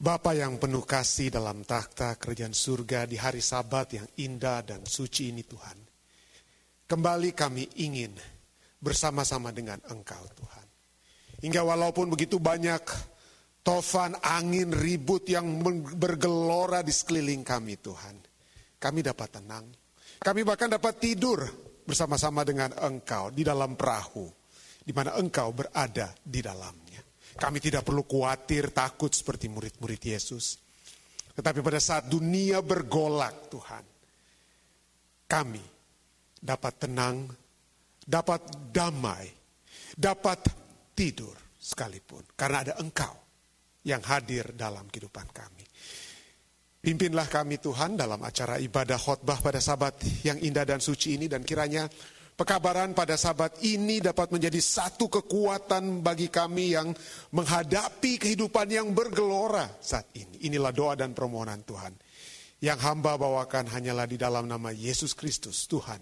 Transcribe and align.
Bapa 0.00 0.32
yang 0.32 0.56
penuh 0.56 0.80
kasih 0.88 1.28
dalam 1.28 1.60
takhta 1.60 2.16
kerajaan 2.16 2.56
surga 2.56 3.04
di 3.04 3.20
hari 3.20 3.44
sabat 3.44 4.00
yang 4.00 4.08
indah 4.16 4.64
dan 4.64 4.80
suci 4.88 5.28
ini 5.28 5.44
Tuhan. 5.44 5.76
Kembali 6.88 7.36
kami 7.36 7.68
ingin 7.84 8.16
bersama-sama 8.80 9.52
dengan 9.52 9.76
Engkau 9.92 10.24
Tuhan. 10.32 10.66
Hingga 11.44 11.60
walaupun 11.68 12.08
begitu 12.08 12.40
banyak 12.40 12.80
tofan, 13.60 14.16
angin, 14.24 14.72
ribut 14.72 15.28
yang 15.28 15.60
bergelora 15.92 16.80
di 16.80 16.96
sekeliling 16.96 17.44
kami 17.44 17.76
Tuhan. 17.76 18.24
Kami 18.80 19.04
dapat 19.04 19.28
tenang. 19.36 19.68
Kami 20.16 20.40
bahkan 20.48 20.72
dapat 20.72 20.96
tidur 20.96 21.44
bersama-sama 21.84 22.40
dengan 22.40 22.72
Engkau 22.88 23.28
di 23.28 23.44
dalam 23.44 23.76
perahu. 23.76 24.24
Di 24.80 24.96
mana 24.96 25.12
Engkau 25.20 25.52
berada 25.52 26.08
di 26.24 26.40
dalamnya. 26.40 27.09
Kami 27.40 27.58
tidak 27.58 27.88
perlu 27.88 28.04
khawatir, 28.04 28.68
takut 28.76 29.08
seperti 29.08 29.48
murid-murid 29.48 29.96
Yesus. 29.96 30.60
Tetapi 31.32 31.64
pada 31.64 31.80
saat 31.80 32.04
dunia 32.04 32.60
bergolak 32.60 33.48
Tuhan, 33.48 33.84
kami 35.24 35.64
dapat 36.36 36.74
tenang, 36.84 37.24
dapat 38.04 38.44
damai, 38.68 39.24
dapat 39.96 40.52
tidur 40.92 41.32
sekalipun. 41.56 42.28
Karena 42.36 42.60
ada 42.68 42.74
Engkau 42.76 43.16
yang 43.88 44.04
hadir 44.04 44.52
dalam 44.52 44.84
kehidupan 44.92 45.32
kami. 45.32 45.64
Pimpinlah 46.80 47.28
kami 47.28 47.60
Tuhan 47.60 47.96
dalam 47.96 48.20
acara 48.24 48.56
ibadah 48.56 48.96
khotbah 48.96 49.40
pada 49.40 49.60
sabat 49.60 50.00
yang 50.24 50.40
indah 50.40 50.64
dan 50.64 50.80
suci 50.80 51.16
ini 51.16 51.28
dan 51.28 51.44
kiranya 51.44 51.84
Pekabaran 52.40 52.96
pada 52.96 53.20
sabat 53.20 53.60
ini 53.68 54.00
dapat 54.00 54.32
menjadi 54.32 54.56
satu 54.64 55.12
kekuatan 55.12 56.00
bagi 56.00 56.32
kami 56.32 56.72
yang 56.72 56.88
menghadapi 57.36 58.16
kehidupan 58.16 58.64
yang 58.64 58.96
bergelora 58.96 59.68
saat 59.76 60.08
ini. 60.16 60.48
Inilah 60.48 60.72
doa 60.72 60.96
dan 60.96 61.12
permohonan 61.12 61.60
Tuhan. 61.68 61.92
Yang 62.64 62.80
hamba 62.80 63.20
bawakan 63.20 63.68
hanyalah 63.68 64.08
di 64.08 64.16
dalam 64.16 64.48
nama 64.48 64.72
Yesus 64.72 65.12
Kristus, 65.12 65.68
Tuhan 65.68 66.00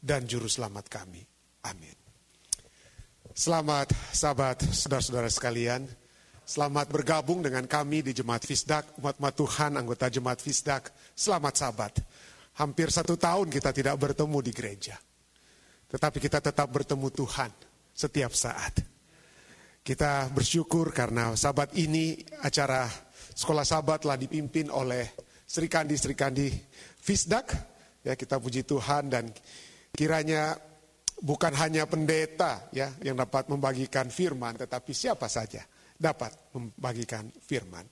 dan 0.00 0.24
Juru 0.24 0.48
Selamat 0.48 0.88
kami. 0.88 1.20
Amin. 1.68 1.92
Selamat 3.36 3.92
sahabat, 4.08 4.64
saudara-saudara 4.64 5.28
sekalian. 5.28 5.84
Selamat 6.48 6.88
bergabung 6.88 7.44
dengan 7.44 7.68
kami 7.68 8.00
di 8.00 8.16
Jemaat 8.16 8.48
Fisdak, 8.48 8.88
umat-umat 9.04 9.36
Tuhan, 9.36 9.76
anggota 9.76 10.08
Jemaat 10.08 10.40
Fisdak. 10.40 10.96
Selamat 11.12 11.60
sahabat. 11.60 12.00
Hampir 12.56 12.88
satu 12.88 13.20
tahun 13.20 13.52
kita 13.52 13.76
tidak 13.76 14.00
bertemu 14.00 14.40
di 14.40 14.52
gereja. 14.56 14.96
Tetapi 15.94 16.18
kita 16.18 16.42
tetap 16.42 16.66
bertemu 16.74 17.06
Tuhan 17.14 17.54
setiap 17.94 18.34
saat. 18.34 18.82
Kita 19.78 20.26
bersyukur 20.34 20.90
karena 20.90 21.38
sahabat 21.38 21.70
ini 21.78 22.18
acara 22.42 22.90
sekolah 23.30 23.62
sahabat 23.62 24.02
telah 24.02 24.18
dipimpin 24.18 24.74
oleh 24.74 25.14
Sri 25.46 25.70
Kandi 25.70 25.94
Sri 25.94 26.18
Kandi 26.18 26.50
Fisdak. 26.98 27.54
Ya 28.02 28.18
kita 28.18 28.42
puji 28.42 28.66
Tuhan 28.66 29.06
dan 29.06 29.30
kiranya 29.94 30.58
bukan 31.22 31.54
hanya 31.54 31.86
pendeta 31.86 32.66
ya 32.74 32.90
yang 32.98 33.14
dapat 33.14 33.46
membagikan 33.46 34.10
firman 34.10 34.58
tetapi 34.58 34.90
siapa 34.90 35.30
saja 35.30 35.62
dapat 35.94 36.50
membagikan 36.58 37.22
firman. 37.38 37.86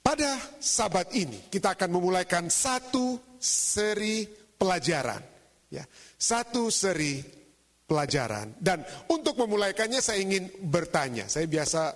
Pada 0.00 0.32
sabat 0.64 1.12
ini 1.12 1.52
kita 1.52 1.76
akan 1.76 1.92
memulaikan 1.92 2.48
satu 2.48 3.36
seri 3.36 4.24
pelajaran 4.56 5.35
Ya, 5.76 5.84
satu 6.16 6.72
seri 6.72 7.20
pelajaran. 7.86 8.56
Dan 8.58 8.82
untuk 9.12 9.38
memulaikannya 9.38 10.00
saya 10.02 10.20
ingin 10.20 10.48
bertanya. 10.66 11.28
Saya 11.28 11.46
biasa 11.46 11.94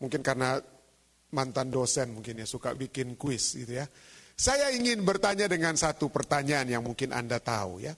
mungkin 0.00 0.24
karena 0.24 0.56
mantan 1.34 1.68
dosen 1.68 2.16
mungkin 2.16 2.38
ya 2.40 2.46
suka 2.48 2.72
bikin 2.72 3.18
kuis 3.18 3.58
gitu 3.58 3.82
ya. 3.82 3.86
Saya 4.36 4.68
ingin 4.72 5.00
bertanya 5.00 5.48
dengan 5.48 5.74
satu 5.80 6.12
pertanyaan 6.12 6.68
yang 6.68 6.84
mungkin 6.84 7.12
Anda 7.12 7.40
tahu 7.40 7.80
ya. 7.84 7.96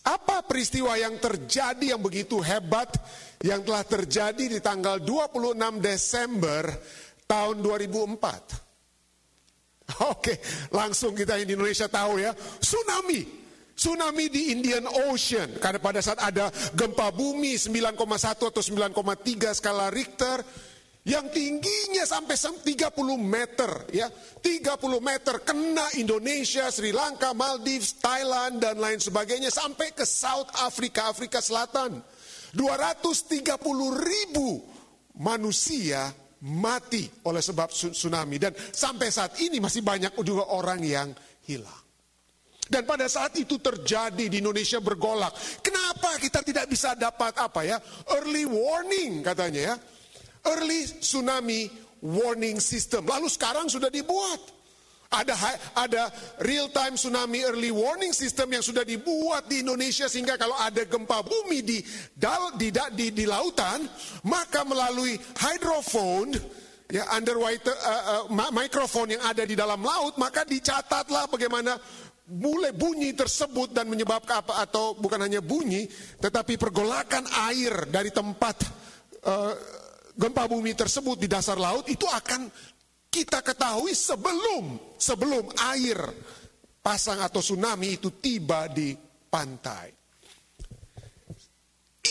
Apa 0.00 0.40
peristiwa 0.48 0.96
yang 0.96 1.20
terjadi 1.20 1.92
yang 1.96 2.00
begitu 2.00 2.40
hebat 2.40 2.88
yang 3.44 3.60
telah 3.60 3.84
terjadi 3.84 4.44
di 4.48 4.56
tanggal 4.64 4.96
26 5.00 5.60
Desember 5.80 6.64
tahun 7.28 7.60
2004? 7.60 8.70
Oke, 10.16 10.40
langsung 10.72 11.12
kita 11.12 11.36
di 11.40 11.52
Indonesia 11.52 11.84
tahu 11.90 12.16
ya, 12.16 12.32
tsunami. 12.32 13.40
Tsunami 13.80 14.28
di 14.28 14.52
Indian 14.52 14.84
Ocean, 15.08 15.56
karena 15.56 15.80
pada 15.80 16.04
saat 16.04 16.20
ada 16.20 16.52
gempa 16.76 17.08
bumi 17.16 17.56
9,1 17.56 18.52
atau 18.52 18.60
9,3 18.60 19.56
skala 19.56 19.88
Richter, 19.88 20.44
yang 21.08 21.32
tingginya 21.32 22.04
sampai 22.04 22.36
30 22.36 23.16
meter 23.16 23.88
ya. 23.88 24.12
30 24.12 24.76
meter 25.00 25.40
kena 25.40 25.96
Indonesia, 25.96 26.68
Sri 26.68 26.92
Lanka, 26.92 27.32
Maldives, 27.32 27.96
Thailand 28.04 28.60
dan 28.60 28.76
lain 28.76 29.00
sebagainya 29.00 29.48
sampai 29.48 29.96
ke 29.96 30.04
South 30.04 30.52
Africa, 30.60 31.08
Afrika 31.08 31.40
Selatan. 31.40 32.04
230 32.52 33.32
ribu 33.96 34.60
manusia 35.16 36.12
mati 36.44 37.08
oleh 37.24 37.40
sebab 37.40 37.72
tsunami. 37.72 38.36
Dan 38.36 38.52
sampai 38.52 39.08
saat 39.08 39.40
ini 39.40 39.56
masih 39.56 39.80
banyak 39.80 40.12
juga 40.20 40.52
orang 40.52 40.84
yang 40.84 41.08
hilang 41.48 41.79
dan 42.70 42.86
pada 42.86 43.10
saat 43.10 43.34
itu 43.34 43.58
terjadi 43.58 44.30
di 44.30 44.38
Indonesia 44.38 44.78
bergolak. 44.78 45.34
Kenapa 45.58 46.14
kita 46.22 46.46
tidak 46.46 46.70
bisa 46.70 46.94
dapat 46.94 47.34
apa 47.34 47.66
ya? 47.66 47.82
Early 48.14 48.46
warning 48.46 49.26
katanya 49.26 49.74
ya. 49.74 49.76
Early 50.46 51.02
tsunami 51.02 51.66
warning 51.98 52.62
system. 52.62 53.10
Lalu 53.10 53.26
sekarang 53.26 53.66
sudah 53.66 53.90
dibuat. 53.90 54.38
Ada 55.10 55.34
ada 55.74 56.06
real 56.46 56.70
time 56.70 56.94
tsunami 56.94 57.42
early 57.42 57.74
warning 57.74 58.14
system 58.14 58.54
yang 58.54 58.62
sudah 58.62 58.86
dibuat 58.86 59.50
di 59.50 59.66
Indonesia 59.66 60.06
sehingga 60.06 60.38
kalau 60.38 60.54
ada 60.54 60.86
gempa 60.86 61.26
bumi 61.26 61.66
di 61.66 61.82
dal, 62.14 62.54
di, 62.54 62.70
di, 62.70 63.10
di 63.10 63.26
lautan 63.26 63.82
maka 64.22 64.62
melalui 64.62 65.18
hydrophone 65.34 66.38
ya 66.90 67.10
underwater 67.10 67.74
uh, 67.74 68.26
uh, 68.26 68.50
microphone 68.54 69.18
yang 69.18 69.22
ada 69.26 69.42
di 69.42 69.58
dalam 69.58 69.82
laut 69.82 70.14
maka 70.14 70.46
dicatatlah 70.46 71.26
bagaimana 71.26 71.74
mulai 72.30 72.70
bunyi 72.70 73.10
tersebut 73.12 73.74
dan 73.74 73.90
menyebabkan 73.90 74.46
apa 74.46 74.62
atau 74.62 74.94
bukan 74.94 75.26
hanya 75.26 75.42
bunyi 75.42 75.90
tetapi 76.22 76.54
pergolakan 76.54 77.26
air 77.50 77.90
dari 77.90 78.14
tempat 78.14 78.56
uh, 79.26 79.54
gempa 80.14 80.46
bumi 80.46 80.74
tersebut 80.78 81.18
di 81.18 81.26
dasar 81.26 81.58
laut 81.58 81.86
itu 81.90 82.06
akan 82.06 82.46
kita 83.10 83.42
ketahui 83.42 83.90
sebelum 83.90 84.78
sebelum 84.94 85.50
air 85.74 85.98
pasang 86.78 87.18
atau 87.20 87.42
tsunami 87.42 87.98
itu 87.98 88.14
tiba 88.22 88.70
di 88.70 88.94
pantai. 89.28 89.90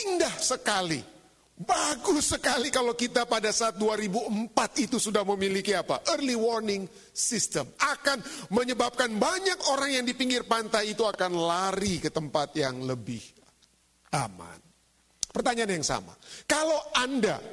Indah 0.06 0.35
sekali 0.38 1.19
Bagus 1.59 2.40
sekali 2.40 2.72
kalau 2.72 2.96
kita 2.96 3.28
pada 3.28 3.52
saat 3.52 3.75
2004 3.75 4.56
itu 4.88 4.96
sudah 4.96 5.28
memiliki 5.28 5.75
apa? 5.75 6.00
Early 6.16 6.31
warning 6.40 6.88
system. 7.12 7.68
Akan 7.84 8.24
menyebabkan 8.56 9.20
banyak 9.20 9.68
orang 9.68 10.00
yang 10.00 10.06
di 10.08 10.16
pinggir 10.16 10.47
pantai 10.47 10.96
itu 10.96 11.03
akan 11.03 11.36
lari 11.36 12.00
ke 12.00 12.16
tempat 12.16 12.56
yang 12.56 12.88
lebih 12.88 13.20
aman. 14.16 14.56
Pertanyaan 15.36 15.84
yang 15.84 15.84
sama. 15.84 16.16
Kalau 16.47 16.96
Anda 16.96 17.44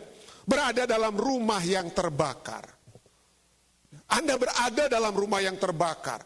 berada 0.47 0.87
dalam 0.87 1.19
rumah 1.19 1.59
yang 1.67 1.91
terbakar. 1.91 2.62
Anda 4.06 4.38
berada 4.38 4.87
dalam 4.87 5.19
rumah 5.19 5.43
yang 5.43 5.59
terbakar. 5.59 6.23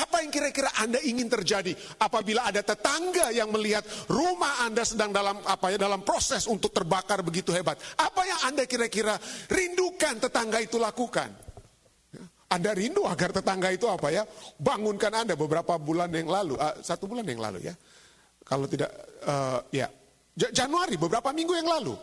Apa 0.00 0.24
yang 0.24 0.32
kira-kira 0.32 0.72
Anda 0.80 0.96
ingin 1.04 1.28
terjadi 1.28 1.76
apabila 2.00 2.48
ada 2.48 2.64
tetangga 2.64 3.28
yang 3.36 3.52
melihat 3.52 3.84
rumah 4.08 4.64
Anda 4.64 4.80
sedang 4.88 5.12
dalam 5.12 5.36
apa 5.44 5.68
ya 5.68 5.76
dalam 5.76 6.00
proses 6.00 6.48
untuk 6.48 6.72
terbakar 6.72 7.20
begitu 7.20 7.52
hebat? 7.52 7.76
Apa 8.00 8.24
yang 8.24 8.40
Anda 8.48 8.64
kira-kira 8.64 9.20
rindukan 9.52 10.16
tetangga 10.16 10.58
itu 10.64 10.80
lakukan? 10.80 11.28
Anda 12.50 12.74
rindu 12.74 13.06
agar 13.06 13.30
tetangga 13.30 13.70
itu 13.70 13.86
apa 13.86 14.10
ya 14.10 14.26
bangunkan 14.58 15.22
Anda 15.22 15.38
beberapa 15.38 15.78
bulan 15.78 16.10
yang 16.10 16.26
lalu, 16.26 16.58
uh, 16.58 16.82
satu 16.82 17.06
bulan 17.06 17.22
yang 17.22 17.38
lalu 17.38 17.70
ya. 17.70 17.74
Kalau 18.42 18.66
tidak 18.66 18.90
uh, 19.22 19.62
ya 19.70 19.86
Januari 20.34 20.98
beberapa 20.98 21.30
minggu 21.30 21.54
yang 21.54 21.68
lalu 21.68 21.94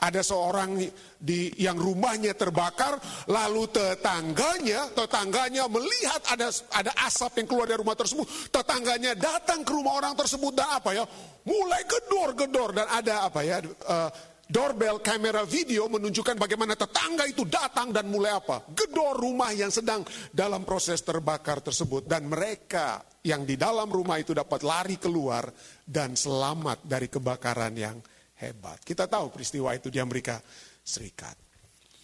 ada 0.00 0.24
seorang 0.24 0.80
di 1.20 1.52
yang 1.60 1.76
rumahnya 1.76 2.32
terbakar, 2.32 2.96
lalu 3.28 3.68
tetangganya, 3.68 4.88
tetangganya 4.96 5.68
melihat 5.68 6.24
ada 6.32 6.48
ada 6.72 6.92
asap 7.04 7.44
yang 7.44 7.46
keluar 7.46 7.68
dari 7.68 7.78
rumah 7.84 7.94
tersebut. 7.94 8.24
Tetangganya 8.48 9.12
datang 9.12 9.60
ke 9.60 9.70
rumah 9.76 10.00
orang 10.00 10.16
tersebut 10.16 10.56
dan 10.56 10.80
apa 10.80 10.96
ya? 10.96 11.04
Mulai 11.44 11.84
gedor-gedor 11.84 12.72
dan 12.72 12.88
ada 12.88 13.28
apa 13.28 13.40
ya? 13.44 13.60
Uh, 13.84 14.08
doorbell 14.50 14.98
kamera 14.98 15.46
video 15.46 15.86
menunjukkan 15.86 16.34
bagaimana 16.34 16.74
tetangga 16.74 17.22
itu 17.28 17.46
datang 17.46 17.94
dan 17.94 18.10
mulai 18.10 18.34
apa? 18.34 18.66
Gedor 18.74 19.20
rumah 19.20 19.54
yang 19.54 19.70
sedang 19.70 20.02
dalam 20.34 20.66
proses 20.66 21.04
terbakar 21.06 21.62
tersebut 21.62 22.08
dan 22.08 22.26
mereka 22.26 23.04
yang 23.22 23.46
di 23.46 23.54
dalam 23.54 23.86
rumah 23.86 24.18
itu 24.18 24.34
dapat 24.34 24.64
lari 24.66 24.96
keluar 24.98 25.46
dan 25.84 26.18
selamat 26.18 26.88
dari 26.88 27.06
kebakaran 27.06 27.74
yang 27.78 27.96
hebat. 28.40 28.80
Kita 28.80 29.04
tahu 29.06 29.28
peristiwa 29.30 29.76
itu 29.76 29.92
di 29.92 30.00
Amerika 30.00 30.40
Serikat. 30.80 31.36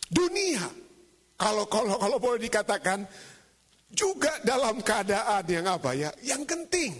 Dunia 0.07 0.63
Kalau 1.37 1.69
kalau 1.69 2.01
kalau 2.01 2.17
boleh 2.17 2.41
dikatakan 2.41 3.05
juga 3.93 4.41
dalam 4.41 4.81
keadaan 4.81 5.45
yang 5.45 5.67
apa 5.69 5.93
ya? 5.93 6.11
Yang 6.25 6.43
genting. 6.49 6.93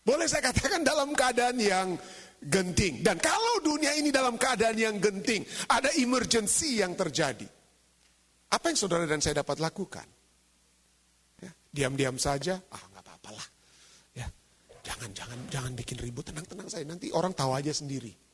Boleh 0.00 0.24
saya 0.24 0.48
katakan 0.48 0.80
dalam 0.80 1.12
keadaan 1.12 1.60
yang 1.60 1.92
genting. 2.40 3.04
Dan 3.04 3.20
kalau 3.20 3.60
dunia 3.60 3.92
ini 3.92 4.08
dalam 4.08 4.40
keadaan 4.40 4.80
yang 4.80 4.96
genting, 4.96 5.44
ada 5.68 5.92
emergency 6.00 6.80
yang 6.80 6.96
terjadi. 6.96 7.44
Apa 8.50 8.72
yang 8.72 8.78
saudara 8.80 9.04
dan 9.04 9.20
saya 9.20 9.44
dapat 9.44 9.60
lakukan? 9.60 10.08
Ya, 11.38 11.52
diam-diam 11.68 12.16
saja, 12.16 12.58
ah 12.58 12.84
nggak 12.96 13.04
apa-apa 13.04 13.30
lah. 13.36 13.46
Ya, 14.16 14.26
jangan 14.82 15.12
jangan 15.12 15.38
jangan 15.52 15.72
bikin 15.76 16.00
ribut, 16.00 16.32
tenang-tenang 16.32 16.66
saya. 16.72 16.88
Nanti 16.88 17.12
orang 17.12 17.36
tahu 17.36 17.52
aja 17.52 17.70
sendiri. 17.76 18.29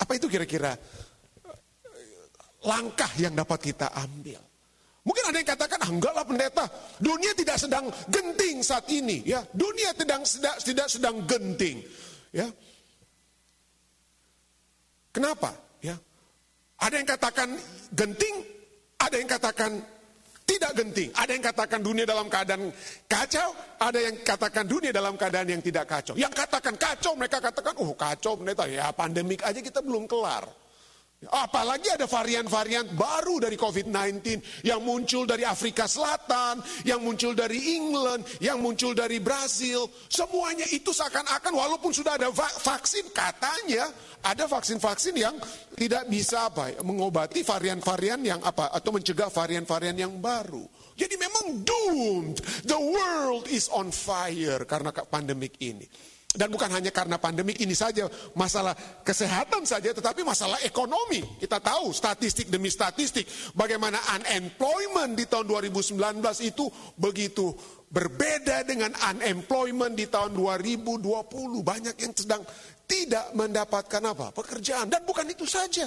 Apa 0.00 0.18
itu 0.18 0.26
kira-kira 0.26 0.74
eh, 0.74 2.24
langkah 2.66 3.10
yang 3.20 3.34
dapat 3.34 3.72
kita 3.72 3.92
ambil? 3.94 4.40
Mungkin 5.04 5.24
ada 5.28 5.36
yang 5.36 5.50
katakan, 5.52 5.78
ah, 5.84 5.90
enggak 5.92 6.12
lah 6.16 6.24
pendeta, 6.24 6.64
dunia 6.96 7.36
tidak 7.36 7.60
sedang 7.60 7.92
genting 8.08 8.64
saat 8.64 8.88
ini. 8.88 9.20
Ya, 9.28 9.44
dunia 9.52 9.92
tidak 9.92 10.24
tidak, 10.24 10.56
tidak 10.64 10.88
sedang 10.88 11.28
genting. 11.28 11.84
Ya, 12.32 12.48
Kenapa? 15.14 15.54
Ya. 15.78 15.94
Ada 16.82 16.98
yang 16.98 17.08
katakan 17.08 17.48
genting, 17.94 18.42
ada 18.98 19.14
yang 19.14 19.30
katakan 19.30 19.78
tidak 20.44 20.76
genting. 20.76 21.10
Ada 21.16 21.30
yang 21.32 21.44
katakan 21.44 21.80
dunia 21.80 22.04
dalam 22.04 22.28
keadaan 22.28 22.68
kacau, 23.08 23.48
ada 23.80 23.98
yang 23.98 24.16
katakan 24.20 24.64
dunia 24.68 24.92
dalam 24.92 25.16
keadaan 25.16 25.48
yang 25.48 25.62
tidak 25.64 25.88
kacau. 25.88 26.14
Yang 26.16 26.36
katakan 26.36 26.74
kacau, 26.76 27.12
mereka 27.16 27.40
katakan, 27.40 27.74
oh 27.80 27.96
kacau, 27.96 28.36
pendeta, 28.36 28.68
ya 28.68 28.92
pandemik 28.92 29.40
aja 29.40 29.60
kita 29.60 29.80
belum 29.80 30.04
kelar. 30.04 30.63
Apalagi 31.30 31.92
ada 31.92 32.04
varian-varian 32.04 32.88
baru 32.92 33.40
dari 33.40 33.56
COVID-19 33.56 34.64
yang 34.66 34.80
muncul 34.84 35.24
dari 35.24 35.46
Afrika 35.46 35.88
Selatan, 35.88 36.60
yang 36.84 37.00
muncul 37.00 37.32
dari 37.32 37.76
England, 37.76 38.26
yang 38.40 38.60
muncul 38.60 38.92
dari 38.92 39.20
Brazil. 39.20 39.88
Semuanya 40.08 40.64
itu 40.72 40.92
seakan-akan 40.92 41.52
walaupun 41.54 41.94
sudah 41.94 42.16
ada 42.20 42.28
vaksin, 42.60 43.08
katanya 43.14 43.88
ada 44.24 44.48
vaksin-vaksin 44.48 45.14
yang 45.16 45.36
tidak 45.76 46.08
bisa 46.08 46.48
apa 46.48 46.72
mengobati 46.80 47.44
varian-varian 47.44 48.20
yang 48.24 48.40
apa 48.40 48.72
atau 48.72 48.90
mencegah 48.94 49.28
varian-varian 49.28 49.96
yang 50.08 50.14
baru. 50.18 50.64
Jadi 50.94 51.14
memang 51.18 51.66
doomed. 51.66 52.38
The 52.64 52.78
world 52.78 53.50
is 53.50 53.66
on 53.68 53.90
fire 53.90 54.62
karena 54.64 54.94
pandemik 54.94 55.58
ini. 55.58 56.13
Dan 56.34 56.50
bukan 56.50 56.66
hanya 56.66 56.90
karena 56.90 57.14
pandemik 57.14 57.62
ini 57.62 57.78
saja, 57.78 58.10
masalah 58.34 58.74
kesehatan 59.06 59.62
saja, 59.62 59.94
tetapi 59.94 60.26
masalah 60.26 60.58
ekonomi. 60.66 61.22
Kita 61.38 61.62
tahu 61.62 61.94
statistik 61.94 62.50
demi 62.50 62.74
statistik, 62.74 63.22
bagaimana 63.54 64.02
unemployment 64.18 65.14
di 65.14 65.30
tahun 65.30 65.46
2019 65.46 65.94
itu 66.42 66.66
begitu 66.98 67.54
berbeda 67.86 68.66
dengan 68.66 68.90
unemployment 69.14 69.94
di 69.94 70.10
tahun 70.10 70.34
2020. 70.34 71.62
Banyak 71.62 71.94
yang 72.02 72.10
sedang 72.18 72.42
tidak 72.90 73.30
mendapatkan 73.38 74.02
apa? 74.02 74.34
Pekerjaan. 74.34 74.90
Dan 74.90 75.06
bukan 75.06 75.30
itu 75.30 75.46
saja. 75.46 75.86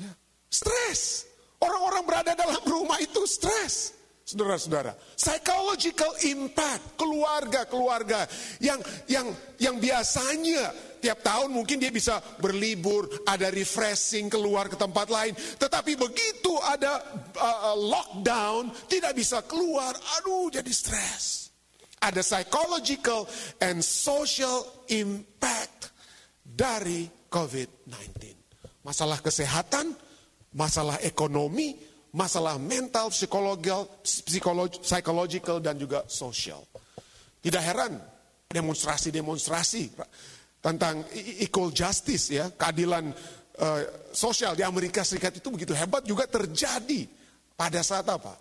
Ya, 0.00 0.12
stres. 0.48 1.28
Orang-orang 1.60 2.04
berada 2.08 2.32
dalam 2.32 2.64
rumah 2.64 2.96
itu 2.96 3.28
stres. 3.28 3.92
Saudara-saudara, 4.24 4.96
psychological 5.12 6.08
impact 6.24 6.96
keluarga-keluarga 6.96 8.24
yang 8.56 8.80
yang 9.04 9.28
yang 9.60 9.76
biasanya 9.76 10.72
tiap 10.96 11.20
tahun 11.20 11.52
mungkin 11.52 11.76
dia 11.76 11.92
bisa 11.92 12.24
berlibur, 12.40 13.04
ada 13.28 13.52
refreshing 13.52 14.32
keluar 14.32 14.72
ke 14.72 14.80
tempat 14.80 15.12
lain, 15.12 15.36
tetapi 15.36 16.00
begitu 16.00 16.56
ada 16.64 17.04
uh, 17.36 17.76
uh 17.76 17.76
lockdown 17.76 18.72
tidak 18.88 19.12
bisa 19.12 19.44
keluar, 19.44 19.92
aduh 19.92 20.48
jadi 20.48 20.72
stres. 20.72 21.52
Ada 22.00 22.24
psychological 22.24 23.28
and 23.60 23.84
social 23.84 24.88
impact 24.88 25.92
dari 26.40 27.12
COVID-19. 27.28 28.24
Masalah 28.88 29.20
kesehatan, 29.20 29.92
masalah 30.56 30.96
ekonomi, 31.04 31.76
masalah 32.14 32.56
mental, 32.62 33.10
psikologis, 33.10 34.80
psychological 34.86 35.58
dan 35.58 35.74
juga 35.74 36.06
sosial. 36.06 36.62
Tidak 37.42 37.60
heran 37.60 37.98
demonstrasi-demonstrasi 38.48 39.98
tentang 40.62 41.04
equal 41.42 41.74
justice 41.74 42.32
ya, 42.32 42.48
keadilan 42.54 43.10
uh, 43.60 43.80
sosial 44.14 44.54
di 44.56 44.62
Amerika 44.64 45.02
Serikat 45.02 45.42
itu 45.42 45.50
begitu 45.50 45.74
hebat 45.76 46.06
juga 46.06 46.24
terjadi 46.30 47.04
pada 47.58 47.82
saat 47.82 48.06
apa? 48.08 48.38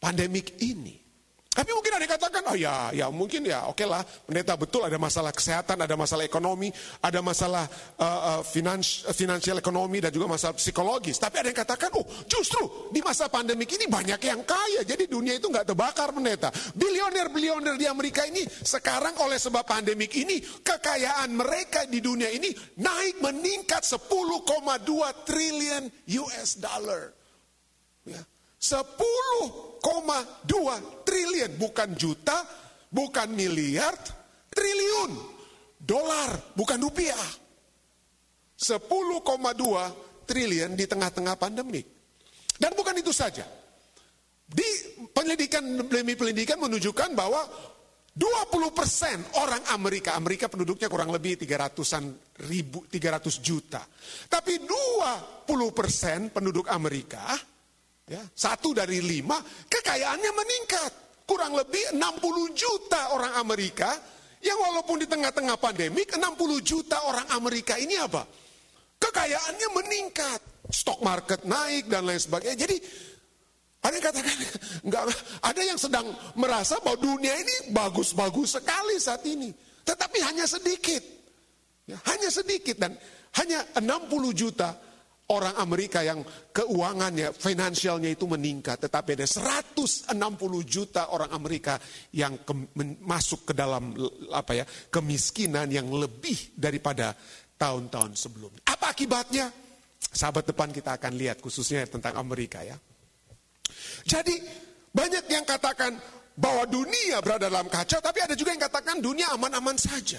Pandemik 0.00 0.56
ini. 0.62 1.09
Tapi 1.50 1.74
mungkin 1.74 1.98
ada 1.98 2.06
yang 2.06 2.14
katakan, 2.14 2.42
oh 2.46 2.54
ya, 2.54 2.94
ya 2.94 3.10
mungkin 3.10 3.42
ya, 3.42 3.66
oke 3.66 3.82
okay 3.82 3.86
lah, 3.90 4.06
pendeta 4.06 4.54
betul 4.54 4.86
ada 4.86 4.94
masalah 5.02 5.34
kesehatan, 5.34 5.82
ada 5.82 5.98
masalah 5.98 6.22
ekonomi, 6.22 6.70
ada 7.02 7.18
masalah 7.26 7.66
uh, 7.98 8.38
uh, 8.38 8.40
finans, 8.46 9.02
finansial 9.18 9.58
ekonomi 9.58 9.98
dan 9.98 10.14
juga 10.14 10.30
masalah 10.30 10.54
psikologis. 10.54 11.18
Tapi 11.18 11.42
ada 11.42 11.50
yang 11.50 11.58
katakan, 11.58 11.90
oh 11.98 12.06
justru 12.30 12.86
di 12.94 13.02
masa 13.02 13.26
pandemi 13.26 13.66
ini 13.66 13.90
banyak 13.90 14.22
yang 14.22 14.46
kaya, 14.46 14.86
jadi 14.86 15.10
dunia 15.10 15.42
itu 15.42 15.50
nggak 15.50 15.74
terbakar 15.74 16.14
pendeta. 16.14 16.54
Bilioner-bilioner 16.54 17.74
di 17.74 17.86
Amerika 17.90 18.22
ini 18.30 18.46
sekarang 18.46 19.18
oleh 19.18 19.42
sebab 19.42 19.66
pandemik 19.66 20.14
ini 20.14 20.38
kekayaan 20.62 21.34
mereka 21.34 21.82
di 21.90 21.98
dunia 21.98 22.30
ini 22.30 22.54
naik 22.78 23.18
meningkat 23.18 23.82
10,2 23.82 24.06
triliun 25.26 25.82
US 26.14 26.62
dollar. 26.62 27.10
Ya. 28.06 28.22
10,2 28.60 29.80
triliun, 31.08 31.52
bukan 31.56 31.96
juta, 31.96 32.44
bukan 32.92 33.32
miliar, 33.32 33.96
triliun 34.52 35.40
dolar, 35.80 36.52
bukan 36.52 36.76
rupiah. 36.76 37.24
10,2 38.60 40.28
triliun 40.28 40.76
di 40.76 40.84
tengah-tengah 40.84 41.34
pandemik. 41.40 41.86
Dan 42.60 42.76
bukan 42.76 42.92
itu 43.00 43.08
saja. 43.08 43.48
Di 44.44 44.68
penelitikan 45.16 45.64
demi 45.88 46.12
penelitikan 46.12 46.60
menunjukkan 46.60 47.16
bahwa 47.16 47.40
20 48.12 48.76
persen 48.76 49.16
orang 49.40 49.64
Amerika, 49.72 50.12
Amerika 50.12 50.52
penduduknya 50.52 50.92
kurang 50.92 51.08
lebih 51.08 51.40
300 51.40 52.44
ribu, 52.52 52.84
300 52.84 53.40
juta. 53.40 53.80
Tapi 54.28 54.60
20 55.48 55.48
persen 55.72 56.28
penduduk 56.28 56.68
Amerika 56.68 57.32
Ya, 58.10 58.26
satu 58.34 58.74
dari 58.74 58.98
lima 58.98 59.38
kekayaannya 59.70 60.32
meningkat. 60.34 60.92
Kurang 61.22 61.54
lebih 61.54 61.94
60 61.94 62.58
juta 62.58 63.14
orang 63.14 63.38
Amerika 63.38 63.94
yang 64.42 64.58
walaupun 64.58 64.98
di 64.98 65.06
tengah-tengah 65.06 65.54
pandemik 65.62 66.18
60 66.18 66.18
juta 66.58 67.06
orang 67.06 67.30
Amerika 67.30 67.78
ini 67.78 67.94
apa? 67.94 68.26
Kekayaannya 68.98 69.68
meningkat. 69.78 70.40
Stock 70.74 70.98
market 71.06 71.46
naik 71.46 71.86
dan 71.86 72.02
lain 72.02 72.18
sebagainya. 72.18 72.58
Jadi 72.58 72.76
ada 73.78 73.94
yang 73.94 74.06
katakan, 74.10 74.36
enggak, 74.90 75.02
ada 75.38 75.62
yang 75.62 75.78
sedang 75.78 76.06
merasa 76.34 76.82
bahwa 76.82 76.98
dunia 76.98 77.34
ini 77.38 77.70
bagus-bagus 77.70 78.58
sekali 78.58 78.98
saat 78.98 79.22
ini. 79.22 79.54
Tetapi 79.86 80.18
hanya 80.26 80.50
sedikit. 80.50 81.02
Ya, 81.86 81.94
hanya 82.10 82.26
sedikit 82.26 82.74
dan 82.74 82.98
hanya 83.38 83.62
60 83.78 84.34
juta 84.34 84.74
orang 85.30 85.54
Amerika 85.62 86.02
yang 86.02 86.26
keuangannya, 86.50 87.30
finansialnya 87.30 88.10
itu 88.10 88.26
meningkat. 88.26 88.82
Tetapi 88.82 89.14
ada 89.14 89.26
160 89.26 90.10
juta 90.66 91.14
orang 91.14 91.30
Amerika 91.30 91.78
yang 92.10 92.42
ke, 92.42 92.52
masuk 93.02 93.50
ke 93.50 93.52
dalam 93.54 93.94
apa 94.34 94.52
ya 94.58 94.64
kemiskinan 94.66 95.70
yang 95.70 95.86
lebih 95.88 96.54
daripada 96.58 97.14
tahun-tahun 97.54 98.18
sebelumnya. 98.18 98.62
Apa 98.66 98.90
akibatnya? 98.92 99.52
Sahabat 100.00 100.48
depan 100.50 100.74
kita 100.74 100.98
akan 100.98 101.12
lihat 101.14 101.38
khususnya 101.38 101.86
tentang 101.86 102.18
Amerika 102.18 102.66
ya. 102.66 102.74
Jadi 104.02 104.34
banyak 104.90 105.30
yang 105.30 105.46
katakan 105.46 105.94
bahwa 106.34 106.66
dunia 106.66 107.22
berada 107.22 107.46
dalam 107.46 107.70
kacau, 107.70 108.02
tapi 108.02 108.24
ada 108.24 108.34
juga 108.34 108.50
yang 108.56 108.64
katakan 108.64 108.98
dunia 108.98 109.30
aman-aman 109.30 109.78
saja. 109.78 110.18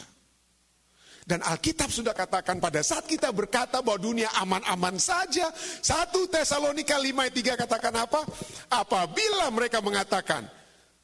Dan 1.32 1.40
Alkitab 1.48 1.88
sudah 1.88 2.12
katakan 2.12 2.60
pada 2.60 2.84
saat 2.84 3.08
kita 3.08 3.32
berkata 3.32 3.80
bahwa 3.80 4.04
dunia 4.04 4.28
aman-aman 4.44 5.00
saja. 5.00 5.48
Satu 5.80 6.28
Tesalonika 6.28 7.00
5 7.00 7.08
ayat 7.08 7.56
3 7.56 7.64
katakan 7.64 7.96
apa? 8.04 8.20
Apabila 8.68 9.48
mereka 9.48 9.80
mengatakan 9.80 10.44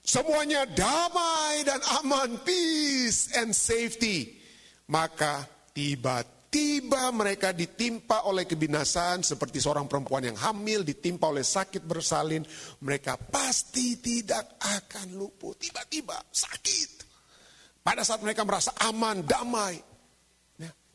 semuanya 0.04 0.68
damai 0.68 1.64
dan 1.64 1.80
aman, 2.04 2.44
peace 2.44 3.32
and 3.40 3.56
safety. 3.56 4.36
Maka 4.92 5.48
tiba-tiba 5.72 7.08
mereka 7.16 7.56
ditimpa 7.56 8.28
oleh 8.28 8.44
kebinasaan 8.44 9.24
seperti 9.24 9.64
seorang 9.64 9.88
perempuan 9.88 10.28
yang 10.28 10.36
hamil 10.36 10.84
ditimpa 10.84 11.32
oleh 11.32 11.48
sakit 11.48 11.88
bersalin. 11.88 12.44
Mereka 12.84 13.32
pasti 13.32 13.96
tidak 14.04 14.60
akan 14.60 15.16
luput. 15.16 15.56
Tiba-tiba 15.56 16.20
sakit. 16.20 17.08
Pada 17.80 18.04
saat 18.04 18.20
mereka 18.20 18.44
merasa 18.44 18.76
aman, 18.84 19.24
damai, 19.24 19.87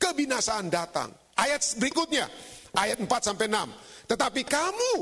kebinasaan 0.03 0.67
datang. 0.67 1.15
Ayat 1.39 1.63
berikutnya, 1.79 2.27
ayat 2.75 2.99
4 2.99 3.07
sampai 3.23 3.47
6. 3.47 4.11
Tetapi 4.11 4.43
kamu 4.43 4.93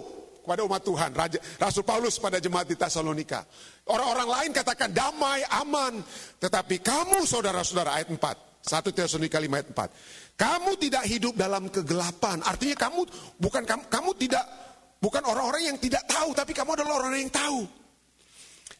kepada 0.41 0.67
umat 0.67 0.83
Tuhan. 0.83 1.11
Raja, 1.15 1.39
Rasul 1.63 1.85
Paulus 1.87 2.19
pada 2.19 2.43
jemaat 2.43 2.67
di 2.67 2.77
Tesalonika. 2.77 3.47
Orang-orang 3.87 4.29
lain 4.29 4.51
katakan 4.51 4.91
damai, 4.91 5.47
aman. 5.47 6.03
Tetapi 6.43 6.83
kamu 6.83 7.23
saudara-saudara 7.23 8.03
ayat 8.03 8.11
4. 8.13 8.19
1 8.61 8.93
Tesalonika 8.93 9.39
5 9.41 9.47
ayat 9.47 9.69
4. 9.73 10.37
Kamu 10.37 10.71
tidak 10.81 11.05
hidup 11.07 11.35
dalam 11.37 11.69
kegelapan. 11.71 12.43
Artinya 12.45 12.77
kamu 12.77 13.01
bukan 13.39 13.63
kamu, 13.63 13.83
kamu 13.89 14.11
tidak 14.19 14.45
bukan 14.99 15.23
orang-orang 15.25 15.71
yang 15.71 15.79
tidak 15.79 16.05
tahu, 16.09 16.33
tapi 16.35 16.53
kamu 16.53 16.77
adalah 16.77 17.05
orang 17.05 17.21
yang 17.21 17.33
tahu. 17.33 17.65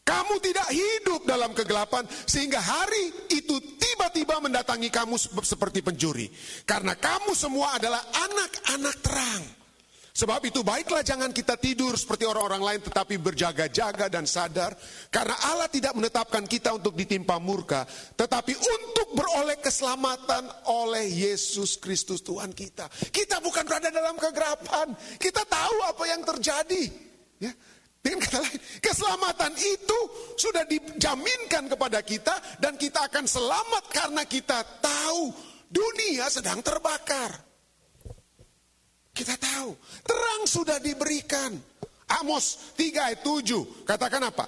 Kamu 0.01 0.41
tidak 0.41 0.65
hidup 0.73 1.29
dalam 1.29 1.53
kegelapan 1.53 2.09
sehingga 2.25 2.57
hari 2.57 3.29
itu 3.29 3.61
tiba-tiba 3.77 4.41
mendatangi 4.41 4.89
kamu 4.89 5.13
seperti 5.45 5.85
pencuri. 5.85 6.25
Karena 6.65 6.97
kamu 6.97 7.37
semua 7.37 7.77
adalah 7.77 8.01
anak-anak 8.09 8.95
terang. 9.05 9.43
Sebab 10.11 10.43
itu 10.43 10.59
baiklah 10.59 11.07
jangan 11.07 11.31
kita 11.31 11.55
tidur 11.55 11.95
seperti 11.95 12.27
orang-orang 12.27 12.59
lain 12.59 12.81
tetapi 12.83 13.15
berjaga-jaga 13.15 14.11
dan 14.11 14.27
sadar. 14.27 14.75
Karena 15.07 15.37
Allah 15.47 15.71
tidak 15.71 15.95
menetapkan 15.95 16.43
kita 16.43 16.75
untuk 16.75 16.97
ditimpa 16.99 17.39
murka. 17.39 17.87
Tetapi 18.19 18.53
untuk 18.57 19.15
beroleh 19.15 19.61
keselamatan 19.63 20.67
oleh 20.67 21.07
Yesus 21.07 21.79
Kristus 21.79 22.19
Tuhan 22.25 22.51
kita. 22.51 22.91
Kita 22.91 23.39
bukan 23.39 23.63
berada 23.63 23.87
dalam 23.87 24.19
kegelapan. 24.19 24.91
Kita 25.15 25.47
tahu 25.47 25.77
apa 25.87 26.03
yang 26.03 26.21
terjadi. 26.27 26.83
Ya. 27.39 27.53
Dengan 28.01 28.25
kata 28.25 28.41
lain, 28.41 28.59
keselamatan 28.81 29.53
itu 29.61 29.99
sudah 30.33 30.65
dijaminkan 30.65 31.69
kepada 31.69 32.01
kita 32.01 32.33
dan 32.57 32.73
kita 32.73 33.05
akan 33.05 33.29
selamat 33.29 33.83
karena 33.93 34.25
kita 34.25 34.65
tahu 34.81 35.29
dunia 35.69 36.25
sedang 36.33 36.65
terbakar. 36.65 37.29
Kita 39.13 39.37
tahu, 39.37 39.77
terang 40.01 40.43
sudah 40.49 40.81
diberikan. 40.81 41.53
Amos 42.11 42.75
3 42.75 43.07
ayat 43.13 43.23
7, 43.23 43.87
katakan 43.87 44.19
apa? 44.27 44.43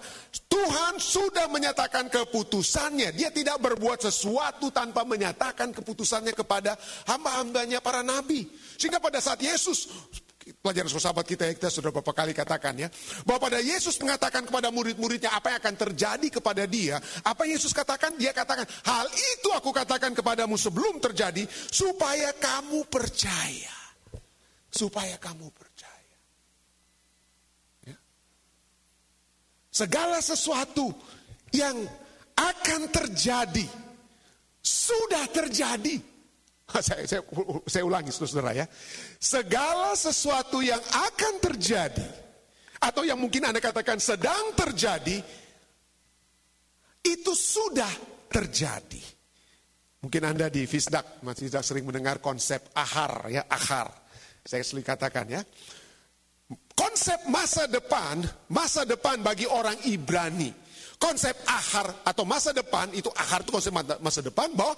Tuhan 0.52 1.00
sudah 1.00 1.48
menyatakan 1.48 2.12
keputusannya. 2.12 3.16
Dia 3.16 3.32
tidak 3.32 3.64
berbuat 3.64 4.04
sesuatu 4.04 4.68
tanpa 4.68 5.08
menyatakan 5.08 5.72
keputusannya 5.72 6.36
kepada 6.36 6.76
hamba-hambanya 7.08 7.80
para 7.80 8.04
nabi. 8.04 8.52
Sehingga 8.76 9.00
pada 9.00 9.24
saat 9.24 9.40
Yesus 9.40 9.88
pelajaran 10.52 10.92
sahabat 10.92 11.26
kita 11.28 11.48
yang 11.48 11.56
kita 11.56 11.72
sudah 11.72 11.90
beberapa 11.92 12.12
kali 12.12 12.36
katakan 12.36 12.76
ya. 12.76 12.88
Bahwa 13.24 13.48
pada 13.50 13.60
Yesus 13.64 13.96
mengatakan 14.04 14.44
kepada 14.44 14.70
murid-muridnya 14.70 15.32
apa 15.32 15.56
yang 15.56 15.60
akan 15.64 15.76
terjadi 15.76 16.28
kepada 16.40 16.64
dia. 16.68 17.00
Apa 17.24 17.48
Yesus 17.48 17.72
katakan? 17.72 18.16
Dia 18.20 18.36
katakan, 18.36 18.68
hal 18.88 19.08
itu 19.12 19.50
aku 19.56 19.72
katakan 19.72 20.12
kepadamu 20.12 20.60
sebelum 20.60 21.00
terjadi. 21.00 21.48
Supaya 21.50 22.36
kamu 22.36 22.88
percaya. 22.92 23.76
Supaya 24.74 25.16
kamu 25.22 25.48
percaya. 25.54 26.18
Ya. 27.88 27.98
Segala 29.72 30.20
sesuatu 30.20 30.92
yang 31.56 31.78
akan 32.36 32.82
terjadi. 32.92 33.68
Sudah 34.64 35.28
terjadi 35.28 36.13
saya, 36.86 37.04
saya, 37.04 37.22
saya 37.68 37.84
ulangi 37.84 38.10
saudara 38.10 38.56
ya. 38.56 38.66
Segala 39.20 39.94
sesuatu 39.94 40.64
yang 40.64 40.80
akan 40.80 41.34
terjadi, 41.44 42.08
atau 42.84 43.04
yang 43.04 43.20
mungkin 43.20 43.48
Anda 43.48 43.60
katakan 43.60 44.00
sedang 44.00 44.56
terjadi, 44.56 45.20
itu 47.04 47.34
sudah 47.36 47.92
terjadi. 48.32 49.04
Mungkin 50.04 50.24
Anda 50.24 50.52
di 50.52 50.68
Fisdak 50.68 51.24
masih 51.24 51.48
sudah 51.48 51.64
sering 51.64 51.88
mendengar 51.88 52.20
konsep 52.20 52.60
ahar 52.76 53.32
ya, 53.32 53.48
ahar. 53.48 53.88
Saya 54.44 54.64
sering 54.64 54.84
katakan 54.84 55.32
ya. 55.32 55.42
Konsep 56.76 57.24
masa 57.32 57.72
depan, 57.72 58.20
masa 58.52 58.84
depan 58.84 59.24
bagi 59.24 59.48
orang 59.48 59.80
Ibrani 59.88 60.63
konsep 61.04 61.36
ahar 61.44 61.92
atau 62.08 62.24
masa 62.24 62.56
depan 62.56 62.88
itu 62.96 63.12
ahar 63.12 63.44
itu 63.44 63.52
konsep 63.52 63.76
masa 63.76 64.24
depan 64.24 64.48
bahwa 64.56 64.72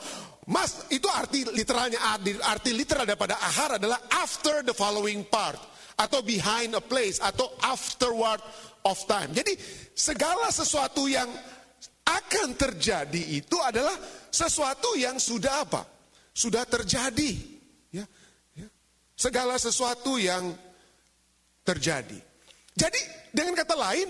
mas 0.49 0.89
itu 0.89 1.05
arti 1.05 1.45
literalnya 1.53 2.01
arti, 2.01 2.73
literal 2.73 3.05
daripada 3.05 3.37
ahar 3.37 3.77
adalah 3.77 4.01
after 4.09 4.65
the 4.65 4.73
following 4.73 5.21
part 5.29 5.61
atau 6.01 6.25
behind 6.25 6.73
a 6.73 6.81
place 6.81 7.21
atau 7.21 7.45
afterward 7.61 8.41
of 8.89 8.97
time. 9.05 9.37
Jadi 9.37 9.53
segala 9.93 10.49
sesuatu 10.49 11.05
yang 11.05 11.29
akan 12.05 12.57
terjadi 12.57 13.21
itu 13.37 13.61
adalah 13.61 13.93
sesuatu 14.33 14.97
yang 14.97 15.21
sudah 15.21 15.61
apa? 15.61 15.85
Sudah 16.33 16.65
terjadi. 16.65 17.31
Ya, 17.93 18.05
ya. 18.57 18.67
Segala 19.13 19.61
sesuatu 19.61 20.17
yang 20.17 20.57
terjadi. 21.61 22.17
Jadi 22.75 23.01
dengan 23.29 23.55
kata 23.55 23.77
lain, 23.77 24.09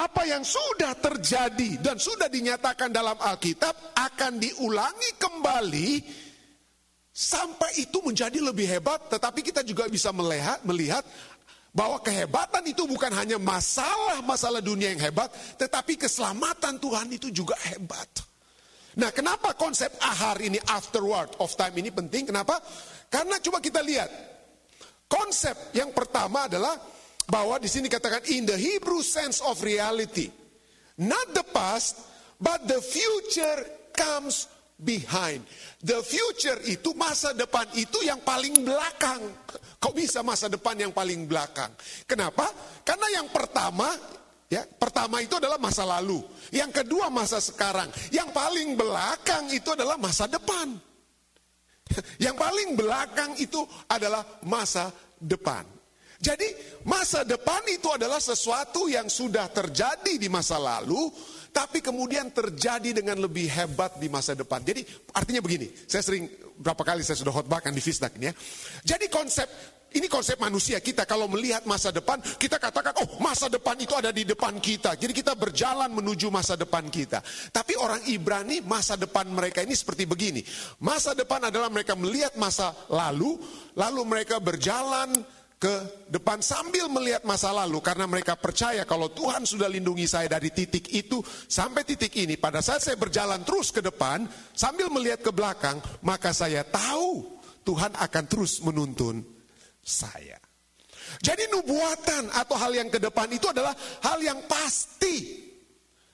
apa 0.00 0.24
yang 0.24 0.40
sudah 0.40 0.96
terjadi 0.96 1.76
dan 1.84 2.00
sudah 2.00 2.32
dinyatakan 2.32 2.88
dalam 2.88 3.20
Alkitab 3.20 3.92
akan 3.92 4.40
diulangi 4.40 5.20
kembali 5.20 5.90
sampai 7.12 7.84
itu 7.84 8.00
menjadi 8.00 8.40
lebih 8.40 8.64
hebat. 8.64 9.12
Tetapi 9.12 9.44
kita 9.44 9.60
juga 9.60 9.84
bisa 9.92 10.08
melihat, 10.16 10.64
melihat 10.64 11.04
bahwa 11.76 12.00
kehebatan 12.00 12.64
itu 12.64 12.88
bukan 12.88 13.12
hanya 13.12 13.36
masalah-masalah 13.36 14.64
dunia 14.64 14.90
yang 14.96 15.12
hebat, 15.12 15.28
tetapi 15.60 16.00
keselamatan 16.00 16.80
Tuhan 16.80 17.08
itu 17.12 17.28
juga 17.28 17.54
hebat. 17.68 18.08
Nah, 18.98 19.14
kenapa 19.14 19.54
konsep 19.54 19.92
ahar 20.02 20.40
ini 20.42 20.58
afterward 20.66 21.30
of 21.38 21.52
time 21.54 21.76
ini 21.78 21.94
penting? 21.94 22.26
Kenapa? 22.26 22.58
Karena 23.06 23.38
coba 23.38 23.62
kita 23.62 23.84
lihat. 23.84 24.10
Konsep 25.06 25.74
yang 25.74 25.90
pertama 25.94 26.46
adalah 26.46 26.74
bahwa 27.30 27.62
di 27.62 27.70
sini 27.70 27.86
katakan 27.86 28.26
in 28.34 28.42
the 28.44 28.58
Hebrew 28.58 29.06
sense 29.06 29.38
of 29.46 29.62
reality. 29.62 30.28
Not 31.00 31.32
the 31.32 31.46
past, 31.54 31.96
but 32.42 32.66
the 32.66 32.82
future 32.82 33.64
comes 33.94 34.50
behind. 34.76 35.46
The 35.80 36.02
future 36.04 36.58
itu 36.66 36.92
masa 36.92 37.32
depan 37.32 37.70
itu 37.78 38.04
yang 38.04 38.20
paling 38.20 38.66
belakang. 38.66 39.22
Kok 39.80 39.94
bisa 39.96 40.20
masa 40.20 40.50
depan 40.50 40.76
yang 40.76 40.92
paling 40.92 41.24
belakang? 41.24 41.72
Kenapa? 42.04 42.50
Karena 42.84 43.22
yang 43.22 43.30
pertama 43.30 43.88
Ya, 44.50 44.66
pertama 44.66 45.22
itu 45.22 45.38
adalah 45.38 45.62
masa 45.62 45.86
lalu. 45.86 46.26
Yang 46.50 46.82
kedua 46.82 47.06
masa 47.06 47.38
sekarang. 47.38 47.86
Yang 48.10 48.34
paling 48.34 48.74
belakang 48.74 49.46
itu 49.54 49.78
adalah 49.78 49.94
masa 49.94 50.26
depan. 50.26 50.74
Yang 52.24 52.34
paling 52.34 52.74
belakang 52.74 53.38
itu 53.38 53.62
adalah 53.86 54.26
masa 54.42 54.90
depan. 55.22 55.62
Jadi 56.20 56.44
masa 56.84 57.24
depan 57.24 57.64
itu 57.72 57.88
adalah 57.88 58.20
sesuatu 58.20 58.92
yang 58.92 59.08
sudah 59.08 59.48
terjadi 59.48 60.20
di 60.20 60.28
masa 60.28 60.60
lalu, 60.60 61.08
tapi 61.48 61.80
kemudian 61.80 62.28
terjadi 62.28 62.92
dengan 62.92 63.16
lebih 63.24 63.48
hebat 63.48 63.96
di 63.96 64.12
masa 64.12 64.36
depan. 64.36 64.60
Jadi 64.60 64.84
artinya 65.16 65.40
begini, 65.40 65.72
saya 65.88 66.04
sering 66.04 66.28
berapa 66.60 66.84
kali 66.84 67.00
saya 67.00 67.16
sudah 67.16 67.32
khotbahkan 67.40 67.72
di 67.72 67.80
Fisdak 67.80 68.20
ini 68.20 68.28
ya. 68.28 68.34
Jadi 68.84 69.08
konsep 69.08 69.48
ini 69.90 70.06
konsep 70.06 70.38
manusia 70.38 70.78
kita 70.78 71.02
kalau 71.02 71.26
melihat 71.26 71.66
masa 71.66 71.90
depan 71.90 72.22
kita 72.38 72.62
katakan 72.62 72.94
oh 73.02 73.18
masa 73.18 73.50
depan 73.50 73.74
itu 73.80 73.96
ada 73.96 74.12
di 74.12 74.28
depan 74.28 74.60
kita. 74.60 74.94
Jadi 75.00 75.16
kita 75.16 75.32
berjalan 75.32 75.88
menuju 75.88 76.28
masa 76.28 76.52
depan 76.52 76.84
kita. 76.92 77.24
Tapi 77.48 77.80
orang 77.80 78.04
Ibrani 78.06 78.60
masa 78.60 78.94
depan 79.00 79.24
mereka 79.32 79.64
ini 79.64 79.72
seperti 79.72 80.04
begini. 80.04 80.44
Masa 80.84 81.16
depan 81.16 81.48
adalah 81.48 81.72
mereka 81.72 81.96
melihat 81.96 82.36
masa 82.36 82.76
lalu 82.92 83.40
lalu 83.72 84.00
mereka 84.04 84.36
berjalan 84.36 85.39
ke 85.60 86.08
depan 86.08 86.40
sambil 86.40 86.88
melihat 86.88 87.20
masa 87.28 87.52
lalu 87.52 87.84
karena 87.84 88.08
mereka 88.08 88.32
percaya 88.32 88.88
kalau 88.88 89.12
Tuhan 89.12 89.44
sudah 89.44 89.68
lindungi 89.68 90.08
saya 90.08 90.24
dari 90.24 90.48
titik 90.48 90.88
itu 90.88 91.20
sampai 91.28 91.84
titik 91.84 92.16
ini. 92.16 92.40
Pada 92.40 92.64
saat 92.64 92.80
saya 92.80 92.96
berjalan 92.96 93.44
terus 93.44 93.68
ke 93.68 93.84
depan 93.84 94.24
sambil 94.56 94.88
melihat 94.88 95.20
ke 95.20 95.28
belakang 95.28 95.76
maka 96.00 96.32
saya 96.32 96.64
tahu 96.64 97.36
Tuhan 97.68 97.92
akan 97.92 98.24
terus 98.24 98.64
menuntun 98.64 99.20
saya. 99.84 100.40
Jadi 101.20 101.52
nubuatan 101.52 102.32
atau 102.32 102.56
hal 102.56 102.72
yang 102.80 102.88
ke 102.88 102.96
depan 102.96 103.28
itu 103.28 103.52
adalah 103.52 103.76
hal 104.00 104.16
yang 104.24 104.40
pasti. 104.48 105.44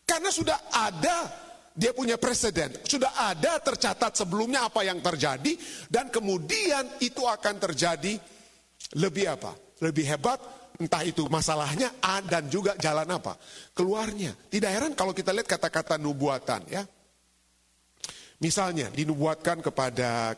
Karena 0.03 0.31
sudah 0.35 0.75
ada 0.75 1.31
dia 1.71 1.95
punya 1.95 2.19
presiden, 2.19 2.83
sudah 2.83 3.15
ada 3.15 3.63
tercatat 3.63 4.19
sebelumnya 4.19 4.67
apa 4.67 4.83
yang 4.83 4.99
terjadi 4.99 5.55
dan 5.87 6.11
kemudian 6.11 6.99
itu 6.99 7.23
akan 7.23 7.63
terjadi 7.63 8.19
lebih 8.97 9.29
apa? 9.29 9.53
Lebih 9.85 10.09
hebat, 10.09 10.41
entah 10.81 11.05
itu 11.05 11.29
masalahnya 11.29 11.93
A 12.01 12.25
dan 12.25 12.49
juga 12.49 12.73
jalan 12.81 13.05
apa? 13.13 13.37
Keluarnya. 13.77 14.33
Tidak 14.49 14.71
heran 14.73 14.93
kalau 14.97 15.13
kita 15.13 15.37
lihat 15.37 15.49
kata-kata 15.49 16.01
nubuatan 16.01 16.65
ya. 16.69 16.83
Misalnya 18.41 18.93
dinubuatkan 18.93 19.65
kepada 19.65 20.37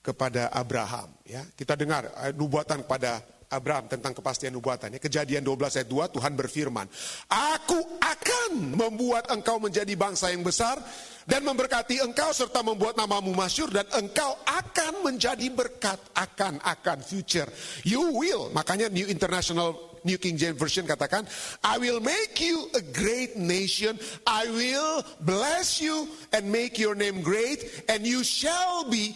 kepada 0.00 0.48
Abraham 0.52 1.12
ya. 1.28 1.44
Kita 1.52 1.76
dengar 1.76 2.08
eh, 2.24 2.32
nubuatan 2.32 2.84
kepada 2.84 3.20
Abraham 3.50 3.90
tentang 3.90 4.14
kepastian 4.14 4.54
nubuatannya. 4.54 5.02
Kejadian 5.02 5.42
12 5.42 5.82
ayat 5.82 5.88
2 5.90 6.14
Tuhan 6.14 6.32
berfirman, 6.38 6.86
"Aku 7.26 7.78
akan 7.98 8.78
membuat 8.78 9.26
engkau 9.34 9.58
menjadi 9.58 9.90
bangsa 9.98 10.30
yang 10.30 10.46
besar 10.46 10.78
dan 11.26 11.42
memberkati 11.42 11.98
engkau 11.98 12.30
serta 12.30 12.62
membuat 12.62 12.94
namamu 12.94 13.34
masyur 13.34 13.68
dan 13.74 13.86
engkau 13.98 14.38
akan 14.46 15.02
menjadi 15.02 15.50
berkat 15.50 15.98
akan 16.14 16.62
akan 16.62 16.98
future. 17.02 17.50
You 17.82 18.14
will." 18.14 18.54
Makanya 18.54 18.86
New 18.86 19.10
International 19.10 19.90
New 20.04 20.16
King 20.16 20.40
James 20.40 20.56
Version 20.56 20.88
katakan, 20.88 21.28
I 21.60 21.76
will 21.76 22.00
make 22.00 22.40
you 22.40 22.72
a 22.72 22.80
great 22.80 23.36
nation, 23.36 24.00
I 24.24 24.48
will 24.48 25.04
bless 25.20 25.80
you 25.80 26.08
and 26.32 26.48
make 26.48 26.80
your 26.80 26.96
name 26.96 27.20
great, 27.20 27.84
and 27.88 28.08
you 28.08 28.24
shall 28.24 28.88
be 28.88 29.12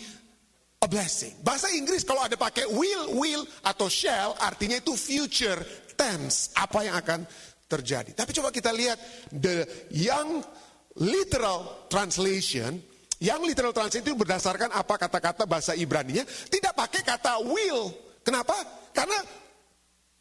a 0.85 0.89
blessing. 0.89 1.33
Bahasa 1.41 1.73
Inggris 1.73 2.05
kalau 2.05 2.21
ada 2.21 2.37
pakai 2.37 2.69
will, 2.69 3.17
will 3.17 3.43
atau 3.65 3.89
shall, 3.89 4.37
artinya 4.37 4.77
itu 4.77 4.93
future 4.93 5.65
tense, 5.97 6.53
apa 6.61 6.85
yang 6.85 6.95
akan 7.01 7.21
terjadi. 7.65 8.13
Tapi 8.13 8.31
coba 8.37 8.53
kita 8.53 8.69
lihat 8.71 9.01
the 9.33 9.65
young 9.97 10.45
literal 11.01 11.89
translation, 11.89 12.77
yang 13.25 13.41
literal 13.41 13.73
translation 13.73 14.05
itu 14.05 14.15
berdasarkan 14.21 14.77
apa 14.77 14.95
kata-kata 15.01 15.49
bahasa 15.49 15.73
Ibrani-nya, 15.73 16.29
tidak 16.53 16.77
pakai 16.77 17.01
kata 17.01 17.41
will. 17.41 17.89
Kenapa? 18.21 18.55
Karena 18.93 19.17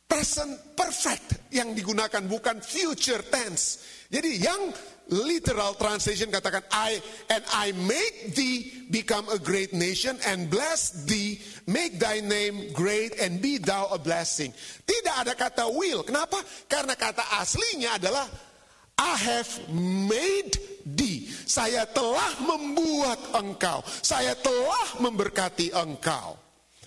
present 0.07 0.77
perfect 0.77 1.51
yang 1.51 1.75
digunakan 1.75 2.23
bukan 2.23 2.63
future 2.63 3.25
tense. 3.27 3.81
Jadi 4.07 4.39
yang 4.39 4.69
literal 5.11 5.75
translation 5.75 6.31
katakan 6.31 6.63
I 6.71 7.01
and 7.27 7.43
I 7.51 7.75
make 7.75 8.35
thee 8.37 8.87
become 8.87 9.27
a 9.27 9.39
great 9.41 9.75
nation 9.75 10.15
and 10.23 10.47
bless 10.47 11.03
thee 11.09 11.43
make 11.67 11.99
thy 11.99 12.23
name 12.23 12.71
great 12.71 13.19
and 13.19 13.43
be 13.43 13.59
thou 13.59 13.91
a 13.91 13.99
blessing. 13.99 14.55
Tidak 14.87 15.15
ada 15.15 15.33
kata 15.35 15.67
will. 15.67 16.07
Kenapa? 16.07 16.39
Karena 16.71 16.95
kata 16.95 17.23
aslinya 17.41 17.99
adalah 17.99 18.25
I 18.93 19.13
have 19.17 19.51
made 20.07 20.53
thee. 20.85 21.25
Saya 21.27 21.89
telah 21.89 22.39
membuat 22.45 23.19
engkau. 23.35 23.81
Saya 23.83 24.37
telah 24.37 25.01
memberkati 25.01 25.73
engkau. 25.73 26.37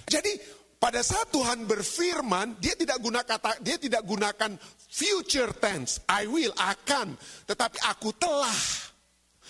Jadi 0.06 0.38
pada 0.76 1.02
saat 1.02 1.32
Tuhan 1.34 1.66
berfirman, 1.66 2.62
dia 2.62 2.78
tidak 2.78 3.02
guna 3.02 3.26
kata, 3.26 3.58
dia 3.58 3.74
tidak 3.74 4.06
gunakan 4.06 4.54
future 4.88 5.52
tense, 5.56 6.00
I 6.08 6.26
will, 6.30 6.54
akan, 6.56 7.18
tetapi 7.46 7.78
aku 7.90 8.14
telah. 8.16 8.60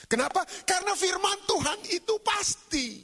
Kenapa? 0.06 0.46
Karena 0.64 0.94
firman 0.94 1.38
Tuhan 1.46 1.78
itu 1.90 2.14
pasti. 2.22 3.02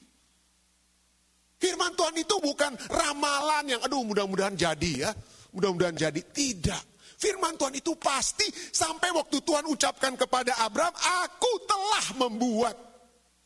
Firman 1.59 1.95
Tuhan 1.95 2.15
itu 2.19 2.37
bukan 2.43 2.75
ramalan 2.91 3.65
yang 3.71 3.81
aduh 3.87 4.03
mudah-mudahan 4.03 4.59
jadi 4.59 4.93
ya. 5.07 5.11
Mudah-mudahan 5.55 5.95
jadi. 5.95 6.21
Tidak. 6.21 6.83
Firman 7.23 7.55
Tuhan 7.55 7.79
itu 7.79 7.95
pasti 7.95 8.51
sampai 8.51 9.15
waktu 9.15 9.39
Tuhan 9.47 9.62
ucapkan 9.71 10.19
kepada 10.19 10.59
Abraham, 10.59 10.91
aku 10.99 11.53
telah 11.71 12.07
membuat 12.19 12.75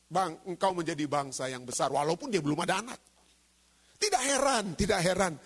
bang 0.08 0.32
engkau 0.48 0.72
menjadi 0.72 1.04
bangsa 1.04 1.52
yang 1.52 1.66
besar 1.68 1.92
walaupun 1.92 2.32
dia 2.32 2.40
belum 2.40 2.56
ada 2.64 2.80
anak. 2.80 3.00
Tidak 4.00 4.22
heran, 4.22 4.64
tidak 4.80 5.00
heran. 5.04 5.36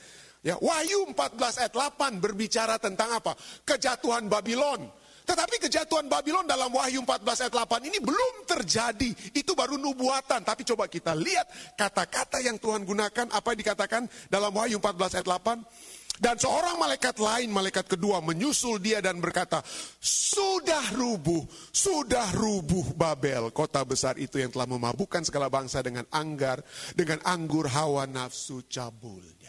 Ya, 0.40 0.56
Wahyu 0.56 1.12
14 1.12 1.60
ayat 1.60 1.72
8 1.72 2.16
berbicara 2.16 2.80
tentang 2.80 3.12
apa? 3.12 3.36
Kejatuhan 3.64 4.24
Babylon. 4.24 4.88
Tetapi 5.28 5.62
kejatuhan 5.62 6.08
Babylon 6.08 6.48
dalam 6.48 6.72
Wahyu 6.72 7.04
14 7.04 7.46
ayat 7.46 7.54
8 7.54 7.86
ini 7.92 8.00
belum 8.00 8.48
terjadi. 8.48 9.36
Itu 9.36 9.52
baru 9.52 9.76
nubuatan. 9.76 10.40
Tapi 10.40 10.64
coba 10.64 10.88
kita 10.88 11.12
lihat 11.12 11.76
kata-kata 11.76 12.40
yang 12.40 12.56
Tuhan 12.56 12.88
gunakan. 12.88 13.28
Apa 13.30 13.52
yang 13.52 13.60
dikatakan 13.60 14.02
dalam 14.32 14.50
Wahyu 14.50 14.80
14 14.80 15.20
ayat 15.20 15.28
8? 15.28 16.00
Dan 16.20 16.36
seorang 16.36 16.76
malaikat 16.76 17.16
lain, 17.16 17.48
malaikat 17.48 17.96
kedua 17.96 18.20
menyusul 18.20 18.76
dia 18.76 19.00
dan 19.00 19.24
berkata, 19.24 19.64
sudah 20.04 20.92
rubuh, 20.92 21.48
sudah 21.72 22.28
rubuh 22.36 22.92
Babel, 22.92 23.48
kota 23.56 23.80
besar 23.88 24.20
itu 24.20 24.36
yang 24.36 24.52
telah 24.52 24.68
memabukkan 24.68 25.24
segala 25.24 25.48
bangsa 25.48 25.80
dengan 25.80 26.04
anggar, 26.12 26.60
dengan 26.92 27.24
anggur 27.24 27.72
hawa 27.72 28.04
nafsu 28.04 28.68
cabulnya. 28.68 29.39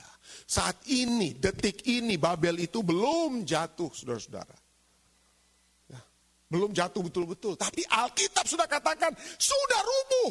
Saat 0.51 0.83
ini, 0.91 1.39
detik 1.39 1.87
ini 1.87 2.19
Babel 2.19 2.59
itu 2.59 2.83
belum 2.83 3.47
jatuh, 3.47 3.87
saudara-saudara. 3.87 4.57
Ya, 5.87 6.01
belum 6.51 6.75
jatuh 6.75 7.07
betul-betul, 7.07 7.55
tapi 7.55 7.87
Alkitab 7.87 8.43
sudah 8.43 8.67
katakan, 8.67 9.15
sudah 9.39 9.79
rubuh. 9.79 10.29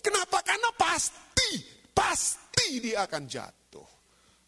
Kenapa? 0.00 0.40
Karena 0.40 0.72
pasti, 0.72 1.60
pasti 1.92 2.80
dia 2.80 3.04
akan 3.04 3.28
jatuh. 3.28 3.84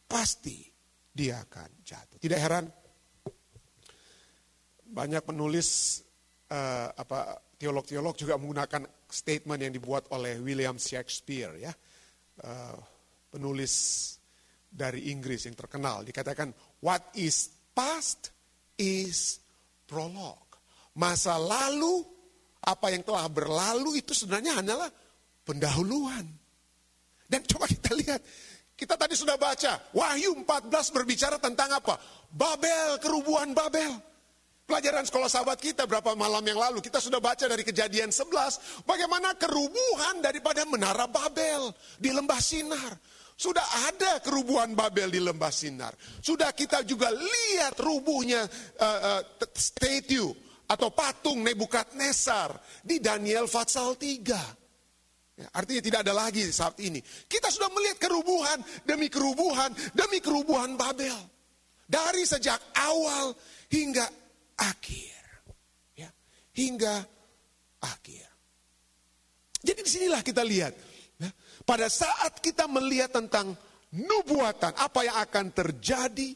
Pasti 0.09 0.64
dia 1.12 1.44
akan 1.44 1.85
jatuh. 1.85 2.16
Tidak 2.16 2.40
heran 2.40 2.64
banyak 4.88 5.20
penulis 5.20 6.00
uh, 6.48 6.96
apa 6.96 7.44
teolog-teolog 7.61 8.16
juga 8.16 8.40
menggunakan 8.40 8.88
statement 9.04 9.68
yang 9.68 9.72
dibuat 9.76 10.09
oleh 10.16 10.40
William 10.40 10.80
Shakespeare 10.80 11.61
ya. 11.61 11.72
Uh, 12.40 12.80
penulis 13.28 14.16
dari 14.70 15.11
Inggris 15.11 15.50
yang 15.50 15.59
terkenal 15.59 16.06
dikatakan 16.06 16.54
what 16.80 17.11
is 17.18 17.50
past 17.74 18.30
is 18.78 19.42
prologue. 19.90 20.38
Masa 20.94 21.35
lalu 21.37 22.06
apa 22.62 22.94
yang 22.94 23.02
telah 23.02 23.26
berlalu 23.26 23.98
itu 23.98 24.14
sebenarnya 24.14 24.62
hanyalah 24.62 24.90
pendahuluan. 25.42 26.24
Dan 27.30 27.46
coba 27.46 27.66
kita 27.66 27.94
lihat 27.94 28.20
kita 28.80 28.96
tadi 28.96 29.12
sudah 29.12 29.37
baca, 29.37 29.76
Wahyu 29.92 30.40
14 30.40 30.96
berbicara 30.96 31.37
tentang 31.37 31.68
apa? 31.68 32.00
Babel, 32.33 32.96
kerubuhan 32.96 33.52
Babel. 33.52 33.92
Pelajaran 34.64 35.04
sekolah 35.04 35.28
sahabat 35.28 35.61
kita 35.61 35.85
berapa 35.85 36.16
malam 36.16 36.40
yang 36.46 36.56
lalu, 36.56 36.80
kita 36.80 36.96
sudah 36.96 37.20
baca 37.20 37.44
dari 37.44 37.61
kejadian 37.61 38.09
11, 38.09 38.88
bagaimana 38.88 39.37
kerubuhan 39.37 40.24
daripada 40.24 40.64
menara 40.64 41.04
Babel 41.11 41.74
di 42.00 42.09
lembah 42.09 42.40
Sinar. 42.40 42.94
Sudah 43.40 43.88
ada 43.88 44.20
kerubuhan 44.20 44.76
Babel 44.76 45.09
di 45.09 45.16
lembah 45.16 45.48
Sinar. 45.48 45.96
Sudah 46.20 46.53
kita 46.53 46.85
juga 46.85 47.09
lihat 47.09 47.72
rubuhnya 47.81 48.44
uh, 48.76 49.00
uh, 49.16 49.22
statue 49.57 50.29
atau 50.68 50.92
patung 50.92 51.40
Nebukadnezar 51.40 52.53
di 52.85 53.00
Daniel 53.00 53.48
Fatsal 53.48 53.96
3. 53.96 55.40
Ya, 55.40 55.48
artinya 55.57 55.81
tidak 55.81 56.00
ada 56.05 56.12
lagi 56.12 56.44
saat 56.53 56.76
ini. 56.85 57.00
Kita 57.00 57.48
sudah 57.48 57.72
melihat 57.72 57.96
kerubuhan 57.96 58.61
demi 58.85 59.09
kerubuhan 59.09 59.72
demi 59.96 60.20
kerubuhan 60.20 60.76
Babel. 60.76 61.16
Dari 61.88 62.29
sejak 62.29 62.61
awal 62.76 63.33
hingga 63.72 64.05
akhir. 64.61 65.16
Ya, 65.96 66.12
hingga 66.53 67.09
akhir. 67.88 68.29
Jadi 69.64 69.81
di 69.81 69.88
sinilah 69.88 70.20
kita 70.20 70.44
lihat. 70.44 70.89
Pada 71.70 71.87
saat 71.87 72.42
kita 72.42 72.66
melihat 72.66 73.14
tentang 73.14 73.54
nubuatan, 73.94 74.74
apa 74.74 75.06
yang 75.06 75.14
akan 75.22 75.54
terjadi, 75.54 76.35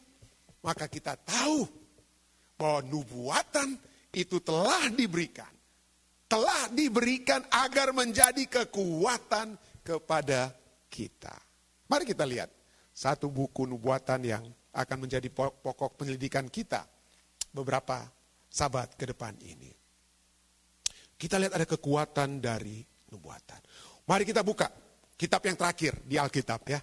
maka 0.63 0.87
kita 0.87 1.19
tahu 1.19 1.67
bahwa 2.55 2.79
nubuatan 2.87 3.75
itu 4.15 4.39
telah 4.39 4.87
diberikan 4.95 5.51
telah 6.25 6.67
diberikan 6.73 7.41
agar 7.53 7.93
menjadi 7.93 8.43
kekuatan 8.49 9.55
kepada 9.85 10.51
kita. 10.89 11.33
Mari 11.85 12.03
kita 12.09 12.25
lihat 12.25 12.49
satu 12.89 13.29
buku 13.29 13.69
nubuatan 13.69 14.25
yang 14.25 14.43
akan 14.75 14.97
menjadi 15.05 15.29
pokok 15.31 16.01
penyelidikan 16.01 16.49
kita 16.49 16.83
beberapa 17.53 18.03
sahabat 18.49 18.97
ke 18.97 19.13
depan 19.13 19.37
ini. 19.45 19.71
Kita 21.15 21.39
lihat 21.39 21.55
ada 21.55 21.67
kekuatan 21.69 22.41
dari 22.41 22.83
nubuatan. 23.13 23.61
Mari 24.09 24.27
kita 24.27 24.43
buka 24.43 24.67
kitab 25.15 25.41
yang 25.47 25.55
terakhir 25.55 25.95
di 26.03 26.19
Alkitab 26.19 26.61
ya. 26.67 26.79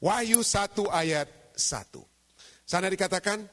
Wahyu 0.00 0.40
1 0.40 0.88
ayat 0.88 1.28
1. 1.56 2.00
Sana 2.64 2.88
dikatakan, 2.88 3.44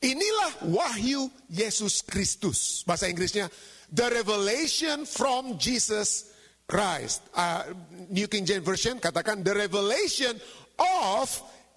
inilah 0.00 0.70
wahyu 0.72 1.28
Yesus 1.52 2.00
Kristus. 2.00 2.80
Bahasa 2.88 3.10
Inggrisnya, 3.10 3.52
the 3.92 4.08
revelation 4.08 5.04
from 5.04 5.60
Jesus 5.60 6.32
Christ. 6.64 7.26
Uh, 7.34 7.74
New 8.08 8.30
King 8.30 8.46
James 8.46 8.64
Version 8.64 8.96
katakan 9.02 9.42
the 9.42 9.52
revelation 9.52 10.38
of 10.78 11.26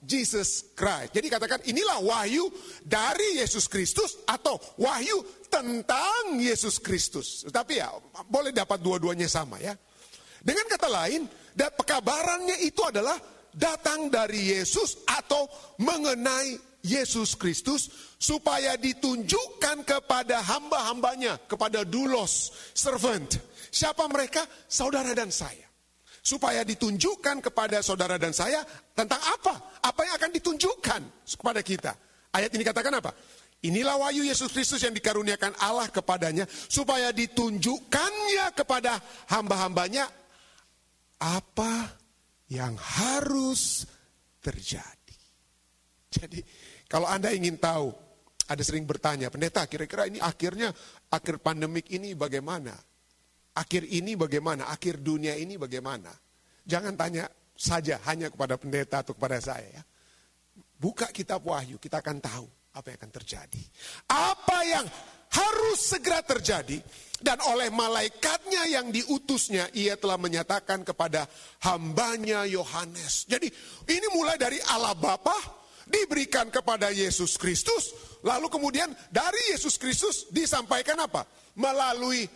Jesus 0.04 0.71
Christ. 0.78 1.15
Jadi 1.15 1.28
katakan 1.32 1.60
inilah 1.65 2.04
wahyu 2.04 2.47
dari 2.86 3.39
Yesus 3.41 3.65
Kristus 3.65 4.21
atau 4.28 4.60
wahyu 4.78 5.23
tentang 5.47 6.38
Yesus 6.38 6.78
Kristus. 6.78 7.47
Tapi 7.49 7.82
ya 7.82 7.89
boleh 8.30 8.54
dapat 8.54 8.80
dua-duanya 8.84 9.26
sama 9.26 9.58
ya. 9.60 9.73
Dengan 10.43 10.67
kata 10.67 10.91
lain, 10.91 11.23
dan 11.54 11.70
pekabarannya 11.78 12.66
itu 12.66 12.82
adalah 12.86 13.18
datang 13.54 14.10
dari 14.10 14.54
Yesus 14.58 15.06
atau 15.06 15.46
mengenai 15.78 16.74
Yesus 16.84 17.39
Kristus 17.39 18.13
supaya 18.20 18.76
ditunjukkan 18.76 19.88
kepada 19.88 20.44
hamba-hambanya, 20.44 21.39
kepada 21.48 21.88
dulos, 21.88 22.52
servant. 22.76 23.39
Siapa 23.72 24.04
mereka? 24.12 24.44
Saudara 24.68 25.16
dan 25.16 25.32
saya. 25.32 25.63
Supaya 26.24 26.63
ditunjukkan 26.63 27.44
kepada 27.44 27.84
saudara 27.84 28.16
dan 28.16 28.32
saya 28.32 28.63
tentang 28.96 29.20
apa? 29.20 29.76
Apa 29.84 30.08
yang 30.08 30.16
akan 30.16 30.32
ditunjukkan 30.39 31.02
kepada 31.36 31.60
kita? 31.60 31.92
Ayat 32.32 32.48
ini 32.56 32.63
katakan 32.63 32.96
apa? 32.96 33.12
Inilah 33.63 33.96
wahyu 34.00 34.28
Yesus 34.28 34.52
Kristus 34.52 34.84
yang 34.84 34.96
dikaruniakan 34.96 35.56
Allah 35.60 35.88
kepadanya 35.92 36.48
supaya 36.48 37.12
ditunjukkannya 37.16 38.56
kepada 38.56 39.00
hamba-hambanya 39.32 40.08
apa 41.23 41.95
yang 42.51 42.75
harus 42.75 43.88
terjadi. 44.43 45.17
Jadi 46.12 46.43
Kalau 46.93 47.09
Anda 47.09 47.33
ingin 47.33 47.57
tahu, 47.57 47.89
ada 48.45 48.62
sering 48.62 48.86
bertanya, 48.86 49.33
pendeta 49.33 49.65
kira-kira 49.65 50.05
ini 50.05 50.21
akhirnya, 50.21 50.69
akhir 51.09 51.41
pandemik 51.41 51.89
ini 51.89 52.13
bagaimana? 52.13 52.77
Akhir 53.57 53.89
ini 53.89 54.13
bagaimana? 54.13 54.69
Akhir 54.69 55.01
dunia 55.01 55.33
ini 55.33 55.57
bagaimana? 55.57 56.13
Jangan 56.62 56.93
tanya 56.93 57.25
saja 57.57 57.97
hanya 58.05 58.29
kepada 58.29 58.62
pendeta 58.62 59.01
atau 59.01 59.17
kepada 59.17 59.41
saya 59.41 59.81
ya. 59.81 59.83
Buka 60.77 61.09
kitab 61.09 61.41
wahyu, 61.49 61.81
kita 61.81 61.97
akan 61.97 62.21
tahu 62.21 62.45
apa 62.77 62.93
yang 62.93 62.97
akan 63.01 63.13
terjadi. 63.17 63.63
Apa 64.13 64.57
yang 64.62 64.86
harus 65.34 65.80
segera 65.82 66.22
terjadi 66.22 66.78
dan 67.24 67.39
oleh 67.48 67.72
malaikatnya 67.72 68.67
yang 68.67 68.91
diutusnya 68.91 69.72
ia 69.72 69.96
telah 69.96 70.19
menyatakan 70.19 70.84
kepada 70.84 71.24
hambanya 71.63 72.43
Yohanes. 72.43 73.24
Jadi 73.26 73.48
ini 73.88 74.08
mulai 74.12 74.36
dari 74.36 74.60
Allah 74.67 74.91
Bapa 74.93 75.34
diberikan 75.88 76.52
kepada 76.52 76.91
Yesus 76.91 77.39
Kristus, 77.39 77.96
lalu 78.28 78.52
kemudian 78.52 78.91
dari 79.08 79.56
Yesus 79.56 79.80
Kristus 79.80 80.28
disampaikan 80.30 81.00
apa? 81.00 81.24
Melalui 81.56 82.28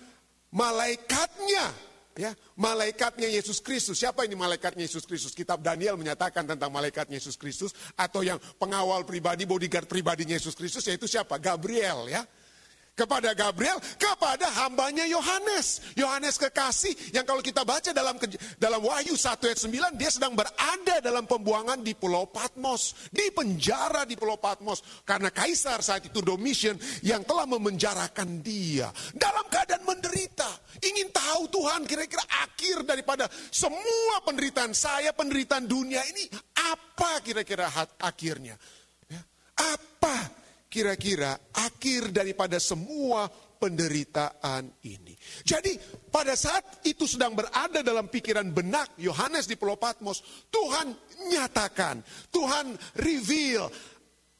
malaikatnya 0.55 1.67
ya. 2.15 2.31
Malaikatnya 2.57 3.27
Yesus 3.27 3.59
Kristus. 3.59 3.99
Siapa 3.99 4.23
ini 4.23 4.39
malaikatnya 4.39 4.87
Yesus 4.87 5.03
Kristus? 5.03 5.35
Kitab 5.35 5.59
Daniel 5.59 5.99
menyatakan 5.99 6.47
tentang 6.47 6.71
malaikatnya 6.71 7.19
Yesus 7.19 7.35
Kristus 7.35 7.75
atau 7.99 8.23
yang 8.23 8.39
pengawal 8.55 9.03
pribadi 9.03 9.43
bodyguard 9.43 9.85
pribadinya 9.85 10.39
Yesus 10.39 10.55
Kristus 10.55 10.87
yaitu 10.87 11.05
siapa? 11.11 11.37
Gabriel 11.37 12.07
ya 12.07 12.23
kepada 12.97 13.37
Gabriel, 13.37 13.77
kepada 14.01 14.49
hambanya 14.65 15.05
Yohanes. 15.05 15.93
Yohanes 15.93 16.41
kekasih 16.41 17.13
yang 17.13 17.29
kalau 17.29 17.45
kita 17.45 17.61
baca 17.61 17.93
dalam 17.93 18.17
dalam 18.57 18.81
Wahyu 18.81 19.13
1 19.13 19.37
ayat 19.45 19.59
9, 19.61 20.01
dia 20.01 20.09
sedang 20.09 20.33
berada 20.33 20.97
dalam 20.97 21.29
pembuangan 21.29 21.77
di 21.85 21.93
Pulau 21.93 22.25
Patmos. 22.25 23.13
Di 23.13 23.29
penjara 23.29 24.09
di 24.09 24.17
Pulau 24.17 24.41
Patmos. 24.41 25.05
Karena 25.05 25.29
Kaisar 25.29 25.85
saat 25.85 26.09
itu 26.09 26.25
Domitian 26.25 26.73
yang 27.05 27.21
telah 27.21 27.45
memenjarakan 27.45 28.41
dia. 28.41 28.89
Dalam 29.13 29.45
keadaan 29.45 29.85
menderita. 29.85 30.49
Ingin 30.81 31.13
tahu 31.13 31.53
Tuhan 31.53 31.85
kira-kira 31.85 32.25
akhir 32.25 32.81
daripada 32.81 33.29
semua 33.53 34.25
penderitaan 34.25 34.73
saya, 34.73 35.13
penderitaan 35.13 35.69
dunia 35.69 36.01
ini. 36.09 36.25
Apa 36.57 37.21
kira-kira 37.21 37.69
akhirnya? 38.01 38.57
Ya, 39.05 39.21
apa 39.53 40.46
kira-kira 40.77 41.33
akhir 41.57 42.13
daripada 42.13 42.61
semua 42.61 43.25
penderitaan 43.57 44.69
ini. 44.85 45.17
Jadi 45.41 45.73
pada 46.13 46.37
saat 46.37 46.85
itu 46.85 47.09
sedang 47.09 47.33
berada 47.33 47.81
dalam 47.81 48.05
pikiran 48.05 48.45
benak 48.53 48.93
Yohanes 49.01 49.49
di 49.49 49.57
Pulau 49.57 49.81
Patmos, 49.81 50.21
Tuhan 50.53 50.93
nyatakan, 51.33 52.05
Tuhan 52.29 52.77
reveal 53.01 53.65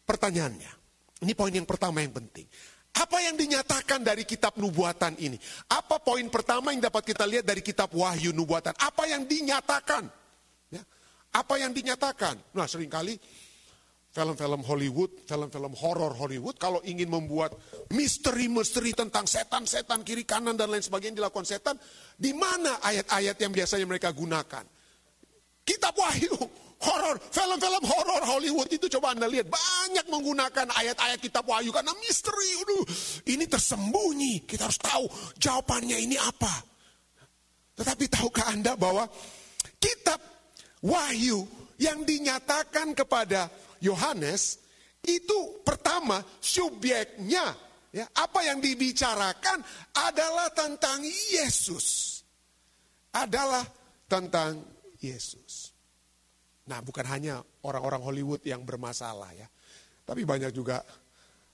pertanyaannya. 0.06 0.78
Ini 1.26 1.34
poin 1.34 1.50
yang 1.50 1.66
pertama 1.66 2.06
yang 2.06 2.14
penting. 2.14 2.46
Apa 2.94 3.18
yang 3.26 3.34
dinyatakan 3.34 4.06
dari 4.06 4.22
kitab 4.22 4.62
nubuatan 4.62 5.18
ini? 5.18 5.42
Apa 5.74 5.98
poin 5.98 6.30
pertama 6.30 6.70
yang 6.70 6.86
dapat 6.86 7.02
kita 7.02 7.26
lihat 7.26 7.50
dari 7.50 7.66
kitab 7.66 7.90
wahyu 7.98 8.30
nubuatan? 8.30 8.78
Apa 8.78 9.10
yang 9.10 9.26
dinyatakan? 9.26 10.06
Ya. 10.70 10.86
Apa 11.34 11.58
yang 11.58 11.74
dinyatakan? 11.74 12.38
Nah 12.54 12.70
sering 12.70 12.94
kali 12.94 13.18
film-film 14.18 14.66
Hollywood, 14.66 15.30
film-film 15.30 15.78
horor 15.78 16.18
Hollywood, 16.18 16.58
kalau 16.58 16.82
ingin 16.82 17.06
membuat 17.06 17.54
misteri-misteri 17.94 18.98
tentang 18.98 19.30
setan-setan 19.30 20.02
kiri 20.02 20.26
kanan 20.26 20.58
dan 20.58 20.74
lain 20.74 20.82
sebagainya 20.82 21.22
dilakukan 21.22 21.46
setan, 21.46 21.78
di 22.18 22.34
mana 22.34 22.82
ayat-ayat 22.82 23.38
yang 23.38 23.54
biasanya 23.54 23.86
mereka 23.86 24.10
gunakan? 24.10 24.66
Kitab 25.62 25.94
Wahyu, 25.94 26.34
horor, 26.82 27.22
film-film 27.30 27.84
horor 27.86 28.24
Hollywood 28.26 28.74
itu 28.74 28.90
coba 28.98 29.14
Anda 29.14 29.30
lihat 29.30 29.54
banyak 29.54 30.10
menggunakan 30.10 30.66
ayat-ayat 30.74 31.22
kitab 31.22 31.46
Wahyu 31.46 31.70
karena 31.70 31.94
misteri. 32.02 32.50
Aduh, 32.66 32.84
ini 33.30 33.46
tersembunyi. 33.46 34.50
Kita 34.50 34.66
harus 34.66 34.82
tahu 34.82 35.06
jawabannya 35.38 35.98
ini 36.02 36.18
apa. 36.18 36.66
Tetapi 37.78 38.10
tahukah 38.10 38.50
Anda 38.50 38.74
bahwa 38.74 39.06
kitab 39.78 40.18
Wahyu 40.82 41.46
yang 41.78 42.02
dinyatakan 42.02 42.98
kepada 42.98 43.50
Yohanes 43.82 44.60
itu 45.08 45.64
pertama 45.64 46.20
subjeknya 46.42 47.56
ya 47.94 48.06
apa 48.12 48.44
yang 48.44 48.60
dibicarakan 48.60 49.64
adalah 49.96 50.52
tentang 50.52 51.02
Yesus. 51.06 52.20
Adalah 53.16 53.66
tentang 54.06 54.62
Yesus. 55.02 55.74
Nah, 56.68 56.84
bukan 56.84 57.08
hanya 57.08 57.40
orang-orang 57.64 58.02
Hollywood 58.04 58.44
yang 58.44 58.68
bermasalah 58.68 59.32
ya. 59.34 59.48
Tapi 60.04 60.28
banyak 60.28 60.52
juga 60.52 60.84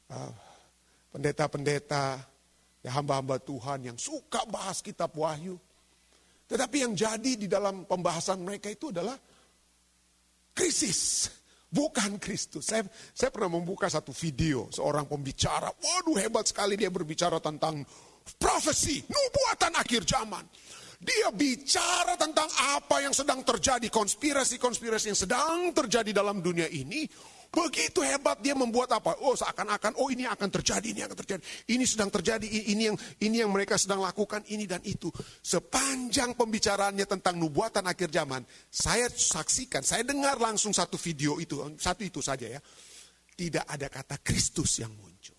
uh, 0.09 0.31
pendeta-pendeta, 1.13 2.17
ya 2.81 2.91
hamba-hamba 2.97 3.37
Tuhan 3.37 3.93
yang 3.93 3.97
suka 3.97 4.43
bahas 4.49 4.81
kitab 4.81 5.13
Wahyu. 5.13 5.55
Tetapi 6.49 6.77
yang 6.83 6.93
jadi 6.97 7.31
di 7.37 7.47
dalam 7.47 7.85
pembahasan 7.85 8.41
mereka 8.41 8.67
itu 8.73 8.89
adalah 8.89 9.15
krisis 10.53 11.29
bukan 11.73 12.21
Kristus. 12.21 12.69
Saya, 12.69 12.85
saya 13.17 13.33
pernah 13.33 13.57
membuka 13.57 13.89
satu 13.89 14.13
video 14.13 14.69
seorang 14.69 15.09
pembicara, 15.09 15.73
waduh 15.73 16.21
hebat 16.21 16.45
sekali 16.45 16.77
dia 16.77 16.93
berbicara 16.93 17.41
tentang 17.41 17.81
profesi, 18.37 19.01
nubuatan 19.09 19.73
akhir 19.73 20.05
zaman. 20.05 20.45
Dia 21.03 21.35
bicara 21.35 22.15
tentang 22.15 22.47
apa 22.79 23.03
yang 23.03 23.11
sedang 23.11 23.43
terjadi, 23.43 23.91
konspirasi-konspirasi 23.91 25.11
yang 25.11 25.19
sedang 25.19 25.75
terjadi 25.75 26.15
dalam 26.15 26.39
dunia 26.39 26.69
ini. 26.71 27.03
Begitu 27.53 28.01
hebat 28.01 28.41
dia 28.41 28.57
membuat 28.57 28.97
apa? 28.97 29.13
Oh 29.21 29.37
seakan-akan, 29.37 29.93
oh 30.01 30.09
ini 30.09 30.25
akan 30.25 30.49
terjadi, 30.49 30.89
ini 30.89 31.05
akan 31.05 31.17
terjadi. 31.21 31.41
Ini 31.69 31.85
sedang 31.85 32.09
terjadi, 32.09 32.49
ini 32.49 32.89
yang 32.89 32.97
ini 33.21 33.45
yang 33.45 33.53
mereka 33.53 33.77
sedang 33.77 34.01
lakukan, 34.01 34.41
ini 34.49 34.65
dan 34.65 34.81
itu. 34.81 35.13
Sepanjang 35.45 36.33
pembicaraannya 36.33 37.05
tentang 37.05 37.37
nubuatan 37.37 37.85
akhir 37.85 38.09
zaman, 38.09 38.41
saya 38.73 39.05
saksikan, 39.05 39.85
saya 39.85 40.01
dengar 40.01 40.41
langsung 40.41 40.73
satu 40.73 40.97
video 40.97 41.37
itu, 41.37 41.61
satu 41.77 42.01
itu 42.01 42.25
saja 42.25 42.49
ya. 42.49 42.61
Tidak 43.37 43.69
ada 43.69 43.85
kata 43.85 44.17
Kristus 44.25 44.81
yang 44.81 44.89
muncul. 44.97 45.37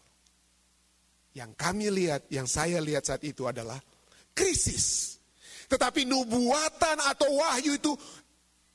Yang 1.34 1.50
kami 1.58 1.90
lihat, 1.90 2.30
yang 2.30 2.46
saya 2.46 2.78
lihat 2.78 3.10
saat 3.10 3.26
itu 3.26 3.42
adalah 3.50 3.82
krisis. 4.30 5.18
Tetapi 5.66 6.06
nubuatan 6.06 7.02
atau 7.10 7.42
wahyu 7.42 7.74
itu, 7.74 7.90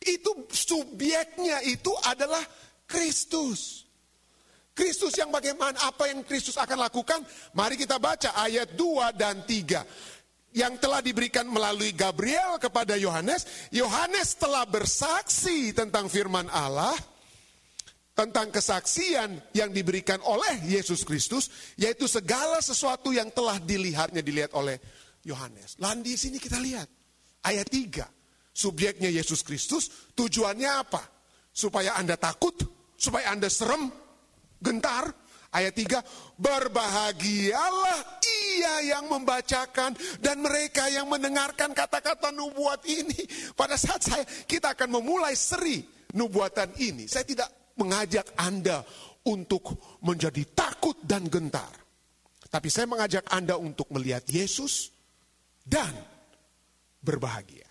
itu 0.04 0.32
subjeknya 0.52 1.64
itu 1.64 1.96
adalah 2.04 2.44
Kristus. 2.90 3.86
Kristus 4.74 5.14
yang 5.20 5.30
bagaimana, 5.30 5.76
apa 5.86 6.10
yang 6.10 6.26
Kristus 6.26 6.58
akan 6.58 6.82
lakukan? 6.82 7.22
Mari 7.54 7.78
kita 7.78 8.02
baca 8.02 8.34
ayat 8.34 8.74
2 8.74 9.12
dan 9.14 9.44
3 9.46 10.56
yang 10.56 10.82
telah 10.82 11.04
diberikan 11.04 11.46
melalui 11.46 11.94
Gabriel 11.94 12.58
kepada 12.58 12.98
Yohanes. 12.98 13.70
Yohanes 13.70 14.34
telah 14.40 14.66
bersaksi 14.66 15.76
tentang 15.76 16.10
firman 16.10 16.50
Allah, 16.50 16.96
tentang 18.18 18.50
kesaksian 18.50 19.38
yang 19.54 19.70
diberikan 19.70 20.18
oleh 20.26 20.64
Yesus 20.66 21.06
Kristus, 21.06 21.76
yaitu 21.78 22.10
segala 22.10 22.58
sesuatu 22.64 23.14
yang 23.14 23.30
telah 23.30 23.62
dilihatnya 23.62 24.24
dilihat 24.24 24.56
oleh 24.58 24.80
Yohanes. 25.28 25.78
Lalu 25.78 26.08
di 26.08 26.16
sini 26.16 26.38
kita 26.40 26.58
lihat 26.58 26.88
ayat 27.46 27.68
3. 27.68 28.08
Subjeknya 28.56 29.08
Yesus 29.08 29.40
Kristus, 29.46 30.12
tujuannya 30.18 30.68
apa? 30.68 31.00
Supaya 31.54 31.96
Anda 31.96 32.20
takut, 32.20 32.79
supaya 33.00 33.32
Anda 33.32 33.48
serem, 33.48 33.88
gentar. 34.60 35.16
Ayat 35.50 35.74
3, 35.74 36.38
berbahagialah 36.38 38.22
ia 38.22 38.94
yang 38.94 39.10
membacakan 39.10 39.98
dan 40.22 40.46
mereka 40.46 40.86
yang 40.94 41.10
mendengarkan 41.10 41.74
kata-kata 41.74 42.30
nubuat 42.30 42.86
ini. 42.86 43.18
Pada 43.58 43.74
saat 43.74 43.98
saya 44.06 44.22
kita 44.46 44.78
akan 44.78 45.02
memulai 45.02 45.34
seri 45.34 45.82
nubuatan 46.14 46.78
ini, 46.78 47.10
saya 47.10 47.26
tidak 47.26 47.50
mengajak 47.82 48.30
Anda 48.38 48.86
untuk 49.26 49.74
menjadi 50.06 50.46
takut 50.54 51.02
dan 51.02 51.26
gentar. 51.26 51.74
Tapi 52.46 52.70
saya 52.70 52.86
mengajak 52.86 53.26
Anda 53.34 53.58
untuk 53.58 53.90
melihat 53.90 54.30
Yesus 54.30 54.94
dan 55.66 55.94
berbahagia. 57.02 57.66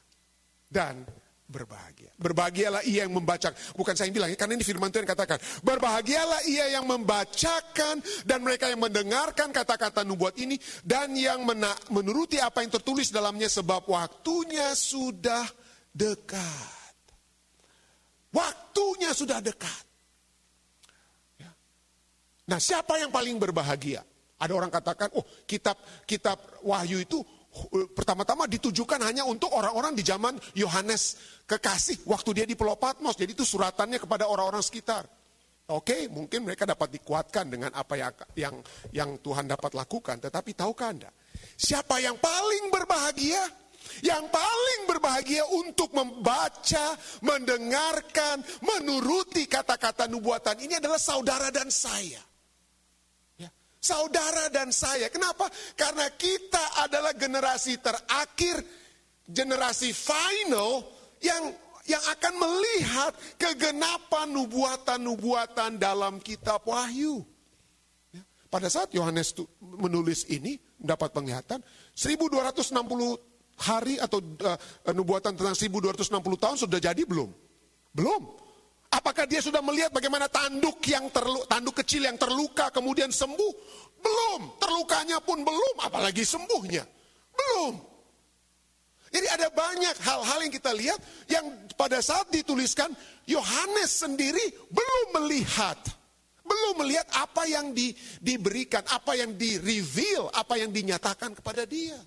Dan 0.66 1.06
berbahagia. 1.48 2.12
Berbahagialah 2.20 2.84
ia 2.84 3.08
yang 3.08 3.16
membaca. 3.16 3.50
Bukan 3.72 3.96
saya 3.96 4.12
yang 4.12 4.20
bilang, 4.20 4.30
karena 4.37 4.54
ini 4.61 4.64
firman 4.68 4.92
Tuhan 4.92 5.08
katakan. 5.08 5.40
Berbahagialah 5.64 6.44
ia 6.44 6.76
yang 6.76 6.84
membacakan 6.84 8.04
dan 8.28 8.38
mereka 8.44 8.68
yang 8.68 8.84
mendengarkan 8.84 9.48
kata-kata 9.50 10.04
nubuat 10.04 10.37
ini. 10.37 10.61
Dan 10.84 11.16
yang 11.16 11.42
menuruti 11.88 12.37
apa 12.37 12.61
yang 12.61 12.70
tertulis 12.70 13.08
dalamnya 13.08 13.48
sebab 13.48 13.88
waktunya 13.88 14.76
sudah 14.76 15.48
dekat. 15.90 16.94
Waktunya 18.28 19.16
sudah 19.16 19.40
dekat. 19.40 19.84
Ya. 21.40 21.50
Nah 22.44 22.61
siapa 22.61 23.00
yang 23.00 23.08
paling 23.08 23.40
berbahagia? 23.40 24.04
Ada 24.38 24.52
orang 24.54 24.70
katakan, 24.70 25.11
oh 25.18 25.26
kitab 25.48 25.74
kitab 26.06 26.38
Wahyu 26.62 27.02
itu 27.02 27.24
pertama-tama 27.96 28.46
ditujukan 28.46 29.00
hanya 29.02 29.24
untuk 29.26 29.50
orang-orang 29.50 29.96
di 29.96 30.04
zaman 30.06 30.37
Yohanes 30.54 31.18
kekasih 31.48 32.06
waktu 32.06 32.42
dia 32.42 32.46
di 32.46 32.54
Pulau 32.54 32.76
Patmos. 32.76 33.16
Jadi 33.18 33.34
itu 33.34 33.44
suratannya 33.44 33.98
kepada 33.98 34.28
orang-orang 34.28 34.62
sekitar. 34.62 35.08
Oke, 35.68 36.08
mungkin 36.08 36.48
mereka 36.48 36.64
dapat 36.64 36.96
dikuatkan 36.96 37.44
dengan 37.52 37.68
apa 37.76 37.92
yang 38.00 38.12
yang, 38.40 38.56
yang 38.88 39.11
Tuhan 39.20 39.44
dapat 39.44 39.76
lakukan, 39.76 40.16
tetapi 40.16 40.56
tahukah 40.56 40.96
Anda, 40.96 41.11
siapa 41.61 42.00
yang 42.00 42.16
paling 42.16 42.72
berbahagia? 42.72 43.68
Yang 44.04 44.28
paling 44.28 44.80
berbahagia 44.84 45.48
untuk 45.48 45.96
membaca, 45.96 46.92
mendengarkan, 47.24 48.44
menuruti 48.61 49.48
kata-kata 49.48 50.04
nubuatan 50.04 50.61
ini 50.61 50.76
adalah 50.76 51.00
saudara 51.00 51.48
dan 51.48 51.72
saya. 51.72 52.20
Saudara 53.78 54.50
dan 54.50 54.74
saya. 54.74 55.06
Kenapa? 55.06 55.46
Karena 55.78 56.10
kita 56.18 56.82
adalah 56.82 57.14
generasi 57.14 57.78
terakhir, 57.78 58.58
generasi 59.22 59.94
final 59.94 60.82
yang 61.22 61.54
yang 61.88 62.04
akan 62.04 62.34
melihat 62.36 63.12
kegenapan 63.40 64.28
nubuatan-nubuatan 64.28 65.80
dalam 65.80 66.20
kitab 66.20 66.60
Wahyu. 66.68 67.24
Ya, 68.12 68.20
pada 68.52 68.68
saat 68.68 68.92
Yohanes 68.92 69.32
menulis 69.62 70.28
ini, 70.28 70.60
mendapat 70.76 71.16
penglihatan, 71.16 71.64
1260 71.96 72.76
hari 73.58 73.96
atau 73.96 74.20
uh, 74.20 74.58
nubuatan 74.92 75.32
tentang 75.32 75.56
1260 75.56 76.12
tahun 76.36 76.56
sudah 76.60 76.78
jadi 76.78 77.02
belum? 77.08 77.32
Belum. 77.96 78.47
Apakah 78.88 79.29
dia 79.29 79.44
sudah 79.44 79.61
melihat 79.61 79.92
bagaimana 79.92 80.33
tanduk 80.33 80.81
yang 80.88 81.12
terlu, 81.12 81.44
tanduk 81.44 81.85
kecil 81.85 82.09
yang 82.09 82.16
terluka 82.16 82.72
kemudian 82.72 83.12
sembuh? 83.12 83.53
Belum. 84.01 84.57
Terlukanya 84.57 85.20
pun 85.20 85.44
belum, 85.44 85.77
apalagi 85.85 86.24
sembuhnya. 86.24 86.88
Belum. 87.37 87.74
Jadi 89.09 89.27
ada 89.29 89.48
banyak 89.48 89.96
hal-hal 90.05 90.38
yang 90.44 90.53
kita 90.53 90.72
lihat 90.72 91.01
yang 91.33 91.44
pada 91.77 92.01
saat 92.05 92.29
dituliskan 92.29 92.92
Yohanes 93.24 94.05
sendiri 94.05 94.42
belum 94.68 95.07
melihat. 95.20 95.81
Belum 96.48 96.81
melihat 96.81 97.05
apa 97.12 97.44
yang 97.44 97.77
di, 97.77 97.92
diberikan, 98.24 98.81
apa 98.88 99.12
yang 99.20 99.37
di-reveal, 99.37 100.33
apa 100.33 100.57
yang 100.57 100.72
dinyatakan 100.72 101.37
kepada 101.37 101.68
dia. 101.68 102.01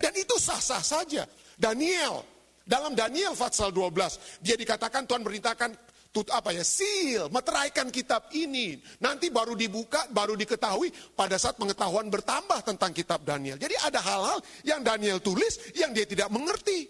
Dan 0.00 0.16
itu 0.16 0.40
sah-sah 0.40 0.80
saja. 0.80 1.28
Daniel, 1.60 2.24
dalam 2.64 2.96
Daniel 2.96 3.36
Fatsal 3.36 3.68
12, 3.68 4.40
dia 4.40 4.56
dikatakan 4.56 5.04
Tuhan 5.04 5.20
beritakan 5.20 5.76
tut 6.12 6.28
apa 6.28 6.52
ya? 6.52 6.62
Seal. 6.62 7.32
Meteraikan 7.32 7.88
kitab 7.88 8.28
ini. 8.36 8.78
Nanti 9.00 9.32
baru 9.32 9.56
dibuka 9.56 10.06
baru 10.12 10.36
diketahui 10.36 10.92
pada 11.16 11.40
saat 11.40 11.56
pengetahuan 11.56 12.12
bertambah 12.12 12.60
tentang 12.62 12.92
kitab 12.92 13.24
Daniel. 13.24 13.56
Jadi 13.56 13.74
ada 13.80 13.98
hal-hal 13.98 14.38
yang 14.62 14.84
Daniel 14.84 15.18
tulis 15.18 15.72
yang 15.74 15.90
dia 15.96 16.04
tidak 16.04 16.28
mengerti. 16.28 16.86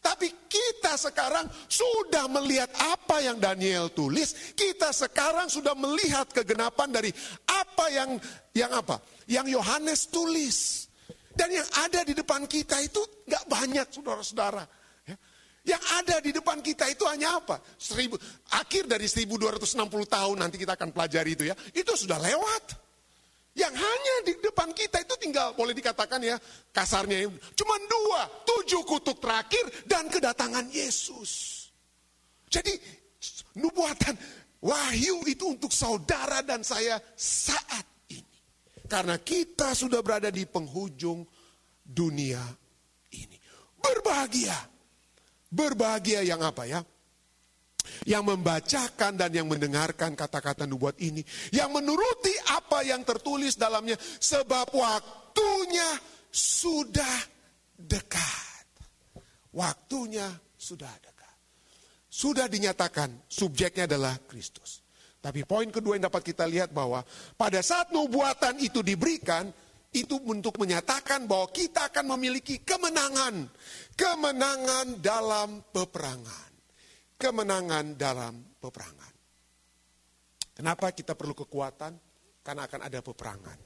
Tapi 0.00 0.32
kita 0.48 0.96
sekarang 0.96 1.44
sudah 1.68 2.24
melihat 2.32 2.72
apa 2.80 3.20
yang 3.20 3.36
Daniel 3.36 3.92
tulis. 3.92 4.56
Kita 4.56 4.96
sekarang 4.96 5.52
sudah 5.52 5.76
melihat 5.76 6.24
kegenapan 6.32 6.88
dari 6.88 7.12
apa 7.44 7.84
yang 7.92 8.16
yang 8.56 8.72
apa? 8.72 9.00
Yang 9.28 9.60
Yohanes 9.60 10.00
tulis. 10.08 10.88
Dan 11.36 11.52
yang 11.52 11.68
ada 11.84 12.00
di 12.04 12.16
depan 12.16 12.48
kita 12.48 12.80
itu 12.80 13.00
nggak 13.28 13.44
banyak 13.48 13.86
saudara-saudara 13.92 14.79
yang 15.60 15.82
ada 16.00 16.24
di 16.24 16.32
depan 16.32 16.64
kita 16.64 16.88
itu 16.88 17.04
hanya 17.04 17.36
apa? 17.36 17.60
Seribu, 17.76 18.16
akhir 18.56 18.88
dari 18.88 19.04
1260 19.04 19.76
tahun 20.08 20.36
nanti 20.40 20.56
kita 20.56 20.72
akan 20.72 20.88
pelajari 20.88 21.36
itu 21.36 21.44
ya. 21.52 21.54
Itu 21.76 21.92
sudah 21.92 22.16
lewat. 22.16 22.80
Yang 23.52 23.76
hanya 23.76 24.14
di 24.24 24.32
depan 24.40 24.72
kita 24.72 25.04
itu 25.04 25.14
tinggal 25.20 25.52
boleh 25.58 25.74
dikatakan 25.74 26.22
ya 26.22 26.38
kasarnya 26.70 27.26
cuma 27.58 27.76
dua, 27.82 28.30
tujuh 28.46 28.86
kutuk 28.86 29.18
terakhir 29.20 29.84
dan 29.84 30.06
kedatangan 30.06 30.70
Yesus. 30.70 31.66
Jadi 32.48 32.72
nubuatan 33.60 34.16
wahyu 34.64 35.26
itu 35.28 35.50
untuk 35.50 35.74
saudara 35.76 36.40
dan 36.40 36.64
saya 36.64 36.96
saat 37.18 37.84
ini. 38.08 38.38
Karena 38.88 39.20
kita 39.20 39.76
sudah 39.76 40.00
berada 40.00 40.32
di 40.32 40.46
penghujung 40.48 41.26
dunia 41.84 42.40
ini. 43.12 43.36
Berbahagia 43.76 44.79
Berbahagia 45.50 46.22
yang 46.22 46.40
apa 46.46 46.64
ya? 46.64 46.80
Yang 48.06 48.22
membacakan 48.22 49.18
dan 49.18 49.34
yang 49.34 49.50
mendengarkan 49.50 50.14
kata-kata 50.14 50.64
nubuat 50.64 50.96
ini. 51.02 51.26
Yang 51.50 51.70
menuruti 51.82 52.34
apa 52.54 52.86
yang 52.86 53.02
tertulis 53.02 53.58
dalamnya. 53.58 53.98
Sebab 53.98 54.70
waktunya 54.70 55.88
sudah 56.30 57.16
dekat. 57.74 58.64
Waktunya 59.50 60.30
sudah 60.54 60.94
dekat. 61.02 61.34
Sudah 62.06 62.46
dinyatakan 62.46 63.26
subjeknya 63.26 63.90
adalah 63.90 64.14
Kristus. 64.22 64.80
Tapi 65.20 65.44
poin 65.44 65.68
kedua 65.68 66.00
yang 66.00 66.08
dapat 66.08 66.32
kita 66.32 66.48
lihat 66.48 66.72
bahwa 66.72 67.04
pada 67.36 67.60
saat 67.60 67.92
nubuatan 67.92 68.56
itu 68.56 68.80
diberikan, 68.80 69.52
itu 69.90 70.22
untuk 70.22 70.54
menyatakan 70.62 71.26
bahwa 71.26 71.50
kita 71.50 71.90
akan 71.90 72.14
memiliki 72.14 72.62
kemenangan. 72.62 73.50
Kemenangan 73.98 75.02
dalam 75.02 75.66
peperangan. 75.74 76.50
Kemenangan 77.18 77.98
dalam 77.98 78.38
peperangan. 78.62 79.12
Kenapa 80.54 80.94
kita 80.94 81.18
perlu 81.18 81.34
kekuatan? 81.34 81.92
Karena 82.40 82.64
akan 82.70 82.80
ada 82.86 83.00
peperangan. 83.02 83.58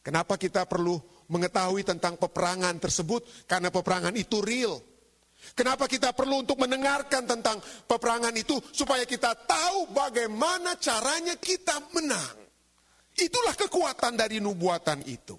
Kenapa 0.00 0.40
kita 0.40 0.64
perlu 0.64 0.96
mengetahui 1.28 1.84
tentang 1.84 2.16
peperangan 2.16 2.78
tersebut? 2.80 3.44
Karena 3.44 3.68
peperangan 3.68 4.14
itu 4.16 4.40
real. 4.40 4.80
Kenapa 5.54 5.86
kita 5.86 6.14
perlu 6.14 6.42
untuk 6.46 6.58
mendengarkan 6.58 7.26
tentang 7.26 7.62
peperangan 7.86 8.34
itu 8.34 8.58
supaya 8.72 9.06
kita 9.06 9.34
tahu 9.34 9.90
bagaimana 9.94 10.78
caranya 10.80 11.36
kita 11.38 11.78
menang. 11.94 12.47
Itulah 13.18 13.54
kekuatan 13.58 14.14
dari 14.14 14.38
nubuatan 14.38 15.02
itu. 15.02 15.34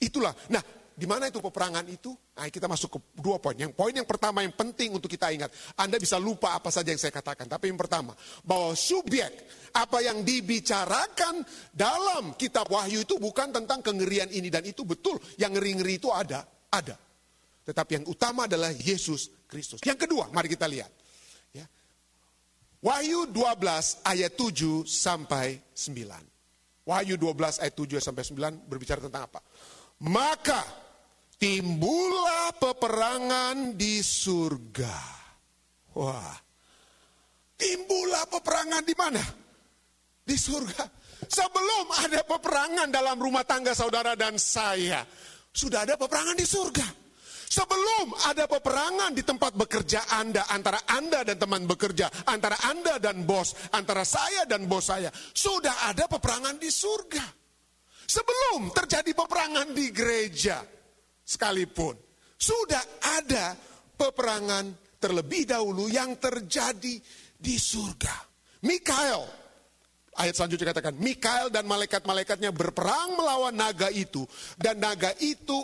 Itulah. 0.00 0.32
Nah, 0.52 0.60
di 1.00 1.08
mana 1.08 1.32
itu 1.32 1.40
peperangan 1.40 1.88
itu? 1.88 2.12
Nah, 2.12 2.44
kita 2.52 2.68
masuk 2.68 2.88
ke 2.92 2.98
dua 3.16 3.40
poin. 3.40 3.56
Yang 3.56 3.72
poin 3.72 3.88
yang 3.96 4.04
pertama 4.04 4.44
yang 4.44 4.52
penting 4.52 4.92
untuk 4.92 5.08
kita 5.08 5.32
ingat. 5.32 5.48
Anda 5.80 5.96
bisa 5.96 6.20
lupa 6.20 6.52
apa 6.60 6.68
saja 6.68 6.92
yang 6.92 7.00
saya 7.00 7.08
katakan. 7.08 7.48
Tapi 7.48 7.72
yang 7.72 7.80
pertama, 7.80 8.12
bahwa 8.44 8.76
subjek 8.76 9.32
apa 9.72 10.04
yang 10.04 10.20
dibicarakan 10.20 11.40
dalam 11.72 12.36
kitab 12.36 12.68
Wahyu 12.68 13.08
itu 13.08 13.16
bukan 13.16 13.48
tentang 13.48 13.80
kengerian 13.80 14.28
ini 14.28 14.52
dan 14.52 14.60
itu 14.68 14.84
betul. 14.84 15.16
Yang 15.40 15.56
ngeri-ngeri 15.56 15.94
itu 15.96 16.12
ada, 16.12 16.44
ada. 16.68 17.00
Tetapi 17.64 17.90
yang 17.96 18.04
utama 18.04 18.44
adalah 18.44 18.68
Yesus 18.68 19.48
Kristus. 19.48 19.80
Yang 19.80 20.04
kedua, 20.04 20.28
mari 20.36 20.52
kita 20.52 20.68
lihat. 20.68 20.92
Ya. 21.56 21.64
Wahyu 22.84 23.24
12 23.32 24.04
ayat 24.04 24.32
7 24.36 24.84
sampai 24.84 25.64
9. 25.72 26.29
Wahyu 26.90 27.14
12 27.14 27.62
ayat 27.62 27.74
7 27.78 28.02
sampai 28.02 28.26
9 28.26 28.66
berbicara 28.66 28.98
tentang 28.98 29.30
apa? 29.30 29.38
Maka 30.10 30.58
timbullah 31.38 32.50
peperangan 32.58 33.78
di 33.78 34.02
surga. 34.02 34.98
Wah. 35.94 36.34
Timbullah 37.54 38.26
peperangan 38.26 38.82
di 38.82 38.94
mana? 38.98 39.22
Di 40.26 40.34
surga. 40.34 40.82
Sebelum 41.30 41.86
ada 41.94 42.26
peperangan 42.26 42.90
dalam 42.90 43.14
rumah 43.22 43.46
tangga 43.46 43.70
saudara 43.70 44.18
dan 44.18 44.34
saya, 44.34 45.06
sudah 45.54 45.86
ada 45.86 45.94
peperangan 45.94 46.34
di 46.34 46.42
surga. 46.42 46.99
Sebelum 47.50 48.14
ada 48.30 48.46
peperangan 48.46 49.10
di 49.10 49.26
tempat 49.26 49.58
bekerja 49.58 50.06
Anda, 50.14 50.46
antara 50.46 50.86
Anda 50.86 51.26
dan 51.26 51.34
teman 51.34 51.66
bekerja, 51.66 52.06
antara 52.30 52.54
Anda 52.70 53.02
dan 53.02 53.26
bos, 53.26 53.58
antara 53.74 54.06
saya 54.06 54.46
dan 54.46 54.70
bos 54.70 54.86
saya, 54.86 55.10
sudah 55.34 55.90
ada 55.90 56.06
peperangan 56.06 56.62
di 56.62 56.70
surga. 56.70 57.26
Sebelum 58.06 58.70
terjadi 58.70 59.10
peperangan 59.18 59.74
di 59.74 59.90
gereja, 59.90 60.62
sekalipun, 61.26 61.98
sudah 62.38 63.02
ada 63.18 63.58
peperangan 63.98 64.70
terlebih 65.02 65.50
dahulu 65.50 65.90
yang 65.90 66.22
terjadi 66.22 67.02
di 67.34 67.54
surga. 67.58 68.14
Mikael, 68.62 69.26
ayat 70.14 70.38
selanjutnya 70.38 70.70
katakan, 70.70 70.94
Mikael 71.02 71.50
dan 71.50 71.66
malaikat-malaikatnya 71.66 72.54
berperang 72.54 73.18
melawan 73.18 73.58
naga 73.58 73.90
itu, 73.90 74.22
dan 74.54 74.78
naga 74.78 75.10
itu 75.18 75.58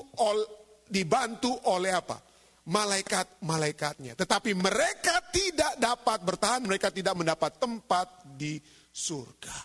dibantu 0.89 1.53
oleh 1.71 1.93
apa? 1.93 2.19
Malaikat-malaikatnya. 2.67 4.19
Tetapi 4.19 4.51
mereka 4.59 5.23
tidak 5.31 5.79
dapat 5.79 6.19
bertahan, 6.27 6.67
mereka 6.67 6.91
tidak 6.91 7.15
mendapat 7.15 7.63
tempat 7.63 8.27
di 8.35 8.59
surga. 8.91 9.59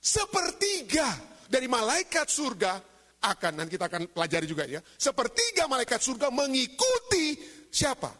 Sepertiga 0.00 1.12
dari 1.50 1.66
malaikat 1.66 2.30
surga 2.30 2.72
akan, 3.26 3.52
dan 3.64 3.66
kita 3.66 3.90
akan 3.90 4.02
pelajari 4.14 4.46
juga 4.46 4.64
ya. 4.70 4.78
Sepertiga 4.94 5.66
malaikat 5.66 5.98
surga 5.98 6.30
mengikuti 6.30 7.34
siapa? 7.68 8.14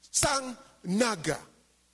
Sang 0.00 0.54
naga. 0.88 1.42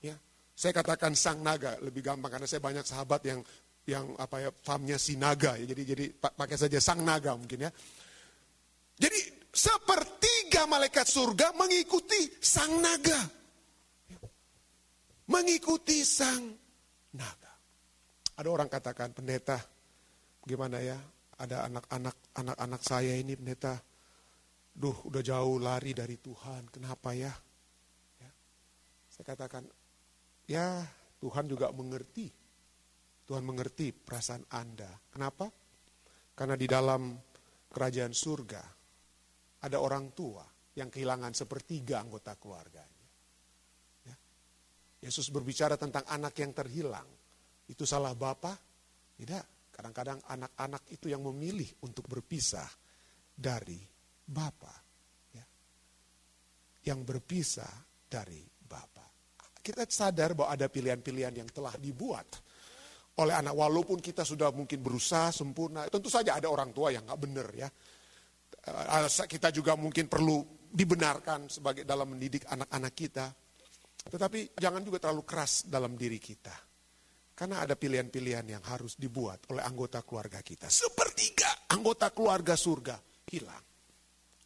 Ya, 0.05 0.15
saya 0.53 0.77
katakan 0.77 1.17
sang 1.17 1.41
naga 1.41 1.81
lebih 1.81 2.05
gampang 2.05 2.29
karena 2.31 2.47
saya 2.47 2.61
banyak 2.61 2.85
sahabat 2.85 3.21
yang 3.25 3.41
yang 3.89 4.13
apa 4.21 4.45
ya 4.45 4.51
famnya 4.53 5.01
si 5.01 5.17
naga 5.17 5.57
ya. 5.57 5.65
Jadi 5.65 5.83
jadi 5.89 6.05
pakai 6.15 6.57
saja 6.61 6.77
sang 6.79 7.01
naga 7.01 7.33
mungkin 7.33 7.65
ya. 7.65 7.71
Jadi 9.01 9.40
sepertiga 9.51 10.65
malaikat 10.71 11.07
surga 11.07 11.55
mengikuti 11.59 12.39
sang 12.39 12.79
naga. 12.79 13.21
Mengikuti 15.31 16.03
sang 16.03 16.51
naga. 17.15 17.53
Ada 18.39 18.49
orang 18.49 18.71
katakan, 18.71 19.15
pendeta, 19.15 19.59
gimana 20.43 20.83
ya? 20.83 20.99
Ada 21.41 21.71
anak-anak 21.71 22.17
anak-anak 22.37 22.83
saya 22.83 23.15
ini 23.17 23.37
pendeta, 23.37 23.79
duh 24.75 24.97
udah 25.07 25.23
jauh 25.23 25.61
lari 25.61 25.93
dari 25.95 26.17
Tuhan, 26.19 26.69
kenapa 26.73 27.15
ya? 27.15 27.33
ya. 28.19 28.31
Saya 29.13 29.25
katakan, 29.25 29.65
ya 30.49 30.83
Tuhan 31.21 31.47
juga 31.47 31.71
mengerti. 31.71 32.33
Tuhan 33.29 33.47
mengerti 33.47 33.95
perasaan 33.95 34.43
Anda. 34.51 34.91
Kenapa? 35.15 35.47
Karena 36.35 36.59
di 36.59 36.67
dalam 36.67 37.15
kerajaan 37.71 38.11
surga 38.11 38.80
ada 39.61 39.77
orang 39.77 40.13
tua 40.17 40.45
yang 40.77 40.89
kehilangan 40.89 41.37
sepertiga 41.37 42.01
anggota 42.01 42.37
keluarganya. 42.39 43.07
Ya. 44.07 44.17
Yesus 45.05 45.29
berbicara 45.29 45.77
tentang 45.77 46.07
anak 46.09 46.35
yang 46.41 46.53
terhilang. 46.57 47.09
Itu 47.69 47.85
salah 47.85 48.17
Bapak? 48.17 48.57
Tidak. 49.21 49.73
Kadang-kadang 49.75 50.21
anak-anak 50.29 50.93
itu 50.93 51.09
yang 51.09 51.25
memilih 51.25 51.69
untuk 51.85 52.09
berpisah 52.09 52.69
dari 53.33 53.81
Bapa. 54.25 54.75
Ya. 55.37 55.45
Yang 56.89 57.01
berpisah 57.05 57.73
dari 58.09 58.41
Bapa. 58.45 59.05
Kita 59.61 59.85
sadar 59.85 60.33
bahwa 60.33 60.57
ada 60.57 60.73
pilihan-pilihan 60.73 61.45
yang 61.45 61.49
telah 61.53 61.77
dibuat 61.77 62.41
oleh 63.21 63.35
anak. 63.37 63.53
Walaupun 63.53 64.01
kita 64.01 64.25
sudah 64.25 64.49
mungkin 64.57 64.81
berusaha 64.81 65.29
sempurna, 65.29 65.85
tentu 65.93 66.09
saja 66.09 66.41
ada 66.41 66.49
orang 66.49 66.73
tua 66.73 66.89
yang 66.95 67.05
nggak 67.05 67.21
benar 67.21 67.49
ya. 67.53 67.69
Eh, 68.61 69.09
kita 69.25 69.49
juga 69.49 69.73
mungkin 69.79 70.05
perlu 70.05 70.45
dibenarkan 70.71 71.49
sebagai 71.49 71.83
dalam 71.89 72.13
mendidik 72.13 72.45
anak-anak 72.45 72.93
kita. 72.93 73.27
Tetapi 74.01 74.57
jangan 74.57 74.85
juga 74.85 75.01
terlalu 75.01 75.25
keras 75.25 75.65
dalam 75.69 75.97
diri 75.97 76.21
kita. 76.21 76.53
Karena 77.33 77.65
ada 77.65 77.73
pilihan-pilihan 77.73 78.45
yang 78.53 78.65
harus 78.69 79.01
dibuat 79.01 79.49
oleh 79.49 79.65
anggota 79.65 80.05
keluarga 80.05 80.45
kita. 80.45 80.69
Sepertiga 80.69 81.73
anggota 81.73 82.13
keluarga 82.13 82.53
surga 82.53 83.01
hilang. 83.33 83.65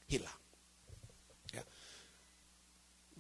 Hilang. 0.07 0.43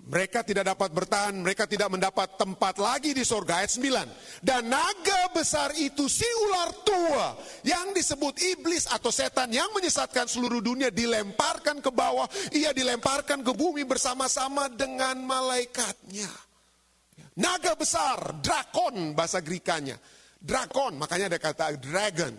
Mereka 0.04 0.44
tidak 0.44 0.68
dapat 0.68 0.92
bertahan, 0.92 1.32
mereka 1.32 1.64
tidak 1.64 1.88
mendapat 1.88 2.36
tempat 2.36 2.76
lagi 2.76 3.16
di 3.16 3.24
sorga. 3.24 3.64
Ayat 3.64 3.72
9. 3.72 4.44
Dan 4.44 4.68
naga 4.68 5.32
besar 5.32 5.72
itu 5.80 6.04
si 6.12 6.28
ular 6.44 6.76
tua 6.84 7.32
yang 7.64 7.96
disebut 7.96 8.36
iblis 8.52 8.84
atau 8.84 9.08
setan 9.08 9.48
yang 9.48 9.72
menyesatkan 9.72 10.28
seluruh 10.28 10.60
dunia 10.60 10.92
dilemparkan 10.92 11.80
ke 11.80 11.88
bawah. 11.88 12.28
Ia 12.52 12.76
dilemparkan 12.76 13.40
ke 13.40 13.56
bumi 13.56 13.88
bersama-sama 13.88 14.68
dengan 14.68 15.24
malaikatnya. 15.24 16.28
Naga 17.40 17.72
besar, 17.72 18.44
drakon 18.44 19.16
bahasa 19.16 19.40
Grikanya. 19.40 19.96
Drakon, 20.36 21.00
makanya 21.00 21.32
ada 21.32 21.40
kata 21.40 21.80
dragon, 21.80 22.36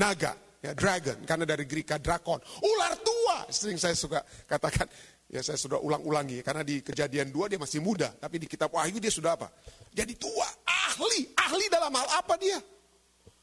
naga, 0.00 0.32
ya 0.64 0.72
dragon, 0.72 1.20
karena 1.28 1.44
dari 1.44 1.68
Grika 1.68 2.00
drakon. 2.00 2.40
Ular 2.64 2.96
tua, 3.04 3.44
sering 3.52 3.76
saya 3.76 3.92
suka 3.92 4.24
katakan, 4.48 4.88
Ya 5.34 5.42
saya 5.42 5.58
sudah 5.58 5.82
ulang-ulangi 5.82 6.46
karena 6.46 6.62
di 6.62 6.78
kejadian 6.78 7.34
dua 7.34 7.50
dia 7.50 7.58
masih 7.58 7.82
muda, 7.82 8.14
tapi 8.22 8.38
di 8.38 8.46
kitab 8.46 8.70
Wahyu 8.70 9.02
dia 9.02 9.10
sudah 9.10 9.34
apa? 9.34 9.50
Jadi 9.90 10.14
tua, 10.14 10.46
ahli, 10.62 11.26
ahli 11.34 11.66
dalam 11.66 11.90
hal 11.90 12.22
apa 12.22 12.38
dia? 12.38 12.54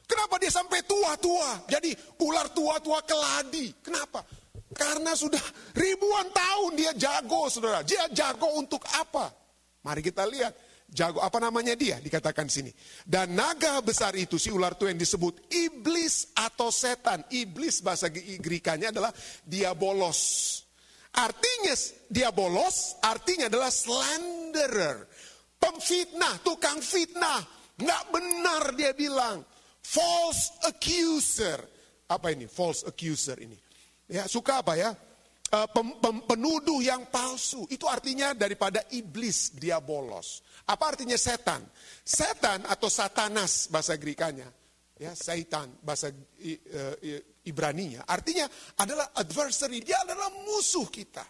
Kenapa 0.07 0.39
dia 0.39 0.47
sampai 0.47 0.79
tua-tua? 0.87 1.67
Jadi 1.67 1.91
ular 2.23 2.47
tua-tua 2.55 3.03
keladi. 3.03 3.75
Kenapa? 3.83 4.23
Karena 4.71 5.11
sudah 5.19 5.43
ribuan 5.75 6.31
tahun 6.31 6.79
dia 6.79 6.95
jago, 6.95 7.51
saudara. 7.51 7.83
Dia 7.83 8.07
jago 8.07 8.55
untuk 8.55 8.87
apa? 8.95 9.27
Mari 9.83 9.99
kita 9.99 10.23
lihat. 10.31 10.55
Jago 10.91 11.19
apa 11.19 11.43
namanya 11.43 11.75
dia? 11.75 11.99
Dikatakan 11.99 12.47
sini. 12.47 12.71
Dan 13.03 13.35
naga 13.35 13.83
besar 13.83 14.15
itu 14.15 14.39
si 14.39 14.47
ular 14.47 14.79
tua 14.79 14.95
yang 14.95 14.99
disebut 14.99 15.47
iblis 15.51 16.31
atau 16.39 16.71
setan. 16.71 17.23
Iblis 17.31 17.83
bahasa 17.83 18.07
Grikanya 18.11 18.95
adalah 18.95 19.11
diabolos. 19.43 20.60
Artinya 21.11 21.75
dia 22.07 22.31
bolos, 22.31 22.95
artinya 23.03 23.51
adalah 23.51 23.67
slanderer. 23.67 25.03
Pemfitnah, 25.59 26.39
tukang 26.41 26.79
fitnah. 26.79 27.43
Nggak 27.75 28.03
benar 28.09 28.63
dia 28.79 28.95
bilang. 28.95 29.43
False 29.81 30.55
accuser. 30.63 31.59
Apa 32.07 32.31
ini 32.31 32.47
false 32.47 32.87
accuser 32.87 33.35
ini? 33.43 33.59
Ya, 34.07 34.27
suka 34.27 34.63
apa 34.63 34.75
ya? 34.79 34.91
Uh, 35.51 35.67
pem, 35.67 35.99
pem, 35.99 36.15
penuduh 36.23 36.79
yang 36.79 37.11
palsu. 37.11 37.67
Itu 37.67 37.91
artinya 37.91 38.31
daripada 38.31 38.87
iblis, 38.95 39.51
dia 39.51 39.83
bolos. 39.83 40.39
Apa 40.63 40.95
artinya 40.95 41.19
setan? 41.19 41.59
Setan 42.07 42.63
atau 42.71 42.87
satanas 42.87 43.67
bahasa 43.67 43.99
Grikanya. 43.99 44.47
Ya, 44.95 45.11
satan 45.11 45.75
bahasa 45.83 46.07
uh, 46.07 46.95
Ibraninya. 47.41 48.05
Artinya 48.05 48.45
adalah 48.77 49.09
adversary, 49.17 49.81
dia 49.81 49.97
adalah 50.05 50.29
musuh 50.45 50.85
kita. 50.89 51.25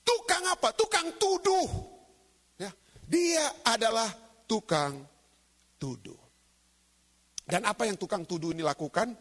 Tukang 0.00 0.44
apa? 0.48 0.72
Tukang 0.72 1.18
tuduh. 1.20 1.68
Ya, 2.56 2.70
dia 3.04 3.44
adalah 3.66 4.08
tukang 4.48 5.02
tuduh. 5.76 6.16
Dan 7.46 7.62
apa 7.68 7.86
yang 7.86 7.98
tukang 7.98 8.26
tuduh 8.26 8.50
ini 8.50 8.62
lakukan? 8.62 9.14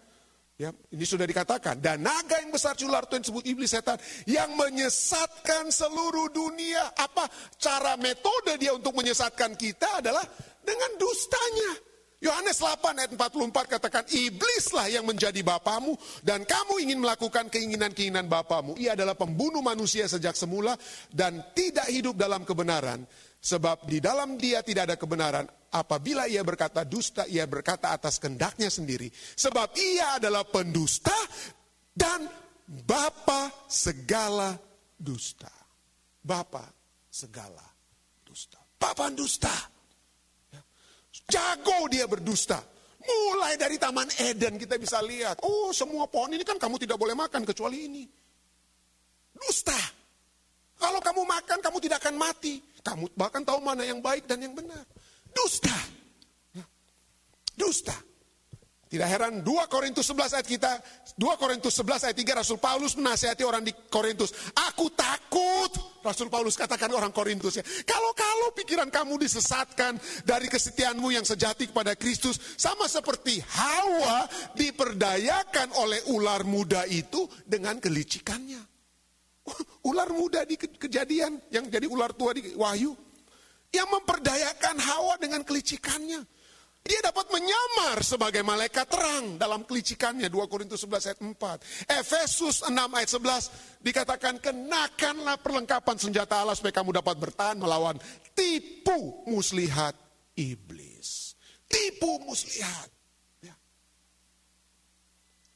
Ya, 0.55 0.71
ini 0.71 1.03
sudah 1.03 1.27
dikatakan. 1.27 1.83
Dan 1.83 1.99
naga 1.99 2.39
yang 2.39 2.49
besar 2.49 2.79
cular 2.79 3.03
itu 3.03 3.19
yang 3.19 3.25
disebut 3.27 3.43
iblis 3.43 3.75
setan. 3.75 3.99
Yang 4.23 4.49
menyesatkan 4.55 5.67
seluruh 5.67 6.31
dunia. 6.31 6.95
Apa 6.95 7.27
cara 7.59 7.99
metode 7.99 8.55
dia 8.55 8.71
untuk 8.71 8.95
menyesatkan 8.95 9.53
kita 9.59 9.99
adalah 9.99 10.23
dengan 10.63 10.95
dustanya. 10.95 11.94
Yohanes 12.25 12.57
8 12.57 13.05
ayat 13.05 13.11
44 13.13 13.77
katakan, 13.77 14.03
iblislah 14.09 14.89
yang 14.89 15.05
menjadi 15.05 15.45
bapamu 15.45 15.93
dan 16.25 16.41
kamu 16.41 16.81
ingin 16.81 16.97
melakukan 16.97 17.53
keinginan-keinginan 17.53 18.25
bapamu. 18.25 18.73
Ia 18.81 18.97
adalah 18.97 19.13
pembunuh 19.13 19.61
manusia 19.61 20.09
sejak 20.09 20.33
semula 20.33 20.73
dan 21.13 21.53
tidak 21.53 21.85
hidup 21.85 22.17
dalam 22.17 22.41
kebenaran. 22.41 23.05
Sebab 23.45 23.85
di 23.85 24.01
dalam 24.01 24.41
dia 24.41 24.65
tidak 24.65 24.89
ada 24.89 24.97
kebenaran. 24.97 25.45
Apabila 25.69 26.25
ia 26.25 26.41
berkata 26.41 26.81
dusta, 26.81 27.29
ia 27.29 27.45
berkata 27.45 27.93
atas 27.93 28.17
kendaknya 28.17 28.73
sendiri. 28.73 29.05
Sebab 29.13 29.77
ia 29.77 30.17
adalah 30.17 30.49
pendusta 30.49 31.13
dan 31.93 32.25
bapa 32.65 33.69
segala 33.69 34.57
dusta. 34.97 35.53
Bapa 36.25 36.65
segala 37.05 37.61
dusta. 38.25 38.57
Bapa 38.81 39.13
dusta. 39.13 39.74
Jago 41.29 41.89
dia 41.89 42.05
berdusta. 42.05 42.61
Mulai 43.05 43.53
dari 43.57 43.77
Taman 43.77 44.09
Eden 44.17 44.57
kita 44.57 44.81
bisa 44.81 44.97
lihat. 45.01 45.41
Oh 45.45 45.69
semua 45.69 46.09
pohon 46.09 46.33
ini 46.33 46.41
kan 46.41 46.57
kamu 46.57 46.81
tidak 46.81 46.97
boleh 46.97 47.13
makan 47.13 47.45
kecuali 47.45 47.85
ini. 47.85 48.03
Dusta. 49.35 49.77
Kalau 50.75 50.99
kamu 50.99 51.21
makan 51.21 51.59
kamu 51.61 51.77
tidak 51.83 52.01
akan 52.01 52.15
mati. 52.17 52.61
Kamu 52.81 53.13
bahkan 53.17 53.41
tahu 53.45 53.61
mana 53.61 53.85
yang 53.85 54.01
baik 54.01 54.25
dan 54.25 54.41
yang 54.41 54.53
benar. 54.57 54.81
Dusta. 55.33 55.75
Dusta. 57.55 57.95
Tidak 58.85 59.09
heran 59.09 59.41
2 59.41 59.65
Korintus 59.65 60.05
11 60.13 60.37
ayat 60.37 60.47
kita, 60.47 60.71
2 61.17 61.41
Korintus 61.41 61.73
11 61.81 62.05
ayat 62.05 62.17
3 62.21 62.41
Rasul 62.45 62.61
Paulus 62.61 62.93
menasihati 62.93 63.41
orang 63.41 63.65
di 63.65 63.73
Korintus. 63.89 64.29
Aku 64.53 64.93
takut, 64.93 65.73
Rasul 66.05 66.29
Paulus 66.29 66.53
katakan 66.53 66.93
orang 66.93 67.09
Korintus 67.09 67.57
ya. 67.57 67.65
Kalau-kalau 67.65 68.53
pikiran 68.53 68.93
kamu 68.93 69.17
disesatkan 69.17 69.97
dari 70.21 70.45
kesetiaanmu 70.45 71.09
yang 71.09 71.25
sejati 71.25 71.73
kepada 71.73 71.97
Kristus. 71.97 72.37
Sama 72.37 72.85
seperti 72.85 73.41
Hawa 73.41 74.29
diperdayakan 74.53 75.73
oleh 75.81 76.05
ular 76.13 76.45
muda 76.45 76.85
itu 76.85 77.25
dengan 77.41 77.81
kelicikannya. 77.81 78.61
Ular 79.89 80.09
muda 80.09 80.41
di 80.45 80.57
kejadian 80.57 81.37
yang 81.53 81.69
jadi 81.69 81.85
ular 81.85 82.13
tua 82.13 82.33
di 82.33 82.53
Wahyu. 82.53 82.93
Yang 83.73 83.87
memperdayakan 83.97 84.77
Hawa 84.77 85.17
dengan 85.17 85.41
kelicikannya. 85.41 86.34
Dia 86.85 87.01
dapat 87.01 87.33
menyamar 87.33 88.05
sebagai 88.05 88.45
malaikat 88.45 88.85
terang 88.85 89.41
dalam 89.41 89.65
kelicikannya 89.65 90.29
2 90.29 90.37
Korintus 90.45 90.85
11 90.85 91.09
ayat 91.09 91.19
4. 91.25 91.89
Efesus 91.97 92.61
6 92.61 92.69
ayat 92.69 93.09
11 93.09 93.81
dikatakan 93.81 94.37
kenakanlah 94.37 95.41
perlengkapan 95.41 95.97
senjata 95.97 96.45
Allah 96.45 96.53
supaya 96.53 96.77
kamu 96.77 96.93
dapat 96.93 97.17
bertahan 97.17 97.57
melawan 97.57 97.97
tipu 98.37 99.25
muslihat 99.25 99.97
iblis. 100.37 101.33
Tipu 101.65 102.21
muslihat. 102.21 102.89
Ya. 103.41 103.55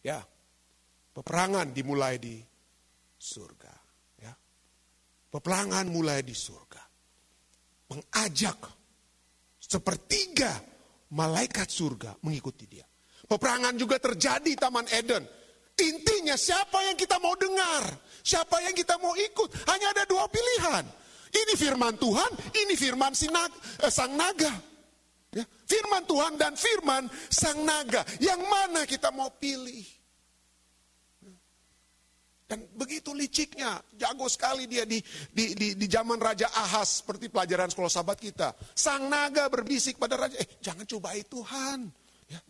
ya. 0.01 0.19
Peperangan 1.13 1.69
dimulai 1.69 2.17
di 2.17 2.41
surga. 3.21 3.75
Ya. 4.17 4.33
Peperangan 5.29 5.85
mulai 5.93 6.25
di 6.25 6.33
surga. 6.33 6.81
Mengajak 7.93 8.57
sepertiga 9.61 10.68
malaikat 11.13 11.69
surga 11.69 12.17
mengikuti 12.25 12.65
dia. 12.69 12.85
Peperangan 13.29 13.77
juga 13.77 14.01
terjadi 14.01 14.51
Taman 14.57 14.89
Eden. 14.89 15.21
Intinya 15.79 16.35
siapa 16.35 16.83
yang 16.83 16.97
kita 16.99 17.21
mau 17.23 17.31
dengar, 17.39 17.87
siapa 18.25 18.59
yang 18.65 18.75
kita 18.75 18.99
mau 18.99 19.15
ikut. 19.15 19.49
Hanya 19.69 19.95
ada 19.95 20.03
dua 20.09 20.27
pilihan. 20.27 20.83
Ini 21.29 21.53
firman 21.55 21.93
Tuhan, 21.95 22.31
ini 22.57 22.73
firman 22.73 23.13
si 23.13 23.29
eh, 23.29 23.91
sang 23.93 24.17
naga. 24.17 24.51
Ya, 25.29 25.45
firman 25.45 26.03
Tuhan 26.09 26.41
dan 26.41 26.57
firman 26.57 27.05
sang 27.29 27.61
naga. 27.61 28.01
Yang 28.17 28.41
mana 28.49 28.81
kita 28.89 29.13
mau 29.13 29.29
pilih? 29.37 29.98
Dan 32.49 32.65
begitu 32.73 33.13
liciknya, 33.13 33.77
jago 33.93 34.25
sekali 34.25 34.65
dia 34.65 34.81
di, 34.81 34.97
di, 35.29 35.53
di, 35.53 35.77
di 35.77 35.85
zaman 35.85 36.17
Raja 36.17 36.49
Ahas, 36.49 37.05
seperti 37.05 37.29
pelajaran 37.29 37.69
sekolah 37.69 37.93
sahabat 37.93 38.17
kita. 38.17 38.57
Sang 38.73 39.05
naga 39.05 39.45
berbisik 39.53 40.01
pada 40.01 40.17
raja, 40.17 40.33
eh 40.33 40.57
jangan 40.57 40.81
cobai 40.89 41.21
Tuhan. 41.29 41.85
Ya, 42.25 42.41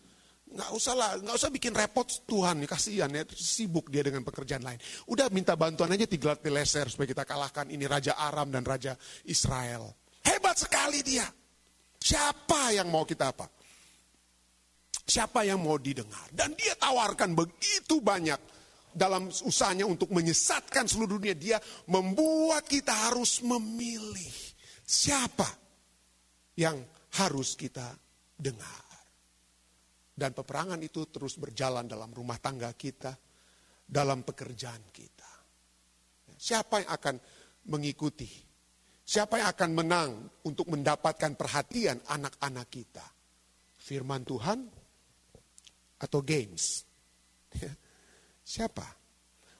nggak 0.56 0.72
usah 0.72 0.96
lah, 0.96 1.20
nggak 1.20 1.36
usah 1.36 1.52
bikin 1.52 1.76
repot 1.76 2.08
Tuhan, 2.24 2.64
kasihan 2.64 3.12
ya, 3.12 3.28
sibuk 3.28 3.92
dia 3.92 4.00
dengan 4.00 4.24
pekerjaan 4.24 4.64
lain. 4.64 4.80
Udah 5.12 5.28
minta 5.36 5.60
bantuan 5.60 5.92
aja 5.92 6.08
tiga 6.08 6.40
Pileser 6.40 6.88
supaya 6.88 7.12
kita 7.12 7.28
kalahkan 7.28 7.68
ini 7.68 7.84
Raja 7.84 8.16
Aram 8.16 8.56
dan 8.56 8.64
Raja 8.64 8.96
Israel. 9.28 9.92
Hebat 10.24 10.64
sekali 10.64 11.04
dia. 11.04 11.28
Siapa 12.00 12.72
yang 12.72 12.88
mau 12.88 13.04
kita 13.04 13.36
apa? 13.36 13.52
Siapa 15.04 15.44
yang 15.44 15.60
mau 15.60 15.76
didengar? 15.76 16.32
Dan 16.32 16.56
dia 16.56 16.72
tawarkan 16.80 17.36
begitu 17.36 18.00
banyak 18.00 18.59
dalam 18.92 19.30
usahanya 19.30 19.86
untuk 19.86 20.10
menyesatkan 20.14 20.86
seluruh 20.90 21.22
dunia. 21.22 21.36
Dia 21.38 21.58
membuat 21.90 22.66
kita 22.66 23.10
harus 23.10 23.42
memilih 23.46 24.34
siapa 24.84 25.48
yang 26.58 26.80
harus 27.22 27.56
kita 27.56 27.94
dengar. 28.36 28.86
Dan 30.20 30.36
peperangan 30.36 30.84
itu 30.84 31.08
terus 31.08 31.40
berjalan 31.40 31.88
dalam 31.88 32.12
rumah 32.12 32.36
tangga 32.44 32.70
kita, 32.76 33.16
dalam 33.88 34.28
pekerjaan 34.28 34.92
kita. 34.92 35.32
Siapa 36.40 36.84
yang 36.84 36.92
akan 36.92 37.16
mengikuti 37.72 38.50
Siapa 39.10 39.42
yang 39.42 39.50
akan 39.50 39.72
menang 39.74 40.12
untuk 40.46 40.70
mendapatkan 40.70 41.34
perhatian 41.34 41.98
anak-anak 42.14 42.70
kita? 42.70 43.02
Firman 43.82 44.22
Tuhan 44.22 44.70
atau 45.98 46.22
games? 46.22 46.86
Siapa? 48.50 48.82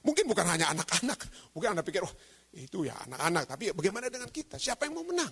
Mungkin 0.02 0.26
bukan 0.26 0.50
hanya 0.50 0.74
anak-anak. 0.74 1.30
Mungkin 1.54 1.78
Anda 1.78 1.86
pikir, 1.86 2.02
oh 2.02 2.14
itu 2.58 2.90
ya 2.90 2.98
anak-anak. 3.06 3.54
Tapi 3.54 3.70
bagaimana 3.70 4.10
dengan 4.10 4.26
kita? 4.26 4.58
Siapa 4.58 4.90
yang 4.90 4.98
mau 4.98 5.06
menang? 5.06 5.30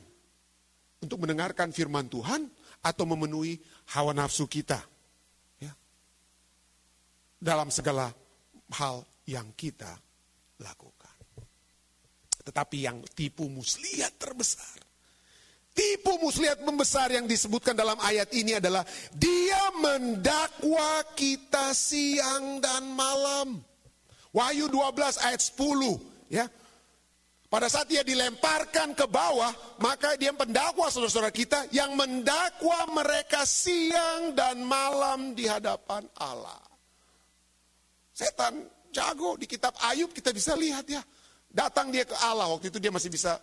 Untuk 1.03 1.19
mendengarkan 1.19 1.75
firman 1.75 2.07
Tuhan 2.07 2.47
atau 2.87 3.05
memenuhi 3.11 3.59
hawa 3.99 4.15
nafsu 4.15 4.47
kita? 4.47 4.79
Ya. 5.59 5.75
Dalam 7.43 7.75
segala 7.75 8.15
hal 8.79 9.03
yang 9.27 9.51
kita 9.59 9.91
lakukan. 10.63 11.19
Tetapi 12.47 12.77
yang 12.79 13.03
tipu 13.11 13.51
muslihat 13.51 14.15
terbesar. 14.23 14.88
Tipu 15.79 16.19
muslihat 16.19 16.59
membesar 16.67 17.07
yang 17.15 17.31
disebutkan 17.31 17.71
dalam 17.79 17.95
ayat 18.03 18.35
ini 18.35 18.59
adalah 18.59 18.83
dia 19.15 19.63
mendakwa 19.79 21.07
kita 21.15 21.71
siang 21.71 22.59
dan 22.59 22.83
malam. 22.99 23.63
Wahyu 24.35 24.67
12 24.67 25.23
ayat 25.23 25.39
10 25.39 26.35
ya. 26.35 26.51
Pada 27.47 27.71
saat 27.71 27.87
dia 27.87 28.03
dilemparkan 28.03 28.93
ke 28.93 29.07
bawah, 29.07 29.55
maka 29.79 30.19
dia 30.19 30.35
pendakwa 30.35 30.91
saudara-saudara 30.91 31.31
kita 31.31 31.71
yang 31.71 31.95
mendakwa 31.95 32.91
mereka 32.99 33.47
siang 33.47 34.35
dan 34.35 34.59
malam 34.67 35.33
di 35.39 35.47
hadapan 35.47 36.03
Allah. 36.19 36.59
Setan 38.11 38.67
jago 38.91 39.39
di 39.39 39.47
kitab 39.47 39.79
Ayub 39.87 40.11
kita 40.11 40.35
bisa 40.35 40.59
lihat 40.59 40.91
ya. 40.91 41.07
Datang 41.49 41.95
dia 41.95 42.03
ke 42.03 42.19
Allah, 42.19 42.51
waktu 42.51 42.67
itu 42.67 42.83
dia 42.83 42.91
masih 42.91 43.15
bisa 43.15 43.39